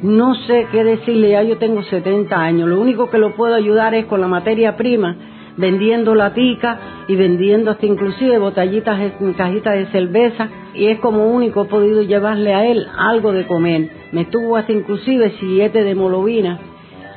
No 0.05 0.37
sé 0.47 0.69
qué 0.71 0.85
decirle, 0.85 1.31
ya 1.31 1.43
yo 1.43 1.59
tengo 1.59 1.83
70 1.83 2.37
años, 2.37 2.69
lo 2.69 2.81
único 2.81 3.11
que 3.11 3.19
lo 3.19 3.35
puedo 3.35 3.57
ayudar 3.57 3.95
es 3.95 4.07
con 4.07 4.21
la 4.21 4.29
materia 4.29 4.77
prima 4.77 5.17
vendiendo 5.57 6.15
latica 6.15 6.79
y 7.09 7.17
vendiendo 7.17 7.71
hasta 7.71 7.87
inclusive 7.87 8.39
botellitas, 8.39 8.99
cajitas 9.37 9.75
de 9.75 9.87
cerveza 9.87 10.49
y 10.75 10.87
es 10.87 10.99
como 10.99 11.27
único 11.27 11.63
he 11.63 11.67
podido 11.67 12.03
llevarle 12.03 12.55
a 12.55 12.67
él 12.67 12.87
algo 12.99 13.33
de 13.33 13.47
comer. 13.47 13.91
Me 14.13 14.23
estuvo 14.23 14.57
hasta 14.57 14.73
inclusive 14.73 15.35
siete 15.41 15.83
de 15.85 15.95
molovina 15.95 16.59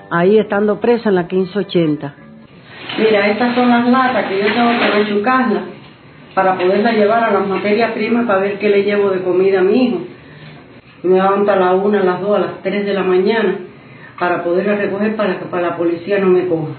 ahí 0.09 0.37
estando 0.37 0.79
preso 0.79 1.09
en 1.09 1.15
la 1.15 1.23
1580. 1.23 2.15
Mira, 2.97 3.27
estas 3.27 3.55
son 3.55 3.69
las 3.69 3.87
latas 3.87 4.25
que 4.25 4.39
yo 4.39 4.45
tengo 4.53 4.71
que 4.79 4.99
machucarlas 4.99 5.63
para 6.33 6.55
poderlas 6.57 6.95
llevar 6.95 7.23
a 7.23 7.31
las 7.31 7.47
materias 7.47 7.91
primas 7.91 8.25
para 8.25 8.39
ver 8.39 8.59
qué 8.59 8.69
le 8.69 8.83
llevo 8.83 9.09
de 9.09 9.21
comida 9.21 9.59
a 9.59 9.63
mi 9.63 9.85
hijo. 9.85 9.99
Me 11.03 11.15
levanto 11.15 11.51
a 11.51 11.55
las 11.55 11.75
una, 11.75 12.01
a 12.01 12.03
las 12.03 12.21
dos, 12.21 12.37
a 12.37 12.39
las 12.39 12.61
tres 12.61 12.85
de 12.85 12.93
la 12.93 13.03
mañana 13.03 13.55
para 14.19 14.43
poderla 14.43 14.75
recoger 14.75 15.15
para 15.15 15.39
que 15.39 15.45
para 15.45 15.69
la 15.69 15.77
policía 15.77 16.19
no 16.19 16.27
me 16.27 16.47
coja 16.47 16.73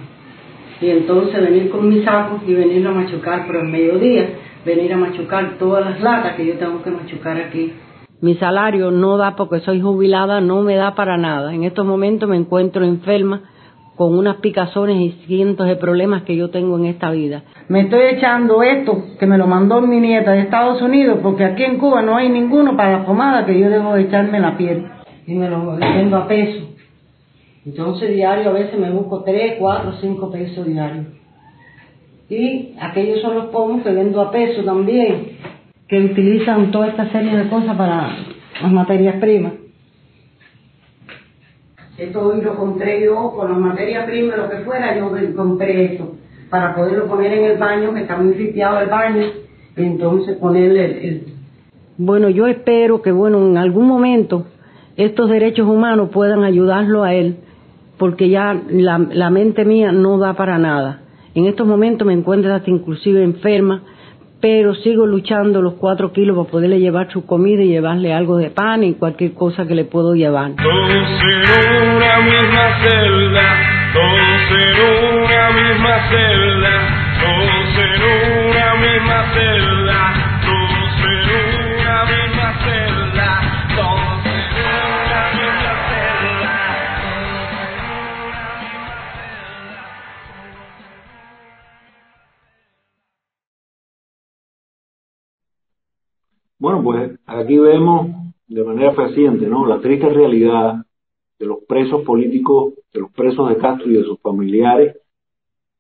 y 0.81 0.91
entonces 0.91 1.41
venir 1.41 1.71
con 1.71 1.89
mis 1.89 2.05
sacos 2.05 2.41
y 2.47 2.55
venir 2.55 2.87
a 2.87 2.91
machucar 2.91 3.47
por 3.47 3.57
el 3.57 3.69
mediodía, 3.69 4.29
venir 4.65 4.93
a 4.93 4.97
machucar 4.97 5.59
todas 5.59 5.85
las 5.85 6.01
latas 6.01 6.35
que 6.37 6.47
yo 6.47 6.55
tengo 6.55 6.83
que 6.83 6.91
machucar 6.91 7.37
aquí. 7.37 7.73
Mi 8.21 8.35
salario 8.35 8.91
no 8.91 9.17
da 9.17 9.37
porque 9.37 9.61
soy 9.61 9.81
jubilada, 9.81 10.41
no 10.41 10.63
me 10.63 10.77
da 10.77 10.95
para 10.95 11.17
nada. 11.17 11.55
En 11.55 11.65
estos 11.65 11.87
momentos 11.87 12.29
me 12.29 12.37
encuentro 12.37 12.85
enferma 12.85 13.43
con 13.97 14.17
unas 14.17 14.37
picazones 14.37 14.97
y 14.97 15.11
cientos 15.27 15.67
de 15.67 15.77
problemas 15.77 16.23
que 16.23 16.35
yo 16.35 16.49
tengo 16.49 16.79
en 16.79 16.87
esta 16.87 17.11
vida. 17.11 17.43
Me 17.69 17.83
estoy 17.83 18.01
echando 18.15 18.63
esto 18.63 19.05
que 19.19 19.27
me 19.27 19.37
lo 19.37 19.47
mandó 19.47 19.83
mi 19.83 20.01
nieta 20.01 20.33
de 20.33 20.41
Estados 20.41 20.81
Unidos 20.81 21.19
porque 21.23 21.45
aquí 21.45 21.65
en 21.65 21.77
Cuba 21.77 22.01
no 22.01 22.17
hay 22.17 22.31
ninguno 22.31 22.77
para 22.77 22.93
la 22.99 23.05
pomada 23.05 23.45
que 23.45 23.59
yo 23.59 23.69
debo 23.69 23.97
echarme 23.97 24.39
en 24.39 24.43
la 24.43 24.57
piel 24.57 24.87
y 25.27 25.35
me 25.35 25.51
lo 25.51 25.77
vendo 25.77 26.17
a 26.17 26.27
peso. 26.27 26.70
Entonces 27.65 28.15
diario 28.15 28.51
a 28.51 28.55
veces 28.55 28.79
me 28.79 28.91
busco 28.91 29.23
3, 29.23 29.57
4, 29.59 29.93
5 30.01 30.31
pesos 30.31 30.67
diarios. 30.67 31.07
Y 32.31 32.75
aquellos 32.81 33.21
son 33.21 33.35
los 33.35 33.47
pomos 33.47 33.83
que 33.83 33.91
vendo 33.91 34.21
a 34.21 34.31
peso 34.31 34.65
también, 34.65 35.33
que 35.89 36.01
utilizan 36.01 36.71
toda 36.71 36.89
esta 36.89 37.11
serie 37.11 37.37
de 37.37 37.49
cosas 37.51 37.77
para 37.77 38.17
las 38.63 38.73
materias 38.73 39.17
primas. 39.17 39.53
Esto 41.99 42.21
hoy 42.23 42.41
lo 42.41 42.57
compré 42.57 43.05
yo 43.05 43.33
con 43.37 43.51
las 43.51 43.59
materias 43.59 44.07
primas, 44.07 44.39
lo 44.39 44.49
que 44.49 44.59
fuera, 44.59 44.97
yo 44.97 45.11
compré 45.37 45.93
esto 45.93 46.15
para 46.49 46.75
poderlo 46.75 47.07
poner 47.07 47.33
en 47.33 47.45
el 47.45 47.59
baño, 47.59 47.93
que 47.93 48.01
está 48.01 48.17
muy 48.17 48.35
sitiado 48.35 48.81
el 48.81 48.89
baño, 48.89 49.27
y 49.77 49.83
entonces 49.83 50.37
ponerle 50.39 50.85
el, 50.85 50.93
el... 50.93 51.25
Bueno, 51.99 52.31
yo 52.31 52.47
espero 52.47 53.03
que, 53.03 53.13
bueno, 53.13 53.47
en 53.47 53.59
algún 53.59 53.87
momento 53.87 54.47
estos 54.97 55.29
derechos 55.31 55.69
humanos 55.69 56.09
puedan 56.11 56.43
ayudarlo 56.43 57.05
a 57.05 57.15
él 57.15 57.37
porque 58.01 58.31
ya 58.31 58.57
la, 58.71 58.99
la 58.99 59.29
mente 59.29 59.67
mía 59.67 59.93
no 59.93 60.17
da 60.17 60.33
para 60.33 60.59
nada. 60.59 61.03
En 61.35 61.45
estos 61.45 61.67
momentos 61.67 62.07
me 62.07 62.15
encuentro 62.15 62.53
hasta 62.53 62.71
inclusive 62.71 63.23
enferma, 63.23 63.83
pero 64.41 64.75
sigo 64.75 65.05
luchando 65.05 65.61
los 65.61 65.75
cuatro 65.75 66.11
kilos 66.11 66.35
para 66.35 66.51
poderle 66.51 66.81
llevar 66.81 67.13
su 67.13 67.27
comida 67.27 67.63
y 67.63 67.69
llevarle 67.69 68.15
algo 68.15 68.39
de 68.39 68.49
pan 68.49 68.85
y 68.85 68.95
cualquier 68.95 69.35
cosa 69.35 69.67
que 69.67 69.75
le 69.75 69.85
puedo 69.85 70.15
llevar. 70.15 70.53
Bueno, 96.61 96.83
pues 96.83 97.19
aquí 97.25 97.59
vemos 97.59 98.09
de 98.47 98.63
manera 98.63 98.93
fehaciente, 98.93 99.47
¿no? 99.47 99.65
La 99.65 99.81
triste 99.81 100.11
realidad 100.11 100.85
de 101.39 101.47
los 101.47 101.65
presos 101.67 102.03
políticos, 102.03 102.75
de 102.93 103.01
los 103.01 103.11
presos 103.13 103.49
de 103.49 103.57
Castro 103.57 103.91
y 103.91 103.95
de 103.95 104.05
sus 104.05 104.21
familiares. 104.21 104.99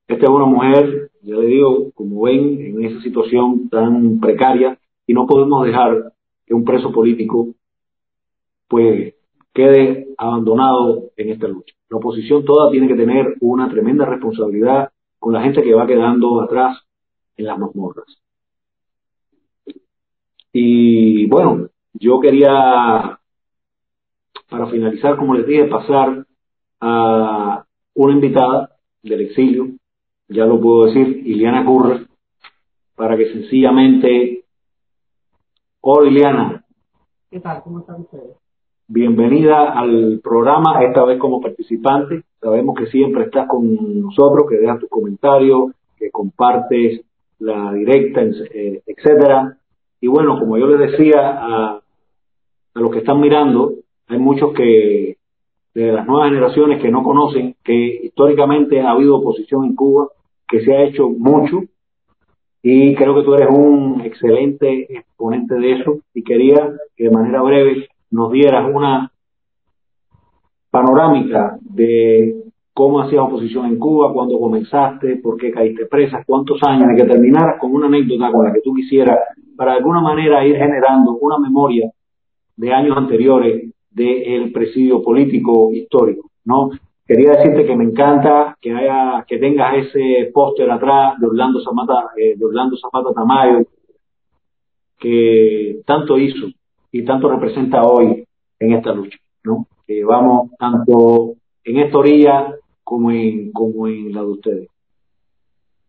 Esta 0.08 0.24
es 0.24 0.30
una 0.30 0.46
mujer, 0.46 1.10
ya 1.20 1.36
le 1.36 1.46
digo, 1.48 1.90
como 1.94 2.22
ven, 2.22 2.58
en 2.60 2.82
esa 2.82 2.98
situación 3.02 3.68
tan 3.68 4.20
precaria 4.20 4.78
y 5.06 5.12
no 5.12 5.26
podemos 5.26 5.66
dejar 5.66 6.14
que 6.46 6.54
un 6.54 6.64
preso 6.64 6.90
político 6.90 7.48
pues 8.66 9.14
quede 9.52 10.08
abandonado 10.16 11.10
en 11.14 11.28
esta 11.28 11.46
lucha. 11.46 11.74
La 11.90 11.98
oposición 11.98 12.46
toda 12.46 12.70
tiene 12.70 12.88
que 12.88 12.94
tener 12.94 13.36
una 13.40 13.68
tremenda 13.68 14.06
responsabilidad 14.06 14.90
con 15.18 15.34
la 15.34 15.42
gente 15.42 15.62
que 15.62 15.74
va 15.74 15.86
quedando 15.86 16.40
atrás 16.40 16.78
en 17.36 17.44
las 17.44 17.58
mazmorras. 17.58 18.19
Y 20.52 21.26
bueno, 21.26 21.68
yo 21.94 22.20
quería, 22.20 23.18
para 24.48 24.66
finalizar, 24.66 25.16
como 25.16 25.34
les 25.34 25.46
dije, 25.46 25.64
pasar 25.66 26.26
a 26.80 27.64
una 27.94 28.12
invitada 28.12 28.76
del 29.02 29.20
exilio, 29.20 29.68
ya 30.28 30.46
lo 30.46 30.60
puedo 30.60 30.86
decir, 30.86 31.22
Iliana 31.26 31.64
Curra, 31.64 32.00
para 32.96 33.16
que 33.16 33.32
sencillamente... 33.32 34.44
Hola 35.82 36.10
Iliana. 36.10 36.64
¿Qué 37.30 37.40
tal? 37.40 37.62
¿Cómo 37.62 37.80
están 37.80 38.02
ustedes? 38.02 38.36
Bienvenida 38.86 39.72
al 39.72 40.20
programa, 40.22 40.82
esta 40.82 41.04
vez 41.04 41.18
como 41.18 41.40
participante. 41.40 42.24
Sabemos 42.40 42.76
que 42.76 42.86
siempre 42.86 43.24
estás 43.24 43.46
con 43.48 44.02
nosotros, 44.02 44.46
que 44.48 44.56
dejas 44.56 44.80
tus 44.80 44.90
comentarios, 44.90 45.70
que 45.96 46.10
compartes 46.10 47.02
la 47.38 47.72
directa, 47.72 48.22
eh, 48.22 48.82
etcétera. 48.84 49.59
Y 50.00 50.08
bueno, 50.08 50.38
como 50.38 50.56
yo 50.58 50.66
les 50.66 50.92
decía 50.92 51.20
a, 51.20 51.80
a 52.74 52.80
los 52.80 52.90
que 52.90 52.98
están 52.98 53.20
mirando, 53.20 53.74
hay 54.08 54.18
muchos 54.18 54.52
que 54.54 55.16
de 55.74 55.92
las 55.92 56.06
nuevas 56.06 56.30
generaciones 56.30 56.82
que 56.82 56.90
no 56.90 57.02
conocen 57.02 57.54
que 57.62 58.00
históricamente 58.02 58.80
ha 58.80 58.90
habido 58.90 59.16
oposición 59.16 59.64
en 59.64 59.76
Cuba, 59.76 60.08
que 60.48 60.64
se 60.64 60.74
ha 60.74 60.82
hecho 60.82 61.08
mucho. 61.08 61.62
Y 62.62 62.94
creo 62.94 63.14
que 63.14 63.22
tú 63.22 63.34
eres 63.34 63.48
un 63.50 64.02
excelente 64.02 64.86
exponente 64.94 65.54
de 65.54 65.72
eso. 65.72 65.98
Y 66.12 66.22
quería 66.22 66.72
que 66.96 67.04
de 67.04 67.10
manera 67.10 67.42
breve 67.42 67.88
nos 68.10 68.32
dieras 68.32 68.68
una 68.72 69.12
panorámica 70.70 71.58
de 71.62 72.44
cómo 72.72 73.00
hacías 73.00 73.22
oposición 73.22 73.66
en 73.66 73.78
Cuba, 73.78 74.12
cuándo 74.12 74.38
comenzaste, 74.38 75.16
por 75.16 75.36
qué 75.36 75.50
caíste 75.50 75.86
presa, 75.86 76.24
cuántos 76.26 76.62
años, 76.62 76.88
y 76.92 76.96
que 76.96 77.08
terminaras 77.08 77.60
con 77.60 77.72
una 77.72 77.86
anécdota 77.86 78.30
con 78.32 78.46
la 78.46 78.52
que 78.52 78.60
tú 78.60 78.74
quisieras, 78.74 79.18
para 79.60 79.72
de 79.72 79.78
alguna 79.80 80.00
manera 80.00 80.42
ir 80.46 80.56
generando 80.56 81.18
una 81.20 81.38
memoria 81.38 81.90
de 82.56 82.72
años 82.72 82.96
anteriores 82.96 83.70
del 83.90 84.52
presidio 84.52 85.02
político 85.02 85.70
histórico, 85.70 86.30
¿no? 86.46 86.70
Quería 87.06 87.32
decirte 87.32 87.66
que 87.66 87.76
me 87.76 87.84
encanta 87.84 88.56
que 88.58 88.72
haya, 88.72 89.22
que 89.28 89.36
tengas 89.36 89.84
ese 89.84 90.30
póster 90.32 90.70
atrás 90.70 91.20
de 91.20 91.26
Orlando 91.26 91.60
Zapata, 91.60 92.08
eh, 92.16 92.38
de 92.38 92.42
Orlando 92.42 92.74
Zapata 92.78 93.12
Tamayo, 93.12 93.66
que 94.98 95.82
tanto 95.84 96.16
hizo 96.16 96.46
y 96.90 97.04
tanto 97.04 97.28
representa 97.28 97.82
hoy 97.82 98.24
en 98.58 98.72
esta 98.72 98.94
lucha, 98.94 99.18
¿no? 99.44 99.66
Que 99.86 100.02
vamos 100.02 100.52
tanto 100.58 101.34
en 101.64 101.80
esta 101.80 101.98
orilla 101.98 102.54
como 102.82 103.10
en, 103.10 103.52
como 103.52 103.88
en 103.88 104.14
la 104.14 104.22
de 104.22 104.26
ustedes. 104.26 104.68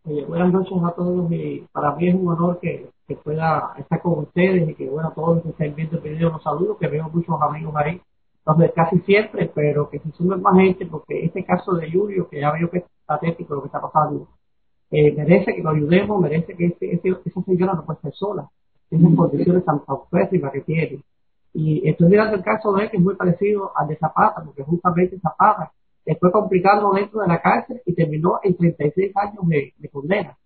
Oye, 0.04 0.26
buenas 0.26 0.52
noches 0.52 0.76
a 0.84 0.90
todos 0.90 1.32
y 1.32 1.64
para 1.72 1.96
mí 1.96 2.08
es 2.08 2.14
un 2.14 2.28
honor 2.28 2.58
que, 2.60 2.91
que 3.06 3.16
pueda 3.16 3.74
estar 3.78 4.00
con 4.00 4.20
ustedes 4.20 4.68
y 4.68 4.74
que 4.74 4.88
bueno, 4.88 5.12
todos 5.14 5.36
los 5.36 5.42
que 5.44 5.50
estén 5.50 5.74
viendo 5.74 5.96
el 5.96 6.02
video 6.02 6.30
los 6.30 6.42
saludo, 6.42 6.78
que 6.78 6.88
veo 6.88 7.08
muchos 7.12 7.40
amigos 7.40 7.74
ahí, 7.76 8.00
donde 8.44 8.72
casi 8.72 8.98
siempre, 9.00 9.50
pero 9.54 9.88
que 9.90 9.98
se 10.00 10.10
sumen 10.12 10.42
más 10.42 10.56
gente 10.56 10.86
porque 10.86 11.24
este 11.24 11.44
caso 11.44 11.72
de 11.74 11.90
Julio, 11.90 12.28
que 12.28 12.40
ya 12.40 12.52
veo 12.52 12.70
que 12.70 12.78
es 12.78 12.84
patético 13.06 13.54
lo 13.54 13.62
que 13.62 13.66
está 13.66 13.80
pasando, 13.80 14.28
eh, 14.90 15.12
merece 15.12 15.54
que 15.54 15.62
lo 15.62 15.70
ayudemos, 15.70 16.20
merece 16.20 16.54
que 16.54 16.66
ese, 16.66 16.92
ese, 16.92 17.16
esa 17.24 17.42
señora 17.42 17.74
no 17.74 17.84
puede 17.84 18.00
ser 18.00 18.12
sola, 18.14 18.48
esas 18.90 19.14
condiciones 19.16 19.64
tan, 19.64 19.80
pésimas 20.10 20.52
que 20.52 20.60
tiene. 20.60 21.02
Y 21.54 21.88
estoy 21.88 22.08
mirando 22.08 22.36
el 22.36 22.42
caso 22.42 22.72
de 22.72 22.84
él 22.84 22.90
que 22.90 22.96
es 22.96 23.02
muy 23.02 23.14
parecido 23.14 23.72
al 23.76 23.88
de 23.88 23.96
Zapata, 23.96 24.42
porque 24.44 24.62
justamente 24.62 25.18
Zapata 25.20 25.72
fue 26.18 26.32
complicado 26.32 26.92
dentro 26.92 27.20
de 27.20 27.28
la 27.28 27.40
cárcel 27.40 27.80
y 27.86 27.94
terminó 27.94 28.40
en 28.42 28.56
36 28.56 29.12
años 29.16 29.48
de, 29.48 29.72
de 29.76 29.88
condena. 29.88 30.36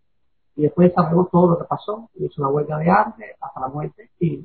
Y 0.57 0.63
después 0.63 0.93
sabemos 0.95 1.31
todo 1.31 1.51
lo 1.51 1.59
que 1.59 1.65
pasó, 1.65 2.09
hizo 2.15 2.43
una 2.43 2.51
huelga 2.51 2.79
de 2.79 2.91
hambre 2.91 3.37
hasta 3.41 3.61
la 3.61 3.69
muerte 3.69 4.11
y 4.19 4.45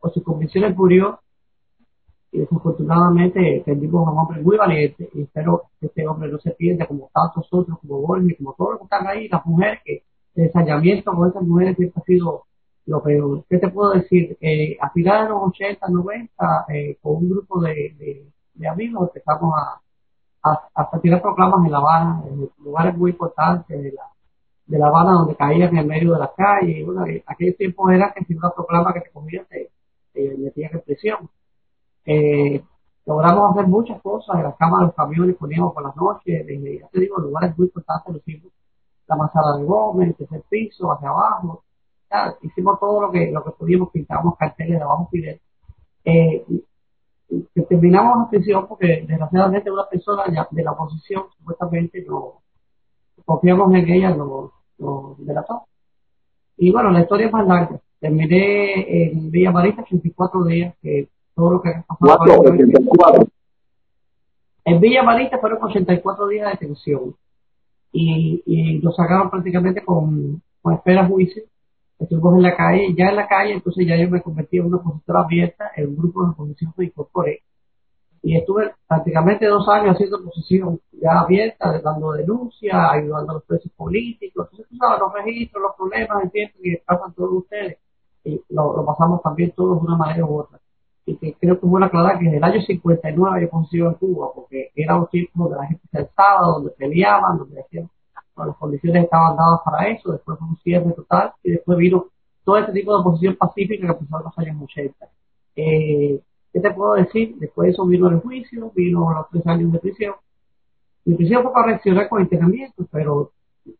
por 0.00 0.12
sus 0.12 0.24
convicciones 0.24 0.76
murió 0.76 1.20
y 2.32 2.40
desafortunadamente 2.40 3.62
perdimos 3.64 4.06
a 4.06 4.10
un 4.10 4.18
hombre 4.18 4.42
muy 4.42 4.56
valiente 4.56 5.08
y 5.14 5.22
espero 5.22 5.62
que 5.80 5.86
este 5.86 6.06
hombre 6.06 6.30
no 6.30 6.38
se 6.38 6.50
pierda 6.50 6.86
como 6.86 7.08
tantos 7.14 7.46
otros, 7.52 7.78
como 7.78 8.00
Borges, 8.00 8.36
como 8.36 8.54
todos 8.54 8.72
los 8.72 8.78
que 8.80 8.84
están 8.84 9.06
ahí, 9.06 9.28
las 9.28 9.46
mujeres, 9.46 9.80
que 9.84 10.02
el 10.34 10.44
ensayamiento 10.44 11.12
con 11.12 11.28
esas 11.28 11.42
mujeres 11.42 11.76
siempre 11.76 12.02
ha 12.02 12.04
sido 12.04 12.44
lo 12.86 13.02
peor. 13.02 13.44
¿Qué 13.48 13.58
te 13.58 13.68
puedo 13.68 13.92
decir? 13.92 14.36
Eh, 14.40 14.76
a 14.80 14.90
finales 14.90 15.28
de 15.28 15.30
los 15.30 15.42
80, 15.48 15.88
90, 15.88 16.66
eh, 16.68 16.98
con 17.00 17.16
un 17.16 17.30
grupo 17.30 17.60
de 17.60 18.32
amigos 18.68 19.10
empezamos 19.14 19.54
a, 19.56 19.80
a, 20.42 20.90
a 20.92 21.00
tirar 21.00 21.22
proclamas 21.22 21.64
en 21.64 21.72
La 21.72 21.78
Habana, 21.78 22.22
en 22.28 22.50
lugares 22.58 22.96
muy 22.96 23.12
importantes 23.12 23.80
de 23.80 23.92
La, 23.92 24.02
de 24.68 24.78
la 24.78 24.88
Habana 24.88 25.12
donde 25.12 25.34
caían 25.34 25.70
en 25.70 25.78
el 25.78 25.86
medio 25.86 26.12
de 26.12 26.20
la 26.20 26.32
calle. 26.36 26.78
Y 26.78 26.82
bueno, 26.84 27.04
aquel 27.26 27.56
tiempo 27.56 27.90
era 27.90 28.12
que 28.12 28.24
si 28.24 28.34
una 28.34 28.50
proclama 28.50 28.92
que 28.92 29.00
te 29.00 29.10
cogía 29.10 29.44
te, 29.48 29.70
te 30.12 30.36
metían 30.36 30.70
en 30.74 30.80
prisión. 30.82 31.30
Eh, 32.04 32.62
logramos 33.06 33.50
hacer 33.50 33.66
muchas 33.66 34.00
cosas, 34.02 34.36
en 34.36 34.44
las 34.44 34.56
cámaras 34.56 34.80
de 34.80 34.86
los 34.86 34.94
camiones 34.94 35.36
poníamos 35.36 35.72
por 35.72 35.82
las 35.82 35.96
noches, 35.96 36.46
desde, 36.46 36.80
ya 36.80 36.88
te 36.88 37.00
digo, 37.00 37.18
lugares 37.18 37.56
muy 37.56 37.66
importantes, 37.66 38.12
lo 38.12 38.18
hicimos, 38.18 38.52
la 39.06 39.16
masada 39.16 39.56
de 39.56 39.64
Gómez, 39.64 40.08
el 40.08 40.14
tercer 40.14 40.42
piso, 40.48 40.92
hacia 40.92 41.08
abajo, 41.08 41.64
ya, 42.10 42.34
hicimos 42.42 42.78
todo 42.78 43.02
lo 43.02 43.10
que, 43.10 43.30
lo 43.30 43.42
que 43.44 43.50
pudimos, 43.52 43.90
pintamos 43.90 44.36
carteles 44.36 44.80
abajo 44.80 45.08
Fidel. 45.10 45.40
Eh, 46.04 46.44
que 47.54 47.62
terminamos 47.62 48.24
en 48.24 48.30
prisión 48.30 48.66
porque 48.66 49.04
desgraciadamente 49.06 49.70
una 49.70 49.86
persona 49.86 50.24
de 50.50 50.62
la 50.62 50.72
oposición 50.72 51.24
supuestamente 51.36 52.02
no 52.08 52.40
confiamos 53.28 53.74
en 53.74 53.88
ella, 53.90 54.14
nos 54.14 54.52
delató. 55.18 55.62
Y 56.56 56.72
bueno, 56.72 56.90
la 56.90 57.00
historia 57.00 57.26
es 57.26 57.32
más 57.32 57.46
larga. 57.46 57.80
Terminé 58.00 59.10
en 59.10 59.30
Villa 59.30 59.50
Marita 59.50 59.82
84 59.82 60.44
días, 60.44 60.74
que 60.80 61.08
todo 61.34 61.52
lo 61.52 61.62
que 61.62 61.70
ha 61.70 61.82
pasado. 61.82 62.18
¿Cuatro? 62.18 62.40
84. 62.40 63.28
En 64.64 64.80
Villa 64.80 65.02
Marita 65.02 65.38
fueron 65.38 65.62
84 65.62 66.28
días 66.28 66.46
de 66.46 66.50
detención. 66.50 67.14
Y, 67.92 68.42
y 68.44 68.78
lo 68.80 68.92
sacaron 68.92 69.30
prácticamente 69.30 69.84
con, 69.84 70.42
con 70.60 70.74
espera 70.74 71.02
a 71.02 71.08
juicio. 71.08 71.42
Estuvimos 71.98 72.36
en 72.36 72.42
la 72.42 72.56
calle, 72.56 72.94
ya 72.96 73.08
en 73.08 73.16
la 73.16 73.26
calle, 73.26 73.54
entonces 73.54 73.86
ya 73.86 73.96
yo 73.96 74.08
me 74.08 74.22
convertí 74.22 74.58
en 74.58 74.66
una 74.66 74.76
opositora 74.76 75.20
abierta, 75.20 75.70
en 75.74 75.88
un 75.88 75.96
grupo 75.96 76.22
de 76.22 76.30
oposición 76.30 76.72
me 76.76 76.84
incorporé. 76.84 77.42
Y 78.28 78.36
estuve 78.36 78.74
prácticamente 78.86 79.46
dos 79.46 79.66
años 79.70 79.94
haciendo 79.94 80.18
oposición 80.18 80.78
ya 80.92 81.20
abierta, 81.20 81.80
dando 81.80 82.12
denuncias, 82.12 82.76
ayudando 82.76 83.30
a 83.30 83.34
los 83.36 83.44
presos 83.44 83.72
políticos. 83.72 84.48
Entonces, 84.50 84.68
tú 84.68 84.76
sabes, 84.76 85.00
los 85.00 85.14
registros, 85.14 85.62
los 85.62 85.74
problemas, 85.76 86.24
entiendo 86.24 86.54
que 86.62 86.82
pasan 86.84 87.14
todos 87.14 87.32
ustedes. 87.32 87.78
Y 88.24 88.38
lo, 88.50 88.76
lo 88.76 88.84
pasamos 88.84 89.22
también 89.22 89.52
todos 89.52 89.80
de 89.80 89.86
una 89.86 89.96
manera 89.96 90.26
u 90.26 90.40
otra 90.40 90.60
y 91.06 91.16
que 91.16 91.32
creo 91.40 91.58
que 91.58 91.64
es 91.64 91.70
bueno 91.70 91.86
aclarar 91.86 92.18
que 92.18 92.26
en 92.26 92.34
el 92.34 92.44
año 92.44 92.60
59 92.60 93.38
hay 93.38 93.44
oposición 93.46 93.88
en 93.88 93.94
Cuba, 93.94 94.30
porque 94.34 94.72
era 94.76 94.94
un 94.94 95.06
tiempo 95.06 95.44
donde 95.44 95.56
la 95.56 95.66
gente 95.66 95.88
se 95.90 95.96
alzaba, 95.96 96.48
donde 96.48 96.70
peleaban, 96.72 97.38
donde 97.38 97.56
decían, 97.56 97.88
bueno, 98.36 98.50
las 98.50 98.58
condiciones 98.58 99.04
estaban 99.04 99.36
dadas 99.38 99.60
para 99.64 99.88
eso, 99.88 100.12
después 100.12 100.38
fue 100.38 100.48
un 100.48 100.58
cierre 100.58 100.92
total, 100.92 101.32
y 101.42 101.52
después 101.52 101.78
vino 101.78 102.08
todo 102.44 102.58
este 102.58 102.72
tipo 102.72 102.92
de 102.94 103.00
oposición 103.00 103.36
pacífica 103.36 103.86
que 103.86 103.92
empezó 103.92 104.18
en 104.18 104.24
los 104.24 104.38
años 104.38 104.62
80. 104.64 105.08
Eh, 105.56 106.20
¿Qué 106.52 106.60
te 106.60 106.70
puedo 106.72 106.94
decir? 106.94 107.36
Después 107.38 107.66
de 107.66 107.72
eso 107.72 107.86
vino 107.86 108.08
el 108.08 108.20
juicio, 108.20 108.72
vino 108.74 109.12
los 109.12 109.28
tres 109.30 109.46
años 109.46 109.72
de 109.72 109.78
prisión. 109.78 110.14
Mi 111.04 111.14
prisión 111.14 111.42
fue 111.42 111.52
para 111.52 111.66
reaccionar 111.66 112.08
con 112.08 112.22
internamiento, 112.22 112.86
pero 112.90 113.32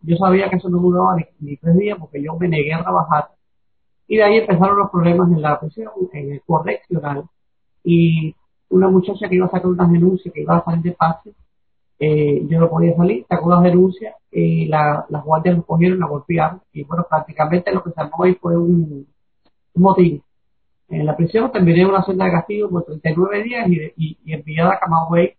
yo 0.02 0.16
sabía 0.16 0.48
que 0.50 0.56
eso 0.56 0.68
no 0.68 0.78
duraba 0.78 1.16
ni, 1.16 1.24
ni 1.40 1.56
tres 1.56 1.76
días 1.76 1.98
porque 1.98 2.22
yo 2.22 2.36
me 2.36 2.48
negué 2.48 2.74
a 2.74 2.82
trabajar 2.82 3.30
y 4.08 4.16
de 4.16 4.24
ahí 4.24 4.38
empezaron 4.38 4.78
los 4.78 4.90
problemas 4.90 5.30
en 5.30 5.42
la 5.42 5.60
prisión, 5.60 5.92
en 6.14 6.32
el 6.32 6.42
correccional. 6.42 7.24
Y 7.84 8.34
una 8.70 8.88
muchacha 8.88 9.28
que 9.28 9.34
iba 9.36 9.46
a 9.46 9.50
sacar 9.50 9.66
una 9.66 9.86
denuncia, 9.86 10.32
que 10.32 10.40
iba 10.40 10.56
a 10.56 10.64
salir 10.64 10.82
de 10.82 10.92
pase, 10.92 11.34
eh, 11.98 12.46
yo 12.48 12.58
no 12.58 12.70
podía 12.70 12.96
salir, 12.96 13.26
sacó 13.28 13.50
las 13.50 13.62
denuncias 13.62 14.14
y 14.30 14.66
la, 14.66 15.04
las 15.10 15.24
guardias 15.24 15.56
lo 15.56 15.62
cogieron, 15.64 16.00
la 16.00 16.06
golpearon. 16.06 16.62
Y 16.72 16.84
bueno, 16.84 17.06
prácticamente 17.08 17.72
lo 17.72 17.84
que 17.84 17.90
se 17.90 18.00
armó 18.00 18.24
ahí 18.24 18.34
fue 18.34 18.56
un, 18.56 19.06
un 19.74 19.82
motín. 19.82 20.22
En 20.88 21.04
la 21.04 21.16
prisión 21.16 21.52
terminé 21.52 21.84
una 21.84 22.02
celda 22.02 22.24
de 22.24 22.32
castigo 22.32 22.70
por 22.70 22.84
39 22.84 23.42
días 23.42 23.68
y, 23.68 23.92
y, 23.96 24.18
y 24.24 24.32
enviada 24.32 24.74
a 24.74 24.78
Camagüey. 24.78 25.34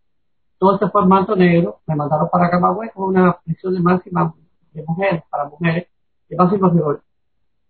Todo 0.60 0.76
esto 0.76 0.92
fue 0.92 1.04
en 1.04 1.10
manto 1.10 1.36
negro. 1.36 1.80
Me 1.88 1.96
mandaron 1.96 2.30
para 2.32 2.50
Camagüey 2.50 2.90
con 2.94 3.10
una 3.10 3.38
prisión 3.44 3.74
de 3.74 3.80
máxima 3.80 4.34
de 4.74 4.84
mujeres, 4.84 5.24
para 5.30 5.46
mujeres, 5.46 5.88
de 6.30 6.36
máximo 6.36 6.70
rigor. 6.70 7.02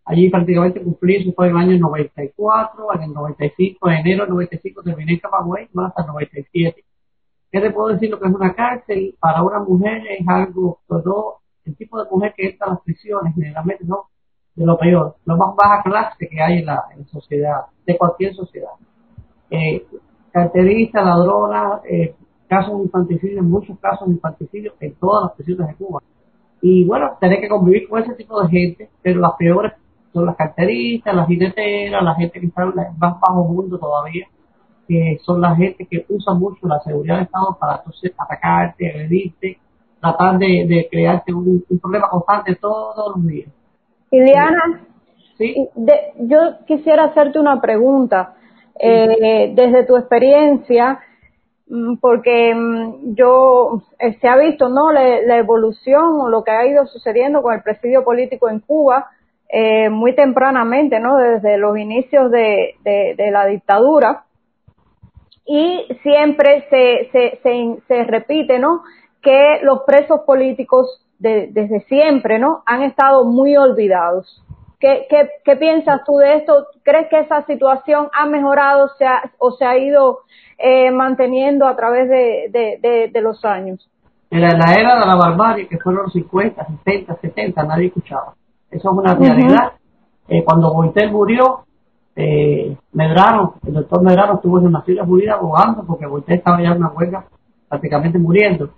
Allí 0.06 0.30
prácticamente 0.30 0.82
cumplí, 0.82 1.18
eso 1.18 1.32
fue 1.34 1.48
en 1.48 1.52
el 1.52 1.58
año 1.58 1.78
94, 1.80 2.94
en 2.96 3.02
el 3.04 3.14
95, 3.14 3.90
en 3.90 3.98
enero 3.98 4.24
del 4.24 4.34
95 4.34 4.84
terminé 4.84 5.14
en 5.14 5.20
Camagüey, 5.20 5.70
más 5.74 5.90
hasta 5.90 6.02
el 6.02 6.08
97. 6.08 6.84
¿Qué 7.52 7.62
te 7.62 7.72
puedo 7.72 7.90
decir 7.90 8.10
lo 8.10 8.20
que 8.20 8.28
es 8.28 8.34
una 8.34 8.54
cárcel? 8.56 9.16
Para 9.20 9.44
una 9.44 9.60
mujer 9.60 10.02
es 10.10 10.28
algo, 10.28 10.80
todo 10.88 11.38
el 11.66 11.76
tipo 11.78 12.04
de 12.04 12.10
mujer 12.10 12.34
que 12.36 12.50
entra 12.50 12.68
a 12.68 12.70
las 12.72 12.82
prisiones 12.82 13.34
generalmente 13.36 13.86
no 13.86 14.10
de 14.60 14.66
lo 14.66 14.78
peor, 14.78 15.16
lo 15.24 15.38
más 15.38 15.56
baja 15.56 15.82
clase 15.84 16.28
que 16.28 16.42
hay 16.42 16.60
en 16.60 16.66
la, 16.66 16.84
en 16.94 17.08
sociedad, 17.08 17.62
de 17.88 17.98
cualquier 17.98 18.36
sociedad. 18.36 18.72
Eh, 19.50 19.86
carteristas, 20.34 21.06
ladronas, 21.06 21.80
eh, 21.90 22.14
casos 22.46 22.78
de 22.78 22.84
infanticidio, 22.84 23.42
muchos 23.42 23.80
casos 23.80 24.10
de 24.10 24.16
infanticidio 24.16 24.74
en 24.82 24.96
todas 24.96 25.24
las 25.24 25.32
prisiones 25.38 25.68
de 25.70 25.76
Cuba. 25.76 26.02
Y 26.62 26.84
bueno, 26.84 27.12
tener 27.22 27.40
que 27.40 27.48
convivir 27.48 27.88
con 27.88 28.04
ese 28.04 28.14
tipo 28.16 28.42
de 28.42 28.50
gente, 28.50 28.90
pero 29.02 29.22
las 29.22 29.32
peores 29.40 29.72
son 30.12 30.26
las 30.26 30.36
carteristas, 30.36 31.16
las 31.16 31.28
jineteras, 31.28 32.04
la 32.04 32.16
gente 32.16 32.42
que 32.42 32.48
está 32.48 32.64
en 32.64 32.68
el 32.70 32.98
más 32.98 33.18
bajo 33.22 33.46
mundo 33.46 33.80
todavía, 33.80 34.28
que 34.90 35.20
son 35.24 35.40
la 35.40 35.56
gente 35.56 35.88
que 35.90 36.06
usa 36.10 36.34
mucho 36.34 36.68
la 36.68 36.82
seguridad 36.82 37.16
del 37.16 37.26
Estado 37.26 37.58
para 37.58 37.78
entonces 37.78 38.12
atacarte, 38.18 38.90
agredirte, 38.90 39.58
tratar 40.02 40.38
de, 40.38 40.86
crearte 40.92 41.32
un 41.34 41.64
problema 41.82 42.10
constante 42.10 42.56
todos 42.56 43.16
los 43.16 43.26
días. 43.26 43.50
De- 45.76 46.14
yo 46.20 46.38
quisiera 46.68 47.06
hacerte 47.06 47.40
una 47.40 47.62
pregunta. 47.62 48.36
Eh, 48.82 49.52
desde 49.56 49.86
tu 49.86 49.98
experiencia, 49.98 51.00
mm, 51.68 51.96
porque 51.98 52.54
mm, 52.56 53.14
yo 53.16 53.82
eh, 54.00 54.18
se 54.22 54.28
ha 54.28 54.38
visto 54.38 54.70
no 54.70 54.92
la, 54.94 55.22
la 55.22 55.38
evolución 55.38 56.22
o 56.22 56.30
lo 56.30 56.44
que 56.44 56.52
ha 56.52 56.66
ido 56.66 56.86
sucediendo 56.88 57.42
con 57.42 57.54
el 57.54 57.62
presidio 57.62 58.06
político 58.06 58.50
en 58.50 58.60
Cuba 58.62 59.08
eh, 59.50 59.90
muy 59.90 60.16
tempranamente, 60.16 61.00
no 61.00 61.18
desde 61.18 61.58
los 61.58 61.78
inicios 61.78 62.32
de, 62.32 62.76
de, 62.86 63.16
de 63.18 63.32
la 63.32 63.46
dictadura 63.48 64.24
y 65.46 65.88
siempre 66.04 66.66
se, 66.70 67.10
se, 67.12 67.40
se, 67.44 67.78
se 67.88 68.04
repite, 68.04 68.60
¿no? 68.60 68.84
Que 69.22 69.60
los 69.64 69.82
presos 69.86 70.22
políticos 70.26 71.06
de- 71.20 71.48
desde 71.52 71.82
siempre, 71.82 72.40
¿no? 72.40 72.64
Han 72.66 72.84
estado 72.84 73.26
muy 73.26 73.56
olvidados. 73.58 74.44
¿Qué, 74.80 75.08
qué, 75.10 75.30
¿Qué 75.44 75.58
piensas 75.58 76.02
tú 76.06 76.18
de 76.18 76.36
esto? 76.36 76.68
¿Crees 76.84 77.10
que 77.10 77.20
esa 77.20 77.46
situación 77.46 78.08
ha 78.18 78.26
mejorado 78.26 78.88
se 78.98 79.06
ha, 79.06 79.22
o 79.38 79.52
se 79.52 79.66
ha 79.66 79.78
ido 79.78 80.20
eh, 80.58 80.90
manteniendo 80.92 81.68
a 81.68 81.76
través 81.76 82.08
de, 82.10 82.50
de, 82.50 82.80
de, 82.82 83.10
de 83.14 83.22
los 83.22 83.44
años? 83.44 83.90
En 84.32 84.42
la, 84.42 84.50
era 84.50 85.00
de 85.00 85.06
la 85.06 85.16
barbarie, 85.16 85.68
que 85.68 85.78
fueron 85.80 86.04
los 86.04 86.14
50, 86.14 86.66
60, 86.86 87.16
70, 87.20 87.64
nadie 87.64 87.88
escuchaba. 87.88 88.34
Eso 88.72 88.92
es 88.92 88.98
una 88.98 89.16
realidad. 89.16 89.74
Eh, 90.28 90.44
cuando 90.46 90.72
Boitel 90.72 91.12
murió, 91.12 91.66
eh, 92.16 92.78
Medrano, 92.94 93.56
el 93.66 93.74
doctor 93.74 94.04
Medrano 94.04 94.36
estuvo 94.36 94.60
en 94.60 94.72
Naciones 94.72 95.04
Unidas 95.08 95.38
abogando 95.40 95.84
porque 95.86 96.06
Boitel 96.06 96.36
estaba 96.38 96.62
ya 96.62 96.70
en 96.70 96.78
una 96.78 96.90
huelga 96.92 97.26
prácticamente 97.68 98.20
muriendo 98.20 98.70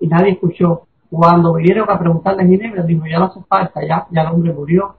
y 0.00 0.08
nadie 0.08 0.32
escuchó. 0.32 0.82
Cuando 1.10 1.54
vinieron 1.54 1.88
a 1.90 1.98
preguntarle 1.98 2.42
a 2.42 2.46
Ginebra, 2.46 2.82
dijo, 2.82 3.06
ya 3.06 3.18
no 3.18 3.26
hace 3.26 3.40
falta, 3.42 3.80
ya, 3.86 4.06
ya 4.10 4.22
el 4.22 4.28
hombre 4.28 4.52
murió, 4.52 4.96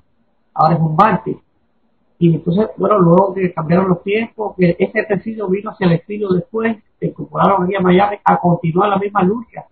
ahora 0.53 0.75
es 0.75 0.79
un 0.79 0.95
mártir. 0.95 1.37
Y 2.19 2.33
entonces, 2.33 2.69
bueno, 2.77 2.97
luego 2.99 3.33
que 3.33 3.53
cambiaron 3.53 3.89
los 3.89 4.01
tiempos, 4.03 4.55
que 4.57 4.75
ese 4.79 5.03
presidio 5.03 5.47
vino 5.47 5.71
hacia 5.71 5.85
el 5.87 5.93
exilio 5.93 6.29
después, 6.29 6.77
se 6.99 7.07
incorporaron 7.07 7.63
aquí 7.63 7.75
a 7.75 7.81
Miami 7.81 8.17
a 8.23 8.39
continuar 8.39 8.89
la 8.89 8.97
misma 8.97 9.21
lucha. 9.23 9.65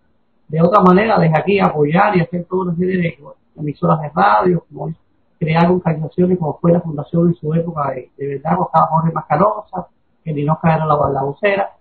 De 0.47 0.61
otra 0.61 0.81
manera, 0.81 1.17
desde 1.17 1.38
aquí 1.38 1.59
apoyar 1.59 2.15
y 2.15 2.21
hacer 2.21 2.45
toda 2.45 2.65
una 2.65 2.75
serie 2.75 3.17
emisoras 3.55 3.99
de 4.01 4.09
radio, 4.09 4.63
como 4.69 4.93
crear 5.39 5.71
organizaciones 5.71 6.38
como 6.38 6.57
fue 6.59 6.71
la 6.71 6.81
fundación 6.81 7.29
en 7.29 7.36
su 7.36 7.53
época 7.53 7.91
de, 7.91 8.27
verdad, 8.27 8.57
estaba 8.65 8.88
Jorge 8.88 9.11
Mascarosa, 9.11 9.88
que 10.23 10.33
Ninoca 10.33 10.75
era 10.75 10.86
la, 10.86 10.95
la 11.11 11.23
vocera. 11.23 11.71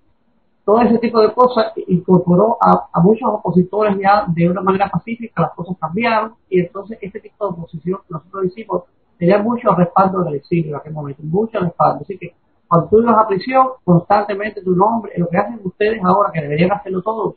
Todo 0.64 0.80
ese 0.80 0.98
tipo 0.98 1.20
de 1.20 1.32
cosas 1.32 1.72
incorporó 1.88 2.56
a, 2.60 2.88
muchos 3.02 3.28
opositores 3.28 3.98
ya 3.98 4.24
de 4.28 4.48
una 4.48 4.62
manera 4.62 4.88
pacífica, 4.88 5.42
las 5.42 5.52
cosas 5.52 5.76
cambiaron 5.78 6.34
y 6.48 6.60
entonces 6.60 6.98
este 7.02 7.20
tipo 7.20 7.46
de 7.46 7.52
oposición 7.52 7.98
que 8.06 8.14
nosotros 8.14 8.46
hicimos 8.46 8.84
tenía 9.18 9.42
mucho 9.42 9.74
respaldo 9.74 10.24
del 10.24 10.36
exilio 10.36 10.70
en 10.70 10.76
aquel 10.76 10.92
momento, 10.94 11.22
mucho 11.22 11.60
respaldo. 11.60 12.00
Así 12.02 12.16
que 12.16 12.34
cuando 12.66 12.88
tú 12.88 13.00
ibas 13.02 13.16
a 13.18 13.28
prisión, 13.28 13.68
constantemente 13.84 14.62
tu 14.62 14.74
nombre, 14.74 15.12
lo 15.18 15.28
que 15.28 15.36
hacen 15.36 15.60
ustedes 15.62 16.00
ahora, 16.02 16.30
que 16.32 16.40
deberían 16.40 16.72
hacerlo 16.72 17.02
todos, 17.02 17.34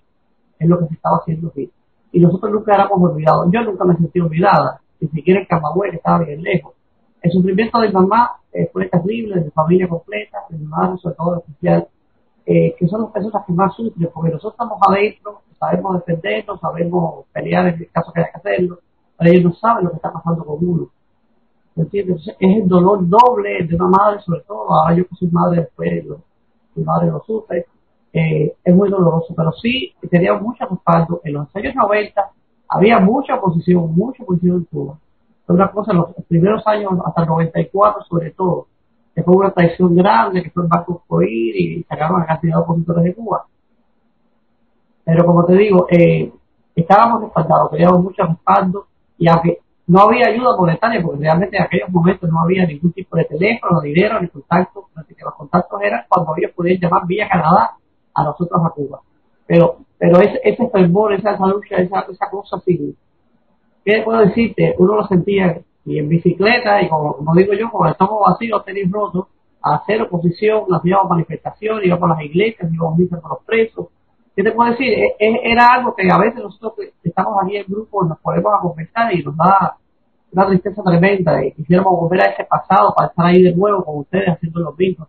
es 0.58 0.68
lo 0.68 0.80
que 0.80 0.88
se 0.88 0.94
estaba 0.94 1.18
haciendo 1.18 1.50
aquí. 1.50 1.70
Y 2.14 2.20
nosotros 2.22 2.52
nunca 2.52 2.74
éramos 2.74 3.12
olvidados. 3.12 3.48
Yo 3.52 3.62
nunca 3.62 3.84
me 3.84 3.96
sentí 3.98 4.20
olvidada, 4.22 4.80
ni 5.00 5.10
siquiera 5.10 5.42
en 5.42 5.46
Camagüey, 5.46 5.92
que 5.92 5.98
estaba 5.98 6.20
bien 6.20 6.42
lejos. 6.42 6.74
El 7.22 7.32
sufrimiento 7.32 7.80
de 7.80 7.90
mi 7.90 7.94
mamá 7.94 8.38
eh, 8.54 8.70
fue 8.72 8.88
terrible, 8.88 9.36
de 9.36 9.46
mi 9.46 9.52
familia 9.52 9.88
completa, 9.88 10.40
de 10.50 10.58
mi 10.58 10.66
madre, 10.66 10.98
sobre 10.98 11.16
todo 11.16 11.38
especial, 11.38 11.88
que 12.48 12.88
son 12.88 13.02
las 13.02 13.12
personas 13.12 13.46
que 13.46 13.54
más 13.54 13.76
sufren, 13.76 14.10
porque 14.14 14.32
nosotros 14.32 14.54
estamos 14.54 14.80
adentro, 14.88 15.42
sabemos 15.60 15.96
defendernos, 15.96 16.60
sabemos 16.62 17.26
pelear 17.34 17.68
en 17.68 17.76
el 17.76 17.92
caso 17.92 18.12
que 18.14 18.22
haya 18.22 18.32
que 18.32 18.38
hacerlo, 18.38 18.80
pero 19.18 19.32
ellos 19.32 19.44
no 19.44 19.54
saben 19.54 19.86
lo 19.86 19.90
que 19.92 19.98
está 19.98 20.14
pasando 20.14 20.46
con 20.46 20.58
uno. 20.62 20.90
¿Me 21.76 21.84
entiendes? 21.84 22.26
Es 22.28 22.58
el 22.58 22.68
dolor 22.68 23.08
doble 23.08 23.66
de 23.68 23.76
una 23.76 23.88
madre, 23.88 24.22
sobre 24.22 24.42
todo, 24.42 24.72
ahora 24.72 24.96
yo 24.96 25.08
que 25.08 25.16
soy 25.16 25.28
madre 25.30 25.62
después, 25.62 26.06
lo, 26.06 26.22
mi 26.76 26.84
madre 26.84 27.08
lo 27.08 27.22
sufre, 27.24 27.66
eh, 28.14 28.56
es 28.64 28.76
muy 28.76 28.90
doloroso, 28.90 29.34
pero 29.36 29.52
sí 29.52 29.94
tenía 30.10 30.34
mucho 30.34 30.66
respaldo. 30.66 31.22
En 31.24 31.34
los 31.34 31.56
años 31.56 31.76
90 31.76 32.32
había 32.70 33.00
mucha 33.00 33.36
oposición, 33.36 33.94
mucha 33.94 34.24
oposición 34.24 34.58
en 34.58 34.64
Cuba. 34.66 34.98
Fue 35.46 35.56
una 35.56 35.72
cosa, 35.72 35.92
en 35.92 35.98
los 35.98 36.14
primeros 36.28 36.66
años, 36.66 36.94
hasta 37.06 37.22
el 37.22 37.28
94 37.28 38.06
sobre 38.06 38.32
todo, 38.32 38.68
que 39.18 39.24
fue 39.24 39.36
una 39.36 39.50
traición 39.50 39.96
grande, 39.96 40.44
que 40.44 40.52
fue 40.52 40.62
el 40.62 40.70
Banco 40.70 41.02
Coir 41.08 41.56
y 41.56 41.84
sacaron 41.90 42.22
a 42.22 42.28
cantidad 42.28 42.58
de 42.58 42.62
opositores 42.62 43.04
de 43.04 43.16
Cuba. 43.16 43.48
Pero 45.04 45.26
como 45.26 45.44
te 45.44 45.56
digo, 45.56 45.88
eh, 45.90 46.32
estábamos 46.76 47.24
respaldados, 47.24 47.72
teníamos 47.72 48.04
mucho 48.04 48.22
respaldo 48.22 48.86
y 49.18 49.28
aunque 49.28 49.58
no 49.88 50.02
había 50.02 50.28
ayuda 50.28 50.56
monetaria, 50.56 51.02
porque 51.02 51.22
realmente 51.22 51.58
en 51.58 51.64
aquellos 51.64 51.90
momentos 51.90 52.30
no 52.30 52.42
había 52.42 52.68
ningún 52.68 52.92
tipo 52.92 53.18
de 53.18 53.26
teléfono, 53.26 53.82
dinero, 53.82 54.22
ni 54.22 54.28
contacto, 54.28 54.90
así 54.96 55.16
que 55.16 55.26
los 55.26 55.34
contactos 55.34 55.82
eran 55.82 56.04
cuando 56.08 56.36
ellos 56.38 56.52
podían 56.56 56.80
llamar 56.80 57.08
vía 57.08 57.28
Canadá 57.28 57.72
a 58.14 58.24
nosotros 58.24 58.62
a 58.64 58.70
Cuba. 58.70 59.02
Pero, 59.48 59.78
pero 59.98 60.20
ese, 60.20 60.40
ese 60.44 60.70
fervor, 60.70 61.14
esa, 61.14 61.32
esa 61.32 61.48
lucha, 61.48 61.78
esa, 61.78 62.02
esa 62.02 62.30
cosa 62.30 62.58
así, 62.58 62.96
¿qué 63.84 64.04
puedo 64.06 64.20
decirte? 64.20 64.76
Uno 64.78 64.98
lo 64.98 65.08
sentía 65.08 65.60
y 65.88 66.00
en 66.00 66.10
bicicleta 66.10 66.82
y 66.82 66.90
como, 66.90 67.16
como 67.18 67.34
digo 67.34 67.54
yo, 67.54 67.72
con 67.72 67.88
el 67.88 67.94
estómago 67.94 68.26
vacío, 68.28 68.62
tenis 68.62 68.92
roto, 68.92 69.30
a 69.64 69.76
hacer 69.76 70.02
oposición, 70.02 70.66
hacíamos 70.74 71.10
manifestaciones, 71.10 71.86
íbamos 71.86 72.12
a 72.12 72.14
las 72.16 72.24
iglesias, 72.24 72.72
íbamos 72.72 72.96
a 72.96 72.98
misa 73.02 73.22
por 73.22 73.32
los 73.32 73.44
presos. 73.46 73.88
¿Qué 74.36 74.44
te 74.44 74.52
puedo 74.52 74.70
decir? 74.72 74.94
E- 74.94 75.16
e- 75.18 75.52
Era 75.52 75.74
algo 75.74 75.96
que 75.96 76.08
a 76.12 76.18
veces 76.20 76.44
nosotros 76.44 76.74
que 76.78 77.10
estamos 77.10 77.34
aquí 77.42 77.58
en 77.58 77.66
grupo 77.68 78.04
nos 78.04 78.20
ponemos 78.20 78.54
a 78.54 78.60
conversar 78.62 79.16
y 79.16 79.24
nos 79.24 79.36
da 79.38 79.78
una 80.34 80.48
tristeza 80.48 80.84
tremenda 80.84 81.44
y 81.46 81.54
quisiéramos 81.54 82.00
volver 82.00 82.22
a 82.22 82.26
ese 82.32 82.44
pasado 82.44 82.94
para 82.96 83.08
estar 83.10 83.26
ahí 83.26 83.42
de 83.42 83.56
nuevo 83.56 83.84
con 83.84 84.00
ustedes 84.00 84.28
haciendo 84.30 84.60
lo 84.60 84.74
mismo. 84.74 85.08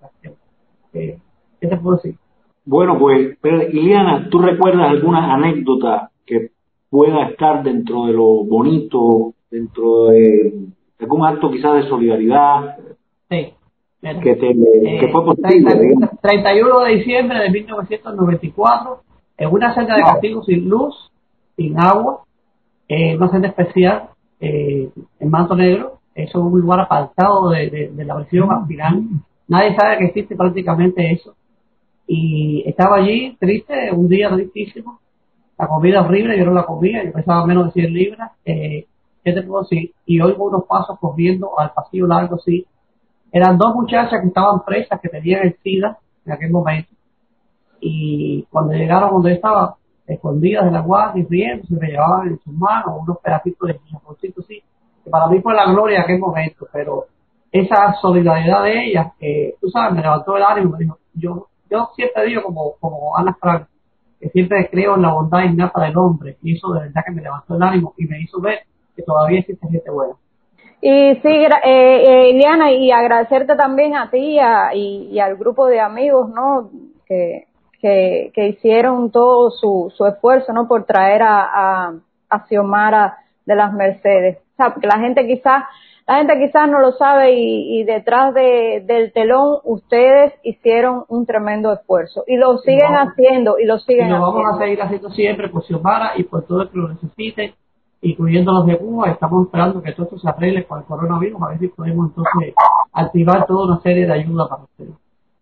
Eh, 0.95 1.19
¿Qué 1.61 1.67
te 1.67 1.77
puedo 1.77 1.97
decir? 1.97 2.17
Bueno, 2.65 2.99
pues, 2.99 3.37
pero, 3.41 3.63
Iliana, 3.63 4.29
¿tú 4.31 4.39
recuerdas 4.39 4.91
alguna 4.91 5.35
anécdota 5.35 6.11
que 6.25 6.53
pueda 6.89 7.25
estar 7.29 7.63
dentro 7.63 8.07
de 8.07 8.13
lo 8.13 8.45
bonito, 8.45 9.35
dentro 9.51 10.07
de 10.07 10.53
algún 11.01 11.27
acto 11.27 11.51
quizás 11.51 11.75
de 11.77 11.89
solidaridad 11.89 12.77
Sí. 13.31 13.53
Que, 14.01 14.37
te, 14.37 14.51
Eh, 14.51 14.99
que 15.01 15.09
fue 15.09 15.25
posible? 15.25 15.51
30 15.51 15.75
digamos? 15.75 16.11
31 16.23 16.81
de 16.81 16.95
diciembre 16.95 17.39
de 17.41 17.51
1994, 17.51 19.01
en 19.39 19.51
una 19.53 19.75
celda 19.75 19.97
de 19.97 20.03
castigo 20.03 20.43
sin 20.45 20.69
luz, 20.69 20.95
sin 21.57 21.79
agua, 21.79 22.23
eh, 22.89 23.17
una 23.17 23.29
celda 23.31 23.49
especial 23.49 24.11
eh, 24.41 24.89
en 25.19 25.31
Manto 25.31 25.57
Negro, 25.57 25.99
eso 26.15 26.39
es 26.39 26.45
un 26.45 26.61
lugar 26.61 26.81
apartado 26.81 27.51
de, 27.51 27.71
de, 27.71 27.89
de 27.89 28.05
la 28.05 28.17
prisión 28.17 28.51
al 28.53 28.67
final. 28.67 29.03
Nadie 29.49 29.77
sabe 29.77 29.99
que 29.99 30.05
existe 30.07 30.37
prácticamente 30.37 31.11
eso. 31.13 31.35
Y 32.07 32.63
estaba 32.67 32.97
allí 32.97 33.37
triste, 33.39 33.91
un 33.93 34.09
día 34.09 34.31
tristísimo, 34.31 35.01
la 35.59 35.67
comida 35.67 36.03
horrible, 36.03 36.39
yo 36.39 36.45
no 36.45 36.53
la 36.53 36.65
comía, 36.65 37.05
yo 37.05 37.13
pesaba 37.13 37.45
menos 37.47 37.67
de 37.67 37.73
100 37.83 37.93
libras. 37.93 38.31
Eh, 38.45 38.87
¿Qué 39.25 39.33
te 39.33 39.43
puedo? 39.43 39.67
Y 40.07 40.21
oigo 40.21 40.45
unos 40.47 40.65
pasos 40.65 40.99
corriendo 40.99 41.59
al 41.59 41.73
pasillo 41.73 42.07
largo 42.07 42.37
así, 42.37 42.67
eran 43.31 43.59
dos 43.59 43.75
muchachas 43.75 44.21
que 44.21 44.29
estaban 44.29 44.65
presas, 44.65 45.01
que 45.01 45.09
tenían 45.09 45.47
el 45.47 45.57
SIDA 45.63 45.99
en 46.25 46.33
aquel 46.33 46.51
momento. 46.51 46.91
Y 47.81 48.45
cuando 48.51 48.73
llegaron 48.73 49.11
donde 49.11 49.35
estaba, 49.35 49.77
escondidas 50.07 50.65
de 50.65 50.71
la 50.71 50.81
guardia 50.81 51.23
y 51.23 51.27
riendo, 51.27 51.67
se 51.67 51.75
me 51.75 51.89
llevaban 51.89 52.29
en 52.29 52.39
sus 52.41 52.53
manos 52.55 52.97
unos 53.01 53.19
pedacitos 53.19 53.69
de 53.69 53.81
chaponcito 53.91 54.41
así, 54.41 54.63
que 55.05 55.11
para 55.11 55.27
mí 55.29 55.41
fue 55.41 55.55
la 55.55 55.71
gloria 55.71 55.99
en 55.99 56.03
aquel 56.05 56.19
momento, 56.19 56.67
pero 56.73 57.07
esa 57.53 57.95
solidaridad 58.01 58.63
de 58.65 58.87
ellas, 58.87 59.13
eh, 59.21 59.55
tú 59.61 59.69
sabes, 59.69 59.95
me 59.95 60.03
levantó 60.03 60.37
el 60.37 60.43
ánimo, 60.43 60.73
me 60.73 60.79
dijo, 60.79 60.99
yo, 61.15 61.49
yo 61.71 61.91
siempre 61.95 62.27
digo 62.27 62.43
como, 62.43 62.75
como 62.81 63.17
Ana 63.17 63.37
Frank, 63.39 63.67
que 64.19 64.31
siempre 64.31 64.69
creo 64.71 64.97
en 64.97 65.03
la 65.03 65.13
bondad 65.13 65.45
innata 65.45 65.83
del 65.83 65.97
hombre, 65.97 66.39
y 66.43 66.57
eso 66.57 66.73
de 66.73 66.81
verdad 66.81 67.03
que 67.07 67.13
me 67.13 67.23
levantó 67.23 67.57
el 67.57 67.63
ánimo 67.63 67.95
y 67.99 68.07
me 68.07 68.21
hizo 68.21 68.41
ver 68.41 68.61
que 68.99 69.05
todavía 69.05 69.39
existe 69.41 69.67
gente 69.69 69.91
buena. 69.91 70.15
Y 70.81 71.15
sí, 71.23 71.29
eh, 71.65 72.31
eh, 72.33 72.77
y 72.79 72.91
agradecerte 72.91 73.55
también 73.57 73.97
a 73.97 74.11
ti 74.11 74.19
y, 74.19 74.39
a- 74.39 74.75
y, 74.75 75.09
y 75.13 75.19
al 75.21 75.37
grupo 75.37 75.67
de 75.67 75.81
amigos, 75.81 76.29
¿no? 76.31 76.71
Que, 77.07 77.47
que, 77.81 78.31
que 78.35 78.49
hicieron 78.49 79.11
todo 79.11 79.51
su, 79.51 79.93
su 79.97 80.05
esfuerzo, 80.07 80.53
¿no? 80.53 80.67
Por 80.69 80.85
traer 80.85 81.23
a, 81.23 81.43
a, 81.89 81.95
a 82.31 82.47
Xiomara 82.47 83.19
de 83.47 83.55
las 83.57 83.73
Mercedes. 83.73 84.39
O 84.55 84.57
sea, 84.57 84.71
porque 84.75 84.87
la 84.89 84.99
gente 85.01 85.27
quizás, 85.27 85.65
la 86.07 86.17
gente 86.19 86.39
quizás 86.39 86.69
no 86.69 86.81
lo 86.81 86.93
sabe 86.93 87.33
y, 87.35 87.81
y 87.81 87.85
detrás 87.85 88.35
de, 88.35 88.83
del 88.85 89.13
telón 89.13 89.59
ustedes 89.65 90.33
hicieron 90.43 91.05
un 91.09 91.27
tremendo 91.27 91.73
esfuerzo 91.73 92.25
y 92.27 92.37
lo 92.37 92.59
siguen 92.59 92.95
haciendo 92.95 93.59
y 93.59 93.65
lo 93.65 93.77
Y 93.77 93.81
siguen 93.81 94.11
lo 94.11 94.21
vamos 94.21 94.55
a 94.55 94.59
seguir 94.59 94.81
haciendo 94.83 95.11
siempre 95.11 95.49
por 95.49 95.65
Xiomara 95.65 96.13
y 96.17 96.23
por 96.25 96.45
todo 96.47 96.63
el 96.63 96.69
que 96.71 96.79
lo 96.79 96.89
necesite, 96.89 97.55
incluyendo 98.03 98.53
los 98.53 98.67
de 98.67 98.79
Cuba. 98.79 99.11
Estamos 99.11 99.47
esperando 99.47 99.83
que 99.83 99.93
todo 99.93 100.05
esto 100.05 100.19
se 100.19 100.29
arregle 100.29 100.65
con 100.65 100.79
el 100.81 100.85
coronavirus, 100.85 101.43
a 101.43 101.49
ver 101.49 101.59
si 101.59 101.69
podemos 101.69 102.09
entonces 102.11 102.55
activar 102.93 103.47
toda 103.47 103.67
una 103.67 103.81
serie 103.81 104.07
de 104.07 104.13
ayuda 104.13 104.49
para 104.49 104.63
ustedes. 104.63 104.93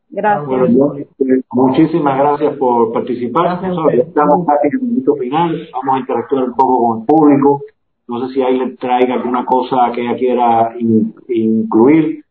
Gracias. 0.09 0.47
Bueno, 0.47 0.67
yo, 0.69 0.95
eh, 0.97 1.41
muchísimas 1.53 2.19
gracias 2.19 2.57
por 2.57 2.93
participar. 2.93 3.61
Gracias 3.61 4.07
estamos 4.07 4.47
casi 4.47 4.69
en 4.69 4.73
el 4.75 4.81
minuto 4.89 5.15
final. 5.17 5.69
Vamos 5.73 5.95
a 5.97 5.99
interactuar 5.99 6.45
un 6.45 6.55
poco 6.55 6.87
con 6.87 7.01
el 7.01 7.07
público. 7.07 7.61
No 8.09 8.21
sé 8.27 8.35
si 8.35 8.43
ahí 8.43 8.57
le 8.57 8.77
traiga 8.77 9.15
alguna 9.15 9.45
cosa 9.45 9.77
que 9.93 10.03
ella 10.03 10.17
quiera 10.17 10.75
in- 10.79 11.13
incluir. 11.29 12.25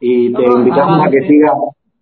Y 0.00 0.32
te 0.32 0.46
No, 0.46 0.58
invitamos 0.60 1.00
a 1.06 1.10
que 1.10 1.26
sigas 1.28 1.52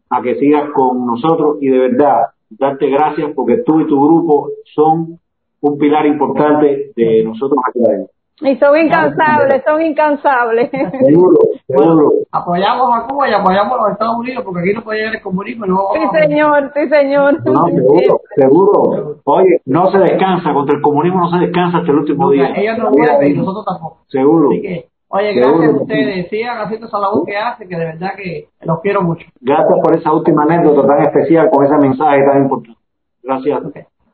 a 0.08 0.22
que 0.22 0.36
sigas 0.36 0.70
con 0.70 1.04
nosotros 1.04 1.56
y 1.60 1.66
de 1.66 1.78
verdad 1.78 2.26
darte 2.50 2.88
gracias 2.88 3.32
porque 3.34 3.58
tú 3.66 3.80
y 3.80 3.86
tu 3.88 4.00
grupo 4.00 4.50
son 4.74 5.18
un 5.60 5.78
pilar 5.78 6.06
importante 6.06 6.92
de 6.94 7.24
nosotros 7.24 7.58
aquí 7.68 7.80
adentro. 7.84 8.16
Y 8.38 8.54
son 8.56 8.76
incansables, 8.76 9.62
son 9.64 9.80
incansables. 9.80 10.70
Seguro, 10.70 11.38
seguro. 11.66 11.94
Bueno, 11.94 12.10
apoyamos 12.30 12.94
a 12.94 13.06
Cuba 13.06 13.30
y 13.30 13.32
apoyamos 13.32 13.72
a 13.72 13.82
los 13.82 13.92
Estados 13.92 14.18
Unidos 14.18 14.44
porque 14.44 14.60
aquí 14.60 14.72
no 14.74 14.84
puede 14.84 14.98
llegar 14.98 15.14
el 15.14 15.22
comunismo 15.22 15.64
y 15.64 15.68
no 15.70 15.78
Sí, 15.94 16.18
señor, 16.20 16.70
sí, 16.74 16.88
señor. 16.88 17.42
No, 17.46 17.64
seguro, 17.64 18.20
seguro. 18.34 19.16
Oye, 19.24 19.60
no 19.64 19.86
se 19.86 19.98
descansa, 19.98 20.52
contra 20.52 20.76
el 20.76 20.82
comunismo 20.82 21.20
no 21.20 21.30
se 21.30 21.46
descansa 21.46 21.78
hasta 21.78 21.90
el 21.90 21.98
último 21.98 22.30
día. 22.30 22.52
Ellos 22.54 22.76
no 22.76 22.90
vuelven 22.90 23.30
y 23.30 23.38
nosotros 23.38 23.64
tampoco. 23.64 24.04
Seguro. 24.08 24.50
Así 24.50 24.60
que, 24.60 24.88
oye, 25.08 25.32
Seguro 25.32 25.58
gracias 25.58 25.74
a 25.74 25.82
ustedes. 25.82 26.28
Sigan 26.28 26.58
haciendo 26.58 26.86
esa 26.88 26.98
labor 26.98 27.24
que 27.24 27.36
hacen, 27.38 27.68
que 27.70 27.76
de 27.76 27.84
verdad 27.86 28.10
que 28.18 28.48
los 28.60 28.80
quiero 28.82 29.00
mucho. 29.00 29.26
Gracias 29.40 29.78
por 29.82 29.96
esa 29.96 30.12
última 30.12 30.42
anécdota 30.42 30.86
tan 30.86 31.00
especial, 31.06 31.48
con 31.50 31.64
ese 31.64 31.76
mensaje 31.78 32.22
tan 32.30 32.42
importante. 32.42 32.80
Gracias. 33.22 33.62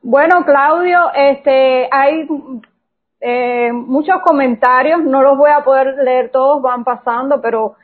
Bueno, 0.02 0.44
Claudio, 0.44 1.12
este, 1.14 1.88
hay 1.90 2.26
eh, 3.20 3.70
muchos 3.72 4.16
comentarios, 4.24 5.04
no 5.04 5.22
los 5.22 5.38
voy 5.38 5.50
a 5.50 5.62
poder 5.62 5.94
leer 6.02 6.30
todos, 6.30 6.60
van 6.60 6.82
pasando, 6.82 7.40
pero 7.40 7.76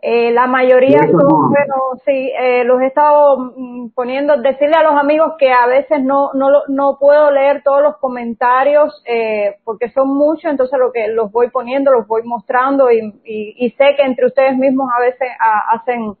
eh, 0.00 0.30
la 0.30 0.46
mayoría 0.46 1.00
son, 1.02 1.18
no. 1.18 1.48
bueno, 1.50 1.74
sí, 2.06 2.32
eh, 2.38 2.64
los 2.64 2.80
he 2.80 2.86
estado 2.86 3.52
mm, 3.54 3.90
poniendo, 3.90 4.38
decirle 4.38 4.74
a 4.74 4.82
los 4.84 4.94
amigos 4.94 5.34
que 5.38 5.52
a 5.52 5.66
veces 5.66 6.02
no, 6.02 6.32
no, 6.32 6.48
no 6.68 6.96
puedo 6.98 7.30
leer 7.30 7.62
todos 7.62 7.82
los 7.82 7.98
comentarios, 7.98 9.02
eh, 9.04 9.56
porque 9.64 9.90
son 9.90 10.08
muchos, 10.16 10.50
entonces 10.50 10.78
lo 10.78 10.92
que 10.92 11.08
los 11.08 11.30
voy 11.30 11.50
poniendo, 11.50 11.92
los 11.92 12.06
voy 12.06 12.22
mostrando 12.22 12.90
y, 12.90 13.00
y, 13.24 13.66
y 13.66 13.70
sé 13.72 13.94
que 13.96 14.02
entre 14.02 14.26
ustedes 14.26 14.56
mismos 14.56 14.88
a 14.96 15.00
veces 15.00 15.28
ah, 15.40 15.74
hacen, 15.74 16.14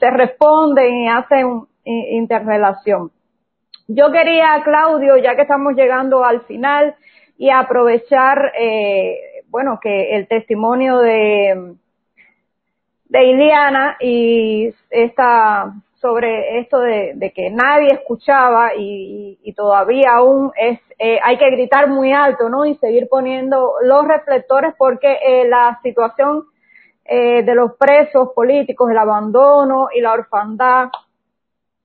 se 0.00 0.10
responden 0.10 0.94
y 0.94 1.08
hacen 1.08 1.66
interrelación. 1.84 3.10
Yo 3.88 4.10
quería, 4.10 4.60
Claudio, 4.64 5.16
ya 5.16 5.36
que 5.36 5.42
estamos 5.42 5.74
llegando 5.74 6.24
al 6.24 6.40
final, 6.42 6.96
y 7.38 7.50
aprovechar, 7.50 8.52
eh, 8.58 9.42
bueno, 9.48 9.78
que 9.80 10.16
el 10.16 10.26
testimonio 10.26 10.98
de, 10.98 11.74
de 13.08 13.24
Iliana 13.24 13.96
y 14.00 14.72
esta 14.90 15.72
sobre 16.00 16.58
esto 16.58 16.80
de, 16.80 17.12
de 17.14 17.32
que 17.32 17.50
nadie 17.50 17.88
escuchaba 17.92 18.74
y, 18.76 19.38
y 19.42 19.52
todavía 19.54 20.12
aún 20.12 20.52
es 20.56 20.78
eh, 20.98 21.18
hay 21.22 21.36
que 21.36 21.50
gritar 21.50 21.88
muy 21.88 22.12
alto, 22.12 22.48
¿no? 22.48 22.64
Y 22.64 22.74
seguir 22.76 23.08
poniendo 23.08 23.74
los 23.82 24.06
reflectores 24.06 24.74
porque 24.78 25.18
eh, 25.26 25.48
la 25.48 25.78
situación 25.82 26.44
eh, 27.04 27.42
de 27.42 27.54
los 27.54 27.76
presos 27.76 28.30
políticos, 28.34 28.90
el 28.90 28.98
abandono 28.98 29.88
y 29.94 30.00
la 30.00 30.12
orfandad 30.12 30.88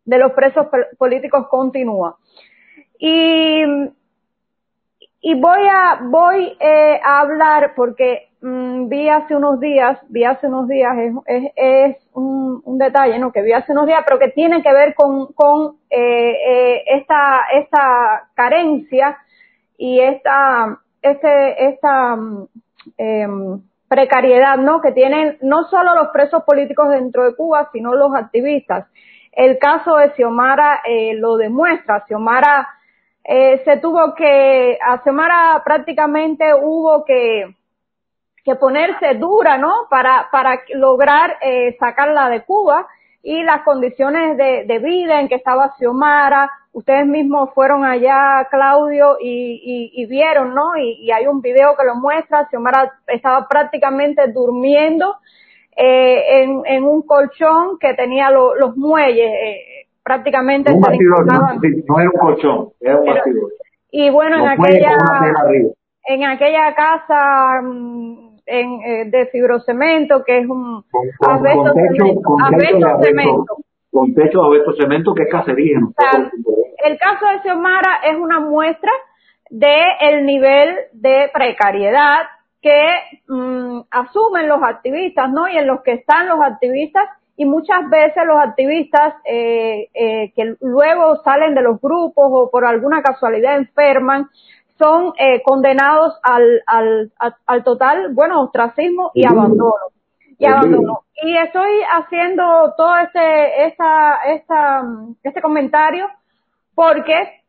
de 0.05 0.17
los 0.17 0.31
presos 0.33 0.67
pol- 0.67 0.87
políticos 0.97 1.47
continúa. 1.49 2.17
Y, 2.99 3.63
y 5.21 5.39
voy 5.39 5.67
a 5.69 5.99
voy 6.03 6.57
eh, 6.59 6.99
a 7.03 7.21
hablar 7.21 7.73
porque 7.75 8.29
mm, 8.41 8.87
vi 8.87 9.07
hace 9.09 9.35
unos 9.35 9.59
días, 9.59 9.99
vi 10.09 10.23
hace 10.23 10.47
unos 10.47 10.67
días 10.67 10.95
es, 10.97 11.13
es, 11.25 11.51
es 11.55 11.97
un, 12.13 12.61
un 12.65 12.77
detalle, 12.77 13.19
no 13.19 13.31
que 13.31 13.41
vi 13.41 13.53
hace 13.53 13.71
unos 13.71 13.85
días, 13.87 14.01
pero 14.05 14.19
que 14.19 14.29
tiene 14.29 14.61
que 14.63 14.73
ver 14.73 14.95
con 14.95 15.27
con 15.33 15.77
eh, 15.89 16.31
eh, 16.47 16.83
esta 16.87 17.41
esta 17.53 18.29
carencia 18.35 19.17
y 19.77 19.99
esta 19.99 20.79
este 21.01 21.65
esta 21.67 22.15
mm, 22.15 22.47
em, 22.97 23.61
precariedad, 23.87 24.57
¿no? 24.57 24.81
Que 24.81 24.91
tienen 24.93 25.37
no 25.41 25.65
solo 25.65 25.93
los 25.95 26.07
presos 26.09 26.43
políticos 26.43 26.89
dentro 26.89 27.25
de 27.25 27.35
Cuba, 27.35 27.69
sino 27.73 27.93
los 27.93 28.13
activistas. 28.15 28.87
El 29.31 29.57
caso 29.59 29.95
de 29.95 30.11
Xiomara 30.13 30.81
eh, 30.85 31.13
lo 31.15 31.37
demuestra. 31.37 32.03
Xiomara 32.07 32.67
eh, 33.23 33.61
se 33.63 33.77
tuvo 33.77 34.13
que, 34.13 34.77
a 34.85 35.01
Xiomara 35.03 35.61
prácticamente 35.63 36.53
hubo 36.53 37.05
que, 37.05 37.55
que 38.43 38.55
ponerse 38.55 39.13
dura, 39.15 39.57
¿no? 39.57 39.87
Para, 39.89 40.27
para 40.31 40.61
lograr 40.73 41.37
eh, 41.41 41.77
sacarla 41.79 42.29
de 42.29 42.43
Cuba 42.43 42.87
y 43.23 43.43
las 43.43 43.61
condiciones 43.61 44.35
de, 44.35 44.65
de 44.65 44.79
vida 44.79 45.21
en 45.21 45.29
que 45.29 45.35
estaba 45.35 45.75
Xiomara. 45.77 46.51
Ustedes 46.73 47.05
mismos 47.05 47.53
fueron 47.53 47.85
allá, 47.85 48.47
Claudio, 48.49 49.17
y, 49.19 49.91
y, 49.93 50.05
vieron, 50.07 50.55
¿no? 50.55 50.77
Y, 50.77 51.03
y 51.03 51.11
hay 51.11 51.27
un 51.27 51.41
video 51.41 51.75
que 51.77 51.85
lo 51.85 51.95
muestra. 51.95 52.47
Xiomara 52.49 52.91
estaba 53.07 53.47
prácticamente 53.47 54.27
durmiendo 54.31 55.17
eh, 55.83 56.43
en, 56.43 56.61
en 56.65 56.83
un 56.83 57.01
colchón 57.03 57.77
que 57.79 57.93
tenía 57.95 58.29
lo- 58.29 58.55
los 58.55 58.75
muelles. 58.77 59.29
eh, 59.31 59.65
prácticamente 60.03 60.73
Un 60.73 60.81
bastidor, 60.81 61.25
no, 61.27 61.39
no 61.87 61.99
era 61.99 62.09
un 62.09 62.19
colchón, 62.19 62.69
era 62.81 62.99
un 62.99 63.05
bastidor. 63.05 63.51
Y 63.91 64.09
bueno, 64.09 64.37
en 64.37 64.41
Los 64.45 64.51
aquella, 64.53 64.97
en 66.07 66.23
aquella 66.23 66.73
casa 66.75 67.61
mm, 67.61 68.37
en, 68.47 68.81
eh, 68.81 69.05
de 69.11 69.27
fibrocemento, 69.27 70.23
que 70.25 70.39
es 70.39 70.47
un 70.47 70.83
Con, 70.89 71.07
con, 71.19 71.31
asbesto 71.35 71.63
con 71.63 71.73
techo, 71.73 72.03
cemento, 72.05 72.21
con 72.23 72.37
techo 72.57 72.87
asbesto 72.87 73.03
cemento. 73.03 73.57
con 73.91 74.13
techo 74.15 74.39
de 74.41 74.47
abeto 74.47 74.73
cemento 74.73 75.13
que 75.13 75.27
es. 75.27 75.93
O 75.97 76.01
sea, 76.01 76.31
el 76.85 76.97
caso 76.97 77.25
de 77.27 77.41
Xiomara 77.43 77.97
es 78.09 78.17
una 78.17 78.39
muestra 78.39 78.91
de 79.51 79.83
el 80.01 80.25
nivel 80.25 80.75
de 80.93 81.29
precariedad 81.33 82.21
que 82.61 82.87
mm, 83.27 83.81
asumen 83.89 84.47
los 84.47 84.61
activistas, 84.61 85.29
¿no? 85.31 85.47
Y 85.47 85.57
en 85.57 85.67
los 85.67 85.81
que 85.81 85.93
están 85.93 86.27
los 86.27 86.39
activistas 86.41 87.09
y 87.35 87.45
muchas 87.45 87.89
veces 87.89 88.23
los 88.25 88.37
activistas 88.37 89.15
eh, 89.25 89.89
eh, 89.93 90.31
que 90.35 90.55
luego 90.61 91.21
salen 91.23 91.55
de 91.55 91.63
los 91.63 91.81
grupos 91.81 92.25
o 92.29 92.51
por 92.51 92.65
alguna 92.65 93.01
casualidad 93.01 93.57
enferman 93.57 94.29
son 94.77 95.13
eh, 95.17 95.41
condenados 95.43 96.19
al, 96.23 96.61
al, 96.67 97.11
al, 97.17 97.35
al 97.45 97.63
total, 97.63 98.13
bueno, 98.13 98.41
ostracismo 98.41 99.11
y 99.13 99.25
abandono. 99.25 99.73
Y 100.37 100.45
abandono. 100.45 101.03
Y 101.23 101.37
estoy 101.37 101.81
haciendo 101.93 102.73
todo 102.75 102.97
este, 102.97 103.65
esta, 103.67 104.23
esta, 104.25 104.83
este 105.23 105.41
comentario 105.41 106.07
porque 106.73 107.40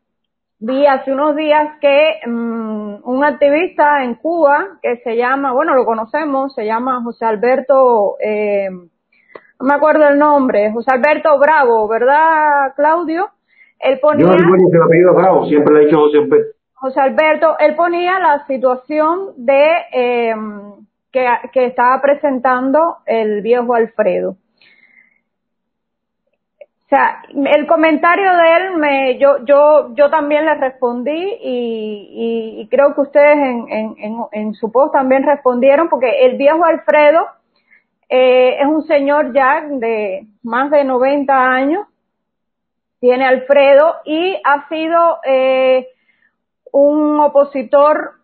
vi 0.65 0.85
hace 0.85 1.11
unos 1.11 1.35
días 1.35 1.77
que 1.81 2.21
mm, 2.25 2.95
un 3.03 3.23
activista 3.23 4.01
en 4.03 4.15
Cuba 4.15 4.79
que 4.81 4.97
se 5.03 5.17
llama, 5.17 5.51
bueno, 5.51 5.75
lo 5.75 5.83
conocemos, 5.83 6.55
se 6.55 6.65
llama 6.65 7.01
José 7.03 7.25
Alberto, 7.25 8.15
eh, 8.21 8.69
no 8.69 9.67
me 9.67 9.73
acuerdo 9.73 10.07
el 10.07 10.17
nombre, 10.17 10.71
José 10.71 10.91
Alberto 10.93 11.37
Bravo, 11.37 11.87
¿verdad, 11.89 12.73
Claudio? 12.77 13.29
Él 13.77 13.95
Yo 13.95 14.01
ponía, 14.01 14.25
no 14.25 14.37
recuerdo 14.37 14.71
que 14.71 14.77
el 14.77 14.83
apellido 14.83 15.13
Bravo, 15.13 15.45
siempre 15.47 15.73
le 15.73 15.81
he 15.81 15.85
dicho 15.85 15.99
José 15.99 16.17
Alberto. 16.19 16.57
José 16.75 16.99
Alberto, 17.01 17.55
él 17.59 17.75
ponía 17.75 18.19
la 18.19 18.47
situación 18.47 19.31
de 19.35 19.67
eh, 19.91 20.35
que, 21.11 21.27
que 21.51 21.65
estaba 21.65 22.01
presentando 22.01 22.97
el 23.05 23.41
viejo 23.41 23.73
Alfredo. 23.73 24.37
O 26.93 26.95
sea, 26.95 27.23
el 27.33 27.65
comentario 27.65 28.35
de 28.35 28.55
él 28.55 28.77
me, 28.77 29.17
yo, 29.17 29.43
yo, 29.45 29.95
yo 29.95 30.11
también 30.11 30.45
le 30.45 30.53
respondí 30.53 31.09
y, 31.11 32.07
y, 32.13 32.61
y 32.61 32.67
creo 32.67 32.93
que 32.93 33.01
ustedes 33.01 33.35
en, 33.35 33.65
en, 33.67 33.95
en, 33.97 34.17
en 34.31 34.53
su 34.53 34.71
post 34.71 34.93
también 34.93 35.23
respondieron 35.23 35.89
porque 35.89 36.23
el 36.23 36.37
viejo 36.37 36.63
Alfredo 36.63 37.25
eh, 38.09 38.57
es 38.61 38.67
un 38.67 38.85
señor 38.85 39.33
ya 39.33 39.65
de 39.67 40.27
más 40.43 40.69
de 40.69 40.83
90 40.83 41.33
años, 41.33 41.87
tiene 42.99 43.25
Alfredo 43.25 43.95
y 44.05 44.35
ha 44.43 44.69
sido 44.69 45.17
eh, 45.25 45.87
un 46.71 47.19
opositor, 47.21 48.19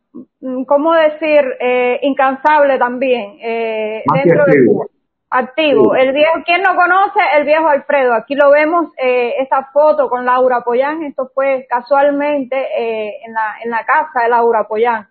¿cómo 0.68 0.94
decir? 0.94 1.42
Eh, 1.60 2.02
incansable 2.04 2.78
también 2.78 3.36
eh, 3.42 4.04
dentro 4.14 4.46
de. 4.46 4.66
Cuba. 4.68 4.86
Activo. 5.30 5.94
Sí. 5.94 6.02
El 6.02 6.14
viejo, 6.14 6.34
¿quién 6.46 6.62
no 6.62 6.76
conoce? 6.76 7.20
El 7.38 7.46
viejo 7.46 7.68
Alfredo. 7.68 8.14
Aquí 8.14 8.36
lo 8.36 8.52
vemos, 8.52 8.92
eh, 8.98 9.36
esta 9.40 9.70
foto 9.72 10.10
con 10.10 10.26
Laura 10.26 10.62
Poyán. 10.62 11.04
Esto 11.04 11.30
fue 11.34 11.66
casualmente 11.70 12.56
eh, 12.56 13.20
en, 13.26 13.34
la, 13.34 13.56
en 13.64 13.72
la 13.72 13.86
casa 13.86 14.24
de 14.24 14.30
Laura 14.30 14.66
Poyán, 14.68 15.08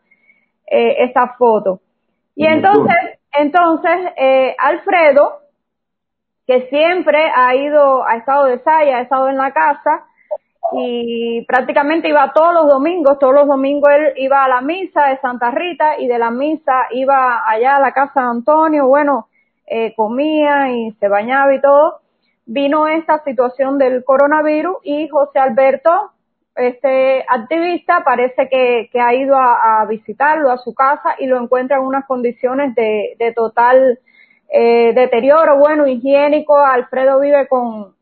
eh, 0.66 1.04
esta 1.04 1.34
foto. 1.38 1.80
Y 2.34 2.46
En 2.46 2.54
entonces, 2.54 3.18
entonces, 3.32 4.12
eh, 4.16 4.54
Alfredo, 4.58 5.40
que 6.46 6.68
siempre 6.68 7.30
ha 7.34 7.54
ido, 7.54 8.06
ha 8.06 8.16
estado 8.16 8.46
de 8.46 8.58
saya, 8.60 8.98
ha 8.98 9.00
estado 9.02 9.28
en 9.28 9.36
la 9.36 9.52
casa 9.52 10.06
y 10.72 11.44
prácticamente 11.46 12.08
iba 12.08 12.32
todos 12.32 12.52
los 12.54 12.68
domingos, 12.68 13.18
todos 13.18 13.34
los 13.34 13.46
domingos 13.46 13.90
él 13.90 14.12
iba 14.16 14.44
a 14.44 14.48
la 14.48 14.60
misa 14.60 15.06
de 15.06 15.18
Santa 15.18 15.50
Rita 15.50 15.98
y 15.98 16.06
de 16.06 16.18
la 16.18 16.30
misa 16.30 16.86
iba 16.90 17.42
allá 17.46 17.76
a 17.76 17.80
la 17.80 17.92
casa 17.92 18.20
de 18.20 18.26
Antonio, 18.28 18.86
bueno, 18.86 19.27
eh, 19.70 19.94
comía 19.94 20.70
y 20.70 20.92
se 20.92 21.08
bañaba 21.08 21.54
y 21.54 21.60
todo. 21.60 22.00
Vino 22.46 22.88
esta 22.88 23.22
situación 23.24 23.78
del 23.78 24.04
coronavirus 24.04 24.78
y 24.82 25.08
José 25.08 25.38
Alberto, 25.38 26.12
este 26.54 27.24
activista, 27.28 28.02
parece 28.04 28.48
que, 28.48 28.90
ha 29.00 29.14
ido 29.14 29.36
a, 29.36 29.84
visitarlo 29.88 30.50
a 30.50 30.58
su 30.58 30.74
casa 30.74 31.14
y 31.18 31.26
lo 31.26 31.40
encuentra 31.40 31.76
en 31.76 31.84
unas 31.84 32.06
condiciones 32.06 32.74
de, 32.74 33.14
de 33.18 33.32
total 33.32 33.98
eh, 34.48 34.92
deterioro, 34.94 35.58
bueno, 35.58 35.86
higiénico. 35.86 36.58
Alfredo 36.58 37.20
vive 37.20 37.46
con, 37.48 37.94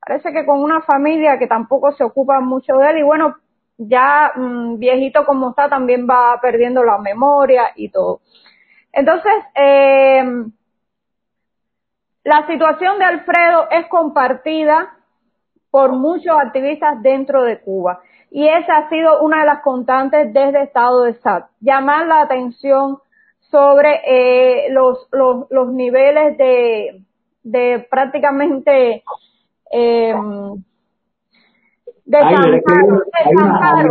parece 0.00 0.32
que 0.32 0.44
con 0.44 0.62
una 0.62 0.82
familia 0.82 1.38
que 1.38 1.46
tampoco 1.46 1.92
se 1.92 2.04
ocupa 2.04 2.40
mucho 2.40 2.76
de 2.76 2.90
él 2.90 2.98
y 2.98 3.02
bueno, 3.02 3.36
ya 3.78 4.32
mm, 4.36 4.78
viejito 4.78 5.24
como 5.24 5.50
está 5.50 5.68
también 5.68 6.06
va 6.08 6.38
perdiendo 6.40 6.84
la 6.84 6.98
memoria 6.98 7.72
y 7.74 7.88
todo. 7.88 8.20
Entonces, 8.92 9.32
eh, 9.54 10.22
la 12.24 12.46
situación 12.46 12.98
de 12.98 13.04
Alfredo 13.04 13.68
es 13.70 13.86
compartida 13.88 14.96
por 15.70 15.92
muchos 15.92 16.36
activistas 16.38 17.02
dentro 17.02 17.42
de 17.42 17.60
Cuba 17.60 18.00
y 18.30 18.48
esa 18.48 18.78
ha 18.78 18.88
sido 18.88 19.20
una 19.22 19.40
de 19.40 19.46
las 19.46 19.60
constantes 19.62 20.32
desde 20.32 20.62
estado 20.62 21.02
de 21.02 21.14
SAT, 21.14 21.46
llamar 21.60 22.06
la 22.06 22.22
atención 22.22 22.98
sobre 23.40 24.00
eh, 24.06 24.70
los, 24.70 25.06
los, 25.12 25.46
los 25.50 25.68
niveles 25.72 26.36
de, 26.38 27.02
de 27.44 27.86
prácticamente 27.90 29.04
eh, 29.70 30.14
tienen- 32.28 32.62
total. 33.42 33.86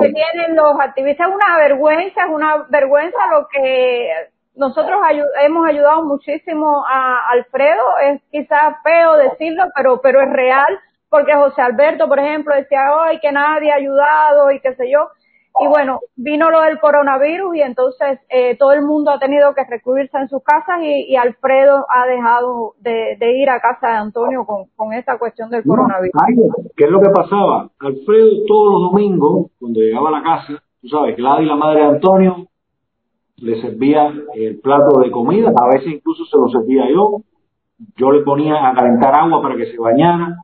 que 0.00 0.12
tienen 0.12 0.56
los 0.56 0.80
activistas. 0.80 1.28
Es 1.28 1.34
una 1.34 1.56
vergüenza, 1.58 2.24
es 2.24 2.30
una 2.30 2.66
vergüenza 2.68 3.18
lo 3.32 3.48
que 3.48 4.10
nosotros 4.54 4.98
hemos 5.44 5.66
ayudado 5.66 6.04
muchísimo 6.04 6.84
a 6.86 7.28
Alfredo. 7.30 7.82
Es 8.04 8.22
quizás 8.30 8.74
feo 8.82 9.16
decirlo, 9.16 9.64
pero, 9.76 10.00
pero 10.02 10.20
es 10.20 10.30
real, 10.30 10.78
porque 11.08 11.34
José 11.34 11.62
Alberto, 11.62 12.08
por 12.08 12.18
ejemplo, 12.18 12.54
decía 12.54 12.80
hoy 12.94 13.18
que 13.20 13.32
nadie 13.32 13.72
ha 13.72 13.76
ayudado 13.76 14.50
y 14.50 14.60
qué 14.60 14.74
sé 14.74 14.90
yo. 14.90 15.08
Y 15.62 15.66
bueno, 15.66 15.98
vino 16.16 16.48
lo 16.50 16.60
del 16.62 16.78
coronavirus 16.78 17.56
y 17.56 17.60
entonces 17.60 18.20
eh, 18.28 18.56
todo 18.56 18.72
el 18.72 18.82
mundo 18.82 19.10
ha 19.10 19.18
tenido 19.18 19.52
que 19.52 19.64
recluirse 19.64 20.16
en 20.16 20.28
sus 20.28 20.42
casas 20.44 20.80
y, 20.80 21.12
y 21.12 21.16
Alfredo 21.16 21.86
ha 21.90 22.06
dejado 22.06 22.74
de, 22.78 23.16
de 23.18 23.32
ir 23.32 23.50
a 23.50 23.60
casa 23.60 23.88
de 23.88 23.94
Antonio 23.96 24.46
con, 24.46 24.66
con 24.76 24.92
esta 24.92 25.18
cuestión 25.18 25.50
del 25.50 25.62
No, 25.66 25.74
coronavirus. 25.74 26.14
ay, 26.24 26.34
¿Qué 26.76 26.84
es 26.84 26.90
lo 26.90 27.00
que 27.00 27.10
pasaba? 27.10 27.68
Alfredo 27.80 28.28
todos 28.46 28.72
los 28.72 28.92
domingos, 28.92 29.50
cuando 29.58 29.80
llegaba 29.80 30.08
a 30.10 30.12
la 30.12 30.22
casa, 30.22 30.62
tú 30.80 30.88
sabes, 30.88 31.16
Gladys, 31.16 31.48
la 31.48 31.56
madre 31.56 31.80
de 31.80 31.86
Antonio, 31.86 32.46
le 33.40 33.60
servía 33.60 34.12
el 34.34 34.60
plato 34.60 35.00
de 35.00 35.10
comida, 35.10 35.52
a 35.56 35.68
veces 35.68 35.94
incluso 35.94 36.24
se 36.24 36.36
lo 36.36 36.48
servía 36.48 36.90
yo, 36.90 37.22
yo 37.96 38.12
le 38.12 38.22
ponía 38.22 38.68
a 38.68 38.74
calentar 38.74 39.14
agua 39.14 39.40
para 39.40 39.56
que 39.56 39.66
se 39.66 39.78
bañara. 39.78 40.36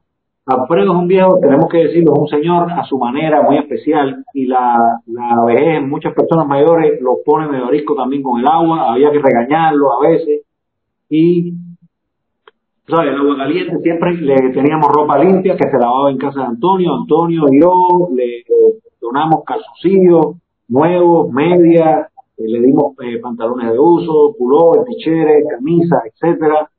Alfredo 0.46 0.92
es 0.92 0.98
un 0.98 1.08
viejo, 1.08 1.38
tenemos 1.40 1.68
que 1.68 1.78
decirlo, 1.78 2.12
es 2.14 2.20
un 2.20 2.28
señor 2.28 2.70
a 2.70 2.84
su 2.84 2.98
manera 2.98 3.42
muy 3.42 3.58
especial 3.58 4.24
y 4.32 4.46
la, 4.46 5.00
la 5.06 5.44
vejez 5.44 5.78
en 5.78 5.88
muchas 5.88 6.14
personas 6.14 6.46
mayores 6.46 7.00
lo 7.00 7.16
pone 7.24 7.48
medio 7.48 7.66
arisco 7.66 7.96
también 7.96 8.22
con 8.22 8.40
el 8.40 8.46
agua, 8.46 8.92
había 8.92 9.10
que 9.10 9.18
regañarlo 9.18 9.92
a 9.92 10.08
veces. 10.08 10.42
Y 11.10 11.52
sabes, 12.86 13.12
el 13.12 13.20
agua 13.20 13.36
caliente, 13.38 13.78
siempre 13.82 14.14
le 14.14 14.52
teníamos 14.52 14.88
ropa 14.92 15.18
limpia 15.18 15.56
que 15.56 15.68
se 15.68 15.78
lavaba 15.78 16.10
en 16.10 16.18
casa 16.18 16.40
de 16.40 16.46
Antonio, 16.46 16.94
Antonio 16.94 17.42
y 17.50 17.60
yo 17.60 18.08
le 18.14 18.44
donamos 19.00 19.42
calzoncillos 19.44 20.36
nuevos, 20.68 21.30
medias, 21.32 22.08
le 22.38 22.60
dimos 22.60 22.94
eh, 23.02 23.18
pantalones 23.20 23.72
de 23.72 23.78
uso, 23.78 24.34
pullover, 24.38 24.84
ticheres, 24.84 25.44
camisas, 25.48 26.00
etcétera, 26.06 26.70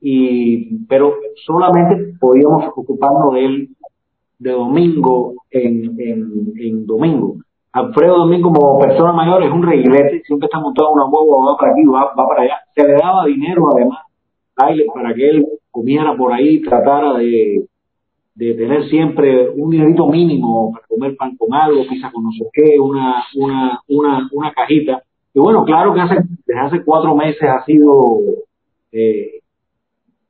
y 0.00 0.84
pero 0.86 1.14
solamente 1.44 2.14
podíamos 2.20 2.64
ocuparnos 2.74 3.34
de 3.34 3.44
él 3.44 3.68
de 4.38 4.52
domingo 4.52 5.34
en, 5.50 6.00
en, 6.00 6.52
en 6.58 6.86
domingo. 6.86 7.36
Alfredo 7.72 8.20
también 8.20 8.42
como 8.42 8.78
persona 8.78 9.12
mayor 9.12 9.42
es 9.42 9.52
un 9.52 9.62
reguilete, 9.62 10.22
siempre 10.24 10.46
está 10.46 10.60
montado 10.60 10.88
en 10.88 10.94
una 10.94 11.06
huevo, 11.06 11.44
va 11.44 11.56
para 11.56 11.72
aquí, 11.72 11.84
va, 11.84 12.14
va 12.18 12.28
para 12.28 12.42
allá. 12.42 12.58
Se 12.74 12.86
le 12.86 12.94
daba 12.94 13.26
dinero 13.26 13.68
además 13.74 13.98
Tyler 14.56 14.86
para 14.94 15.14
que 15.14 15.28
él 15.28 15.46
comiera 15.70 16.16
por 16.16 16.32
ahí, 16.32 16.62
tratara 16.62 17.14
de, 17.18 17.66
de 18.36 18.52
tener 18.52 18.88
siempre 18.90 19.48
un 19.48 19.70
dinerito 19.70 20.06
mínimo 20.08 20.70
para 20.70 20.86
comer 20.86 21.16
pan 21.16 21.36
con 21.36 21.54
algo, 21.54 21.86
pizza 21.88 22.10
con 22.12 22.22
no 22.22 22.30
sé 22.32 22.44
qué, 22.52 22.78
una, 22.78 23.24
una, 23.34 23.80
una, 23.88 24.28
una 24.30 24.52
cajita. 24.52 25.02
Y 25.32 25.40
bueno, 25.40 25.64
claro 25.64 25.94
que 25.94 26.00
hace, 26.00 26.16
desde 26.46 26.60
hace 26.60 26.84
cuatro 26.84 27.16
meses 27.16 27.42
ha 27.42 27.64
sido 27.64 28.18
eh, 28.92 29.40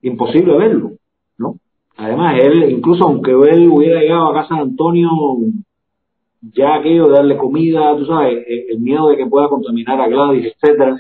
imposible 0.03 0.57
verlo, 0.57 0.93
¿no? 1.37 1.57
Además, 1.97 2.39
él, 2.41 2.71
incluso 2.71 3.05
aunque 3.05 3.33
él 3.33 3.69
hubiera 3.69 4.01
llegado 4.01 4.29
a 4.29 4.35
casa 4.35 4.55
de 4.55 4.61
Antonio, 4.61 5.11
ya 6.43 6.77
aquello 6.77 7.09
de 7.09 7.15
darle 7.15 7.37
comida, 7.37 7.97
tú 7.97 8.07
sabes, 8.07 8.45
el, 8.47 8.67
el 8.71 8.81
miedo 8.81 9.09
de 9.09 9.17
que 9.17 9.27
pueda 9.27 9.49
contaminar 9.49 10.01
a 10.01 10.07
Gladys, 10.07 10.55
etcétera, 10.55 10.97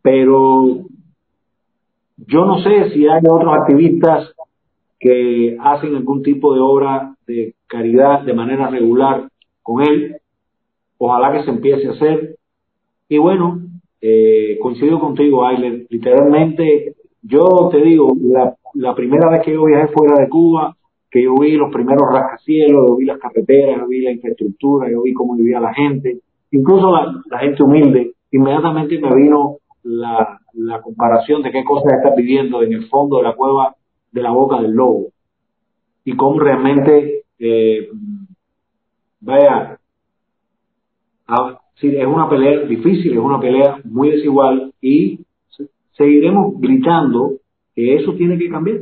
pero 0.00 0.86
yo 2.16 2.44
no 2.46 2.62
sé 2.62 2.90
si 2.90 3.06
hay 3.06 3.20
otros 3.28 3.54
activistas 3.60 4.32
que 5.00 5.56
hacen 5.58 5.96
algún 5.96 6.22
tipo 6.22 6.54
de 6.54 6.60
obra 6.60 7.14
de 7.26 7.54
caridad 7.66 8.22
de 8.22 8.34
manera 8.34 8.68
regular 8.68 9.28
con 9.62 9.82
él. 9.82 10.16
Ojalá 10.98 11.32
que 11.32 11.44
se 11.44 11.50
empiece 11.50 11.88
a 11.88 11.92
hacer. 11.92 12.36
Y 13.08 13.16
bueno, 13.16 13.62
eh, 14.02 14.58
coincido 14.60 15.00
contigo, 15.00 15.46
Ailer. 15.46 15.86
Literalmente, 15.88 16.96
yo 17.22 17.70
te 17.72 17.80
digo, 17.80 18.12
la, 18.20 18.54
la 18.74 18.94
primera 18.94 19.30
vez 19.30 19.42
que 19.42 19.54
yo 19.54 19.64
viajé 19.64 19.88
fuera 19.88 20.20
de 20.20 20.28
Cuba, 20.28 20.76
que 21.10 21.24
yo 21.24 21.34
vi 21.40 21.52
los 21.52 21.72
primeros 21.72 22.08
rascacielos, 22.12 22.88
yo 22.88 22.96
vi 22.96 23.06
las 23.06 23.18
carreteras, 23.18 23.80
yo 23.80 23.88
vi 23.88 24.02
la 24.02 24.12
infraestructura, 24.12 24.90
yo 24.90 25.02
vi 25.02 25.14
cómo 25.14 25.34
vivía 25.34 25.60
la 25.60 25.74
gente, 25.74 26.18
incluso 26.52 26.92
la, 26.92 27.12
la 27.28 27.38
gente 27.38 27.62
humilde, 27.62 28.12
inmediatamente 28.30 29.00
me 29.00 29.14
vino 29.16 29.56
la, 29.82 30.38
la 30.54 30.80
comparación 30.80 31.42
de 31.42 31.50
qué 31.50 31.64
cosas 31.64 31.94
está 31.94 32.14
viviendo 32.14 32.62
en 32.62 32.74
el 32.74 32.86
fondo 32.86 33.16
de 33.16 33.24
la 33.24 33.34
cueva 33.34 33.74
de 34.12 34.22
la 34.22 34.30
boca 34.30 34.60
del 34.60 34.72
lobo 34.72 35.08
y 36.04 36.16
cómo 36.16 36.40
realmente 36.40 37.24
eh, 37.38 37.88
vaya 39.20 39.78
a, 41.26 41.58
sí, 41.74 41.94
es 41.96 42.06
una 42.06 42.28
pelea 42.28 42.60
difícil, 42.66 43.12
es 43.12 43.18
una 43.18 43.40
pelea 43.40 43.80
muy 43.84 44.10
desigual 44.10 44.72
y 44.80 45.20
seguiremos 45.92 46.60
gritando 46.60 47.34
que 47.74 47.96
eso 47.96 48.14
tiene 48.14 48.38
que 48.38 48.50
cambiar. 48.50 48.78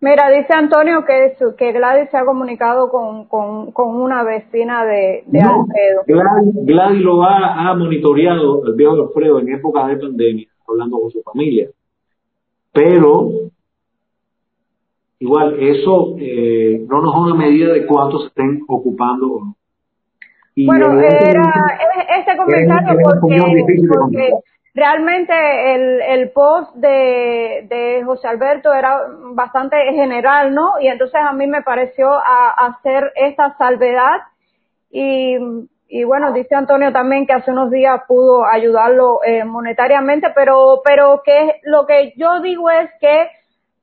Mira, 0.00 0.28
dice 0.28 0.52
Antonio 0.52 1.02
que, 1.06 1.34
su, 1.38 1.56
que 1.56 1.72
Gladys 1.72 2.10
se 2.10 2.18
ha 2.18 2.26
comunicado 2.26 2.90
con, 2.90 3.24
con, 3.26 3.72
con 3.72 3.96
una 3.96 4.22
vecina 4.22 4.84
de, 4.84 5.24
de 5.26 5.40
No, 5.40 5.62
Alfredo. 5.62 6.02
Gladys, 6.06 6.66
Gladys 6.66 7.00
lo 7.00 7.22
ha, 7.22 7.70
ha 7.70 7.74
monitoreado 7.74 8.66
el 8.66 8.74
viejo 8.74 8.92
Alfredo 8.92 9.40
en 9.40 9.54
época 9.54 9.86
de 9.86 9.96
pandemia, 9.96 10.48
hablando 10.68 11.00
con 11.00 11.10
su 11.10 11.22
familia. 11.22 11.70
Pero, 12.74 13.30
igual, 15.20 15.56
eso 15.60 16.16
eh, 16.18 16.84
no 16.88 17.00
nos 17.00 17.14
da 17.14 17.20
una 17.20 17.34
medida 17.36 17.72
de 17.72 17.86
cuántos 17.86 18.22
se 18.22 18.28
estén 18.28 18.62
ocupando 18.68 19.26
o 19.32 19.44
no. 19.44 19.56
Y 20.56 20.66
Bueno, 20.66 21.00
era 21.00 21.78
es- 21.80 22.18
este 22.20 22.36
comentario 22.36 22.98
porque, 23.20 23.64
porque 23.88 24.30
realmente 24.74 25.32
el, 25.74 26.00
el 26.02 26.30
post 26.30 26.74
de, 26.76 27.66
de 27.68 28.02
José 28.04 28.28
Alberto 28.28 28.72
era 28.72 29.00
bastante 29.34 29.76
general, 29.92 30.52
¿no? 30.54 30.80
Y 30.80 30.88
entonces 30.88 31.20
a 31.20 31.32
mí 31.32 31.46
me 31.46 31.62
pareció 31.62 32.10
a, 32.12 32.50
hacer 32.66 33.12
esta 33.14 33.56
salvedad 33.56 34.18
y, 34.90 35.36
y 35.96 36.04
bueno, 36.04 36.32
dice 36.32 36.54
Antonio 36.54 36.92
también 36.92 37.26
que 37.26 37.32
hace 37.34 37.50
unos 37.52 37.70
días 37.70 38.00
pudo 38.08 38.44
ayudarlo 38.46 39.20
eh, 39.24 39.44
monetariamente, 39.44 40.28
pero, 40.34 40.80
pero 40.84 41.22
que 41.24 41.60
lo 41.64 41.86
que 41.86 42.12
yo 42.16 42.40
digo 42.40 42.70
es 42.70 42.90
que 43.00 43.28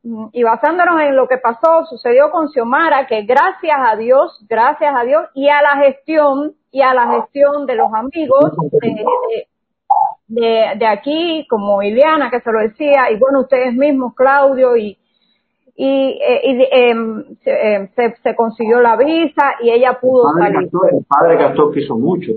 Mm, 0.04 0.30
y 0.34 0.44
basándonos 0.44 1.00
en 1.02 1.16
lo 1.16 1.28
que 1.28 1.38
pasó, 1.38 1.86
sucedió 1.86 2.32
con 2.32 2.50
Xiomara, 2.50 3.06
que 3.06 3.22
gracias 3.22 3.78
a 3.80 3.96
Dios, 3.96 4.44
gracias 4.50 4.94
a 4.98 5.04
Dios 5.04 5.26
y 5.36 5.48
a 5.50 5.62
la 5.62 5.76
gestión 5.78 6.54
y 6.72 6.82
a 6.82 6.94
la 6.94 7.08
gestión 7.08 7.68
de 7.68 7.76
los 7.76 7.94
amigos 7.94 8.52
de, 8.82 8.90
de- 8.90 9.48
de, 10.28 10.72
de 10.78 10.88
aquí, 10.88 11.46
como 11.50 11.84
Ileana 11.84 12.32
que 12.32 12.40
se 12.40 12.52
lo 12.52 12.60
decía, 12.62 13.12
y 13.12 13.18
bueno, 13.18 13.42
ustedes 13.42 13.74
mismos, 13.74 14.16
Claudio, 14.16 14.78
y, 14.78 14.98
y, 15.76 16.20
eh, 16.22 16.42
y 16.44 16.68
em, 16.72 17.24
se, 17.44 17.74
em, 17.74 17.88
se, 17.96 18.16
se 18.22 18.36
consiguió 18.36 18.82
la 18.82 18.96
visa 18.98 19.56
y 19.62 19.72
ella 19.72 19.98
pudo 20.00 20.32
El 20.32 20.40
padre 20.40 20.54
salir. 20.54 20.70
Castor, 20.70 20.90
el 20.94 21.06
padre 21.06 21.38
Castor 21.38 21.74
quiso 21.74 21.98
mucho. 21.98 22.32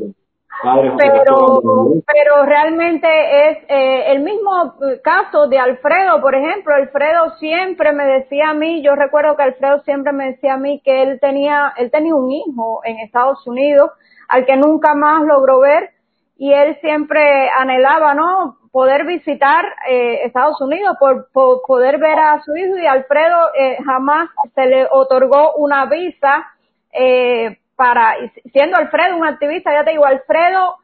Padre 0.63 0.91
José 0.91 1.11
pero 1.27 1.61
pero 2.07 2.47
realmente 2.47 3.07
es 3.51 3.59
eh, 3.69 4.13
el 4.13 4.23
mismo 4.23 4.77
eh, 4.83 5.01
caso 5.03 5.49
de 5.49 5.59
Alfredo, 5.59 6.21
por 6.21 6.35
ejemplo, 6.35 6.75
Alfredo 6.75 7.37
siempre 7.39 7.93
me 7.93 8.05
decía 8.05 8.51
a 8.51 8.55
mí, 8.55 8.83
yo 8.83 8.95
recuerdo 8.95 9.37
que 9.37 9.43
Alfredo 9.43 9.81
siempre 9.81 10.13
me 10.13 10.27
decía 10.27 10.55
a 10.55 10.59
mí 10.59 10.81
que 10.85 11.03
él 11.03 11.19
tenía 11.21 11.73
él 11.77 11.91
tenía 11.91 12.15
un 12.15 12.31
hijo 12.31 12.81
en 12.85 12.99
Estados 13.01 13.45
Unidos 13.47 13.91
al 14.29 14.47
que 14.47 14.57
nunca 14.57 14.95
más 14.95 15.25
logró 15.25 15.61
ver 15.61 15.91
y 16.37 16.53
él 16.53 16.77
siempre 16.81 17.49
anhelaba, 17.59 18.15
¿no? 18.15 18.57
Poder 18.75 19.07
visitar 19.07 19.65
eh, 19.89 20.23
Estados 20.25 20.61
Unidos, 20.61 20.97
por, 20.99 21.29
poder 21.65 21.97
ver 21.99 22.19
a 22.19 22.43
su 22.43 22.57
hijo 22.57 22.77
y 22.77 22.85
Alfredo 22.85 23.55
eh, 23.57 23.79
jamás 23.87 24.29
se 24.53 24.67
le 24.67 24.89
otorgó 24.91 25.53
una 25.55 25.87
visa 25.87 26.45
eh, 26.91 27.57
para, 27.77 28.17
siendo 28.53 28.77
Alfredo 28.77 29.17
un 29.17 29.27
activista, 29.27 29.73
ya 29.73 29.85
te 29.85 29.93
digo, 29.93 30.05
Alfredo, 30.05 30.79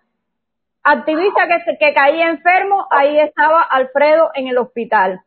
activista 0.84 1.48
que, 1.48 1.78
que 1.78 1.92
caía 1.92 2.28
enfermo, 2.28 2.86
ahí 2.92 3.18
estaba 3.18 3.60
Alfredo 3.62 4.30
en 4.34 4.46
el 4.46 4.58
hospital. 4.58 5.22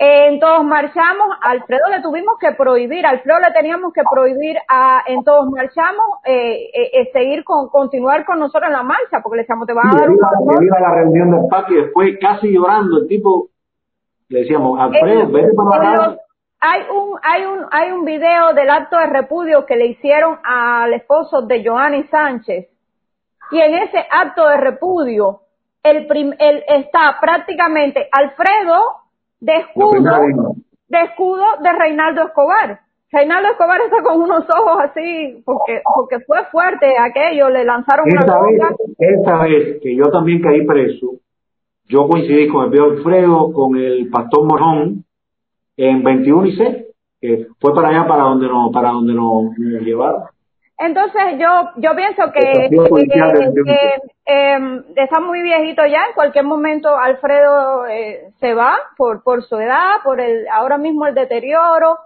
Eh, 0.00 0.28
en 0.28 0.38
todos 0.38 0.64
marchamos, 0.64 1.28
a 1.42 1.50
Alfredo 1.50 1.88
le 1.90 2.00
tuvimos 2.00 2.38
que 2.38 2.52
prohibir, 2.52 3.04
Alfredo 3.04 3.40
le 3.40 3.52
teníamos 3.52 3.92
que 3.92 4.02
prohibir 4.08 4.56
a, 4.68 5.02
en 5.06 5.24
todos 5.24 5.50
marchamos, 5.50 6.06
eh, 6.24 6.70
eh, 6.72 6.90
eh, 6.92 7.10
seguir 7.12 7.42
con, 7.42 7.68
continuar 7.68 8.24
con 8.24 8.38
nosotros 8.38 8.68
en 8.68 8.74
la 8.74 8.84
marcha, 8.84 9.20
porque 9.22 9.38
le 9.38 9.42
decíamos, 9.42 9.66
te 9.66 9.72
vas 9.72 9.86
a 9.86 9.98
dar 9.98 10.08
un 10.10 10.18
a 10.76 10.80
la 10.80 10.94
reunión 10.94 11.30
del 11.32 11.40
y 11.70 11.74
después 11.74 12.16
casi 12.20 12.52
llorando, 12.52 12.98
el 12.98 13.08
tipo 13.08 13.48
le 14.28 14.40
decíamos, 14.40 14.78
Alfredo, 14.78 15.28
vete 15.32 15.48
para 15.54 15.96
la 15.96 16.16
hay 16.60 16.82
un 16.90 17.18
hay 17.22 17.44
un 17.44 17.66
hay 17.70 17.92
un 17.92 18.04
video 18.04 18.52
del 18.52 18.68
acto 18.68 18.98
de 18.98 19.06
repudio 19.06 19.64
que 19.64 19.76
le 19.76 19.86
hicieron 19.86 20.38
al 20.44 20.92
esposo 20.92 21.42
de 21.42 21.64
Joanny 21.64 22.04
Sánchez. 22.04 22.68
Y 23.50 23.60
en 23.60 23.74
ese 23.74 24.04
acto 24.10 24.46
de 24.46 24.56
repudio 24.56 25.40
el, 25.82 26.06
prim- 26.06 26.34
el 26.38 26.64
está 26.68 27.18
prácticamente 27.20 28.08
Alfredo 28.10 28.96
de 29.40 29.56
escudo 29.56 30.02
vez. 30.02 30.36
de 30.88 31.02
escudo 31.02 31.44
de 31.62 31.72
Reinaldo 31.72 32.26
Escobar 32.26 32.80
Reinaldo 33.10 33.50
Escobar 33.50 33.80
está 33.80 34.02
con 34.02 34.20
unos 34.20 34.44
ojos 34.50 34.82
así 34.84 35.42
porque 35.44 35.80
porque 35.94 36.20
fue 36.24 36.44
fuerte 36.50 36.98
aquello 36.98 37.48
le 37.48 37.64
lanzaron 37.64 38.06
una 38.10 38.20
Esa 38.20 38.40
vez, 38.40 38.58
droga 38.58 38.76
esa 38.98 39.42
vez 39.42 39.80
que 39.82 39.96
yo 39.96 40.10
también 40.10 40.42
caí 40.42 40.66
preso, 40.66 41.12
yo 41.88 42.06
coincidí 42.06 42.48
con 42.48 42.64
el 42.64 42.70
viejo 42.70 42.86
Alfredo, 42.86 43.52
con 43.52 43.76
el 43.76 44.10
pastor 44.10 44.44
Morón, 44.44 45.04
en 45.76 46.02
21 46.02 46.46
y 46.46 46.56
6, 46.56 46.76
que 47.20 47.46
fue 47.58 47.74
para 47.74 47.88
allá 47.88 48.06
para 48.06 48.24
donde 48.24 48.46
nos, 48.46 48.70
para 48.72 48.90
donde 48.90 49.14
nos 49.14 49.56
llevaron. 49.56 50.24
Entonces 50.78 51.22
yo 51.38 51.70
yo 51.76 51.96
pienso 51.96 52.30
que, 52.32 52.68
eh, 54.26 54.58
está 54.96 55.18
muy 55.20 55.42
viejito 55.42 55.84
ya, 55.86 56.06
en 56.06 56.14
cualquier 56.14 56.44
momento 56.44 56.96
Alfredo 56.96 57.86
eh, 57.86 58.28
se 58.38 58.54
va 58.54 58.78
por 58.96 59.22
por 59.24 59.42
su 59.42 59.58
edad, 59.58 59.96
por 60.04 60.20
el 60.20 60.46
ahora 60.48 60.78
mismo 60.78 61.06
el 61.06 61.14
deterioro. 61.14 61.98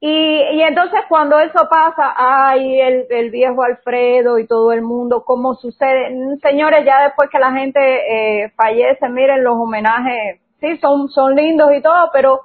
Y, 0.00 0.40
y 0.52 0.62
entonces 0.62 1.00
cuando 1.08 1.40
eso 1.40 1.68
pasa, 1.68 2.14
ay, 2.16 2.80
el, 2.80 3.06
el 3.10 3.30
viejo 3.30 3.64
Alfredo 3.64 4.38
y 4.38 4.46
todo 4.46 4.70
el 4.72 4.80
mundo, 4.82 5.24
¿cómo 5.24 5.54
sucede? 5.56 6.14
Señores, 6.40 6.84
ya 6.86 7.02
después 7.02 7.28
que 7.30 7.38
la 7.40 7.50
gente 7.52 7.80
eh, 8.44 8.50
fallece, 8.56 9.08
miren 9.08 9.42
los 9.42 9.56
homenajes, 9.56 10.40
sí, 10.60 10.76
son, 10.78 11.08
son 11.08 11.34
lindos 11.34 11.72
y 11.76 11.82
todo, 11.82 12.10
pero 12.12 12.42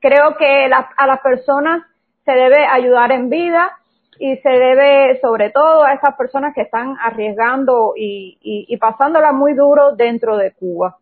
creo 0.00 0.36
que 0.36 0.66
las- 0.68 0.86
a 0.96 1.06
las 1.06 1.20
personas 1.20 1.84
se 2.24 2.32
debe 2.32 2.66
ayudar 2.66 3.12
en 3.12 3.30
vida 3.30 3.70
y 4.18 4.36
se 4.36 4.48
debe 4.48 5.20
sobre 5.20 5.50
todo 5.50 5.84
a 5.84 5.94
esas 5.94 6.16
personas 6.16 6.54
que 6.54 6.62
están 6.62 6.96
arriesgando 7.02 7.92
y, 7.96 8.38
y, 8.40 8.66
y 8.68 8.76
pasándola 8.76 9.32
muy 9.32 9.54
duro 9.54 9.94
dentro 9.96 10.36
de 10.36 10.52
Cuba. 10.52 10.96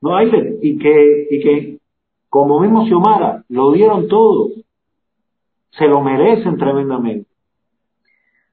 No, 0.00 0.16
Aide, 0.16 0.58
y 0.60 0.78
que, 0.78 1.26
y 1.30 1.40
que, 1.40 1.78
como 2.28 2.60
mismo 2.60 2.84
Xiomara, 2.84 3.42
lo 3.48 3.72
dieron 3.72 4.08
todo. 4.08 4.50
Se 5.70 5.86
lo 5.86 6.00
merecen 6.00 6.58
tremendamente. 6.58 7.28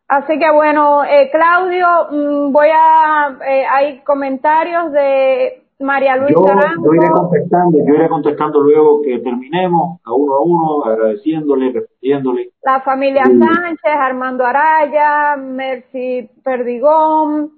Así 0.08 0.38
que 0.38 0.52
bueno, 0.52 1.04
eh, 1.06 1.30
Claudio, 1.32 1.88
mm, 2.12 2.52
voy 2.52 2.68
a, 2.68 3.38
eh, 3.48 3.66
hay 3.66 4.00
comentarios 4.00 4.92
de 4.92 5.61
María 5.82 6.16
Luisa 6.18 6.34
Yo, 6.34 6.48
Arango. 6.48 6.86
yo 6.86 6.94
iré 6.94 7.10
contestando, 7.10 7.78
yo 7.86 7.94
iré 7.96 8.10
contestando 8.10 8.62
luego 8.62 9.02
que 9.02 9.20
terminemos, 9.20 10.00
a 10.04 10.14
uno 10.14 10.34
a 10.36 10.42
uno, 10.42 10.86
agradeciéndole, 10.86 11.72
respondiéndole. 11.72 12.50
la 12.64 12.82
familia 12.82 13.24
Mm. 13.26 13.40
Sánchez, 13.40 13.92
Armando 14.00 14.46
Araya, 14.46 15.36
Mercy 15.38 16.30
Perdigón, 16.44 17.52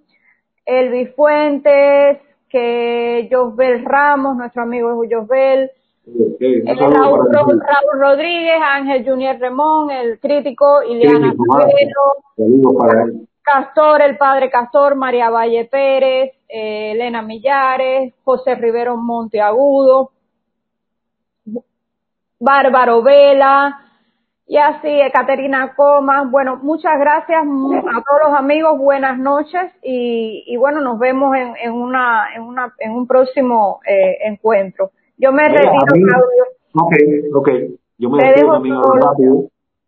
Elvis 0.65 1.13
Fuentes, 1.15 2.19
que 2.49 3.27
Josbel 3.31 3.83
Ramos, 3.85 4.37
nuestro 4.37 4.61
amigo 4.63 4.95
Josbel, 5.09 5.69
saludo 6.05 6.89
Raúl. 6.89 7.29
Raúl 7.61 7.99
Rodríguez, 7.99 8.61
Ángel 8.63 9.05
Junior 9.09 9.37
Remón, 9.39 9.89
el 9.91 10.19
crítico, 10.19 10.83
Ileana 10.83 11.31
Sí, 11.31 11.37
Cabero, 11.49 12.01
Saludos 12.37 12.75
para 12.79 13.03
él. 13.03 13.27
Castor, 13.43 14.01
el 14.01 14.17
padre 14.17 14.49
Castor, 14.49 14.95
María 14.95 15.29
Valle 15.29 15.65
Pérez, 15.65 16.33
eh, 16.47 16.91
Elena 16.93 17.21
Millares, 17.21 18.13
José 18.23 18.55
Rivero 18.55 18.97
Monteagudo, 18.97 20.11
Bárbaro 22.39 23.01
Vela, 23.03 23.79
y 24.45 24.57
así, 24.57 24.99
Caterina 25.11 25.73
Comas. 25.75 26.29
Bueno, 26.29 26.57
muchas 26.61 26.99
gracias 26.99 27.43
a 27.43 28.03
todos 28.03 28.21
los 28.29 28.37
amigos, 28.37 28.77
buenas 28.77 29.17
noches 29.17 29.71
y, 29.81 30.43
y 30.47 30.57
bueno, 30.57 30.81
nos 30.81 30.99
vemos 30.99 31.35
en, 31.35 31.55
en, 31.61 31.71
una, 31.71 32.27
en, 32.35 32.41
una, 32.43 32.73
en 32.79 32.91
un 32.91 33.07
próximo 33.07 33.79
eh, 33.87 34.17
encuentro. 34.25 34.91
Yo 35.17 35.31
me 35.31 35.47
Mira, 35.49 35.61
retiro, 35.61 35.85
Claudio. 35.85 36.43
Ok, 36.75 36.93
ok. 37.35 37.49
Yo 37.97 38.09
me 38.09 38.23
despido 38.23 38.83
solo. 38.83 39.01
rápido. 39.01 39.43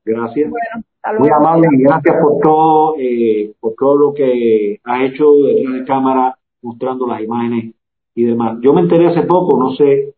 Gracias. 0.06 0.50
Bueno, 0.50 0.86
Muy 1.20 1.30
amable 1.30 1.68
y 1.72 1.82
gracias 1.84 2.16
por 2.22 2.42
todo, 2.42 2.96
eh, 2.98 3.54
por 3.60 3.74
todo 3.76 3.96
lo 3.98 4.14
que 4.14 4.80
has 4.84 5.02
hecho 5.04 5.34
detrás 5.34 5.74
de 5.76 5.86
cámara, 5.86 6.38
mostrando 6.62 7.06
las 7.08 7.22
imágenes 7.22 7.76
y 8.16 8.24
demás. 8.24 8.58
Yo 8.62 8.74
me 8.74 8.82
enteré 8.82 9.08
hace 9.08 9.22
poco, 9.24 9.58
no 9.60 9.72
sé, 9.76 10.14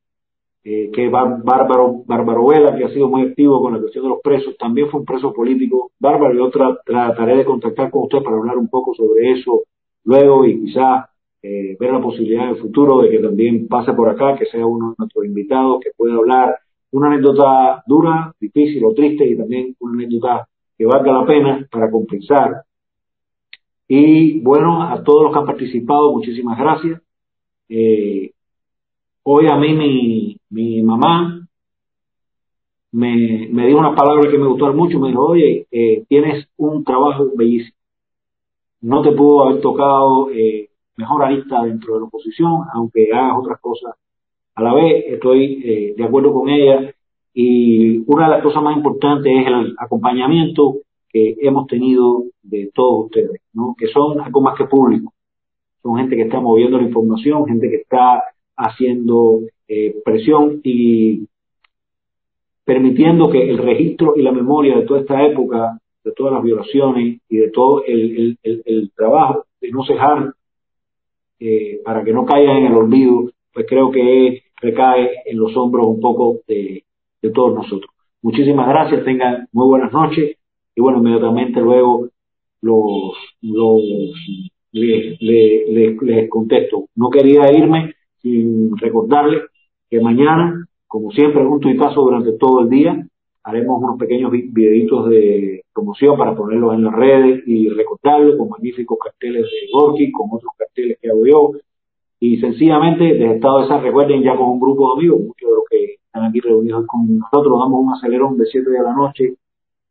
eh, 0.64 0.92
que 0.94 1.10
Bár- 1.10 1.44
Bárbaro, 1.44 2.04
Bárbaro 2.06 2.48
Vela, 2.48 2.76
que 2.76 2.86
ha 2.86 2.90
sido 2.90 3.10
muy 3.10 3.24
activo 3.24 3.62
con 3.62 3.74
la 3.74 3.80
cuestión 3.80 4.04
de 4.06 4.10
los 4.10 4.22
presos, 4.22 4.58
también 4.58 4.90
fue 4.90 5.02
un 5.02 5.06
preso 5.06 5.34
político. 5.34 5.92
Bárbaro, 6.00 6.34
yo 6.34 6.52
tra- 6.52 6.80
trataré 6.86 7.38
de 7.38 7.46
contactar 7.46 7.90
con 7.92 8.04
usted 8.04 8.24
para 8.24 8.38
hablar 8.38 8.58
un 8.58 8.70
poco 8.70 8.94
sobre 8.94 9.32
eso 9.32 9.64
luego 10.06 10.46
y 10.46 10.60
quizás 10.66 11.06
eh, 11.44 11.76
ver 11.80 11.92
la 11.94 12.02
posibilidad 12.02 12.44
en 12.46 12.50
el 12.52 12.58
futuro 12.58 13.02
de 13.02 13.10
que 13.10 13.20
también 13.20 13.68
pase 13.68 13.94
por 13.94 14.10
acá, 14.10 14.36
que 14.38 14.46
sea 14.46 14.66
uno 14.66 14.90
de 14.92 14.96
nuestros 15.00 15.26
invitados, 15.26 15.80
que 15.82 15.92
pueda 15.98 16.16
hablar 16.16 16.56
una 16.92 17.08
anécdota 17.08 17.84
dura, 17.88 18.34
difícil 18.40 18.84
o 18.86 18.94
triste 18.94 19.26
y 19.28 19.38
también 19.38 19.76
una 19.80 19.94
anécdota 20.04 20.48
que 20.78 20.86
valga 20.86 21.12
la 21.12 21.26
pena 21.26 21.68
para 21.72 21.90
compensar. 21.90 22.64
Y 23.88 24.40
bueno, 24.42 24.84
a 24.84 25.04
todos 25.04 25.24
los 25.24 25.34
que 25.34 25.40
han 25.40 25.46
participado, 25.46 26.12
muchísimas 26.12 26.58
gracias. 26.58 27.02
Eh, 27.70 28.32
hoy 29.24 29.48
a 29.48 29.56
mí 29.56 29.74
mi, 29.74 30.38
mi 30.50 30.82
mamá 30.82 31.48
me, 32.92 33.48
me 33.52 33.68
dijo 33.68 33.80
una 33.80 33.96
palabra 33.96 34.30
que 34.30 34.38
me 34.38 34.48
gustó 34.48 34.72
mucho, 34.74 35.00
me 35.00 35.10
dijo, 35.10 35.26
oye, 35.26 35.68
eh, 35.72 36.06
tienes 36.08 36.48
un 36.58 36.84
trabajo 36.84 37.32
bellísimo. 37.36 37.76
No 38.82 39.02
te 39.02 39.12
pudo 39.12 39.44
haber 39.44 39.62
tocado 39.62 40.30
eh, 40.32 40.70
mejor 40.98 41.24
arista 41.24 41.64
dentro 41.64 41.96
de 41.96 42.00
la 42.02 42.06
oposición, 42.06 42.62
aunque 42.74 43.10
hagas 43.14 43.38
otras 43.38 43.60
cosas 43.60 43.96
a 44.58 44.64
la 44.64 44.74
vez, 44.74 45.06
estoy 45.08 45.62
eh, 45.64 45.94
de 45.96 46.04
acuerdo 46.04 46.34
con 46.34 46.50
ella 46.50 46.92
y 47.40 48.00
una 48.08 48.24
de 48.26 48.32
las 48.32 48.42
cosas 48.42 48.64
más 48.64 48.76
importantes 48.76 49.32
es 49.32 49.46
el 49.46 49.76
acompañamiento 49.78 50.78
que 51.08 51.36
hemos 51.40 51.68
tenido 51.68 52.24
de 52.42 52.72
todos 52.74 53.06
ustedes, 53.06 53.42
¿no? 53.54 53.76
que 53.78 53.86
son 53.90 54.20
algo 54.20 54.42
más 54.42 54.58
que 54.58 54.66
público. 54.66 55.14
Son 55.84 55.98
gente 55.98 56.16
que 56.16 56.24
está 56.24 56.40
moviendo 56.40 56.80
la 56.80 56.88
información, 56.88 57.46
gente 57.46 57.70
que 57.70 57.76
está 57.76 58.24
haciendo 58.56 59.42
eh, 59.68 60.02
presión 60.04 60.62
y 60.64 61.28
permitiendo 62.66 63.30
que 63.30 63.48
el 63.48 63.60
registro 63.60 64.16
y 64.16 64.24
la 64.24 64.32
memoria 64.32 64.76
de 64.76 64.88
toda 64.88 65.02
esta 65.02 65.24
época, 65.24 65.78
de 66.04 66.14
todas 66.14 66.34
las 66.34 66.42
violaciones 66.42 67.22
y 67.30 67.38
de 67.38 67.52
todo 67.52 67.84
el, 67.86 68.40
trabajo 68.96 69.46
de 69.62 69.70
no 69.70 69.86
cejar 69.86 70.34
eh, 71.40 71.82
para 71.86 72.04
que 72.04 72.14
no 72.14 72.26
caigan 72.26 72.58
en 72.58 72.66
el 72.66 72.74
olvido, 72.74 73.30
pues 73.54 73.68
creo 73.70 73.92
que 73.92 74.42
recae 74.60 75.12
en 75.28 75.38
los 75.38 75.56
hombros 75.56 75.86
un 75.86 76.00
poco 76.00 76.40
de, 76.48 76.84
de 77.22 77.30
todos 77.32 77.56
nosotros. 77.56 77.92
Muchísimas 78.22 78.68
gracias, 78.68 79.06
tengan 79.06 79.48
muy 79.52 79.68
buenas 79.68 79.92
noches 79.92 80.38
y 80.76 80.82
bueno, 80.82 81.00
inmediatamente 81.00 81.60
luego 81.60 82.10
los, 82.62 83.14
les, 84.72 85.22
les, 85.22 85.70
les, 85.70 86.02
les 86.02 86.30
contesto. 86.30 86.86
No 86.96 87.10
quería 87.10 87.52
irme 87.52 87.94
sin 88.22 88.76
recordarles 88.78 89.44
que 89.90 90.00
mañana, 90.02 90.68
como 90.88 91.12
siempre, 91.12 91.42
en 91.42 91.48
un 91.48 91.60
tuitazo 91.60 92.02
durante 92.02 92.34
todo 92.34 92.62
el 92.62 92.70
día, 92.70 93.08
haremos 93.44 93.82
unos 93.82 93.98
pequeños 93.98 94.32
videitos 94.32 95.10
de 95.10 95.64
promoción 95.74 96.18
para 96.18 96.36
ponerlos 96.36 96.74
en 96.74 96.84
las 96.84 96.94
redes 96.94 97.44
y 97.48 97.70
recordarlo 97.70 98.38
con 98.38 98.50
magníficos 98.50 98.98
carteles 99.02 99.44
de 99.44 99.72
Gorky, 99.72 100.12
con 100.12 100.28
otros 100.32 100.52
carteles 100.58 100.98
que 101.02 101.10
hago 101.10 101.26
yo. 101.26 101.52
Y 102.20 102.38
sencillamente, 102.38 103.04
desde 103.04 103.36
Estado 103.36 103.62
de 103.62 103.68
Sal, 103.68 103.84
recuerden 103.84 104.22
ya 104.24 104.36
con 104.36 104.50
un 104.50 104.60
grupo 104.60 104.88
de 104.88 105.00
amigos, 105.00 105.22
muchos 105.22 105.50
de 105.50 105.56
los 105.56 105.64
que 105.70 105.96
están 106.18 106.30
aquí 106.30 106.40
reunidos 106.40 106.86
con 106.88 107.20
nosotros, 107.20 107.60
damos 107.60 107.80
un 107.82 107.94
acelerón 107.94 108.38
de 108.38 108.46
7 108.46 108.70
de 108.70 108.82
la 108.82 108.94
noche 108.94 109.36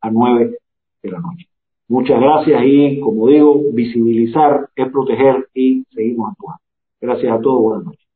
a 0.01 0.11
9 0.11 0.57
de 1.03 1.11
la 1.11 1.19
noche. 1.19 1.47
Muchas 1.87 2.19
gracias 2.19 2.61
y, 2.65 2.99
como 2.99 3.27
digo, 3.27 3.61
visibilizar 3.73 4.69
es 4.75 4.91
proteger 4.91 5.47
y 5.53 5.83
seguimos 5.93 6.31
actuando. 6.31 6.61
Gracias 6.99 7.31
a 7.31 7.41
todos, 7.41 7.61
buenas 7.61 7.85
noches. 7.85 8.06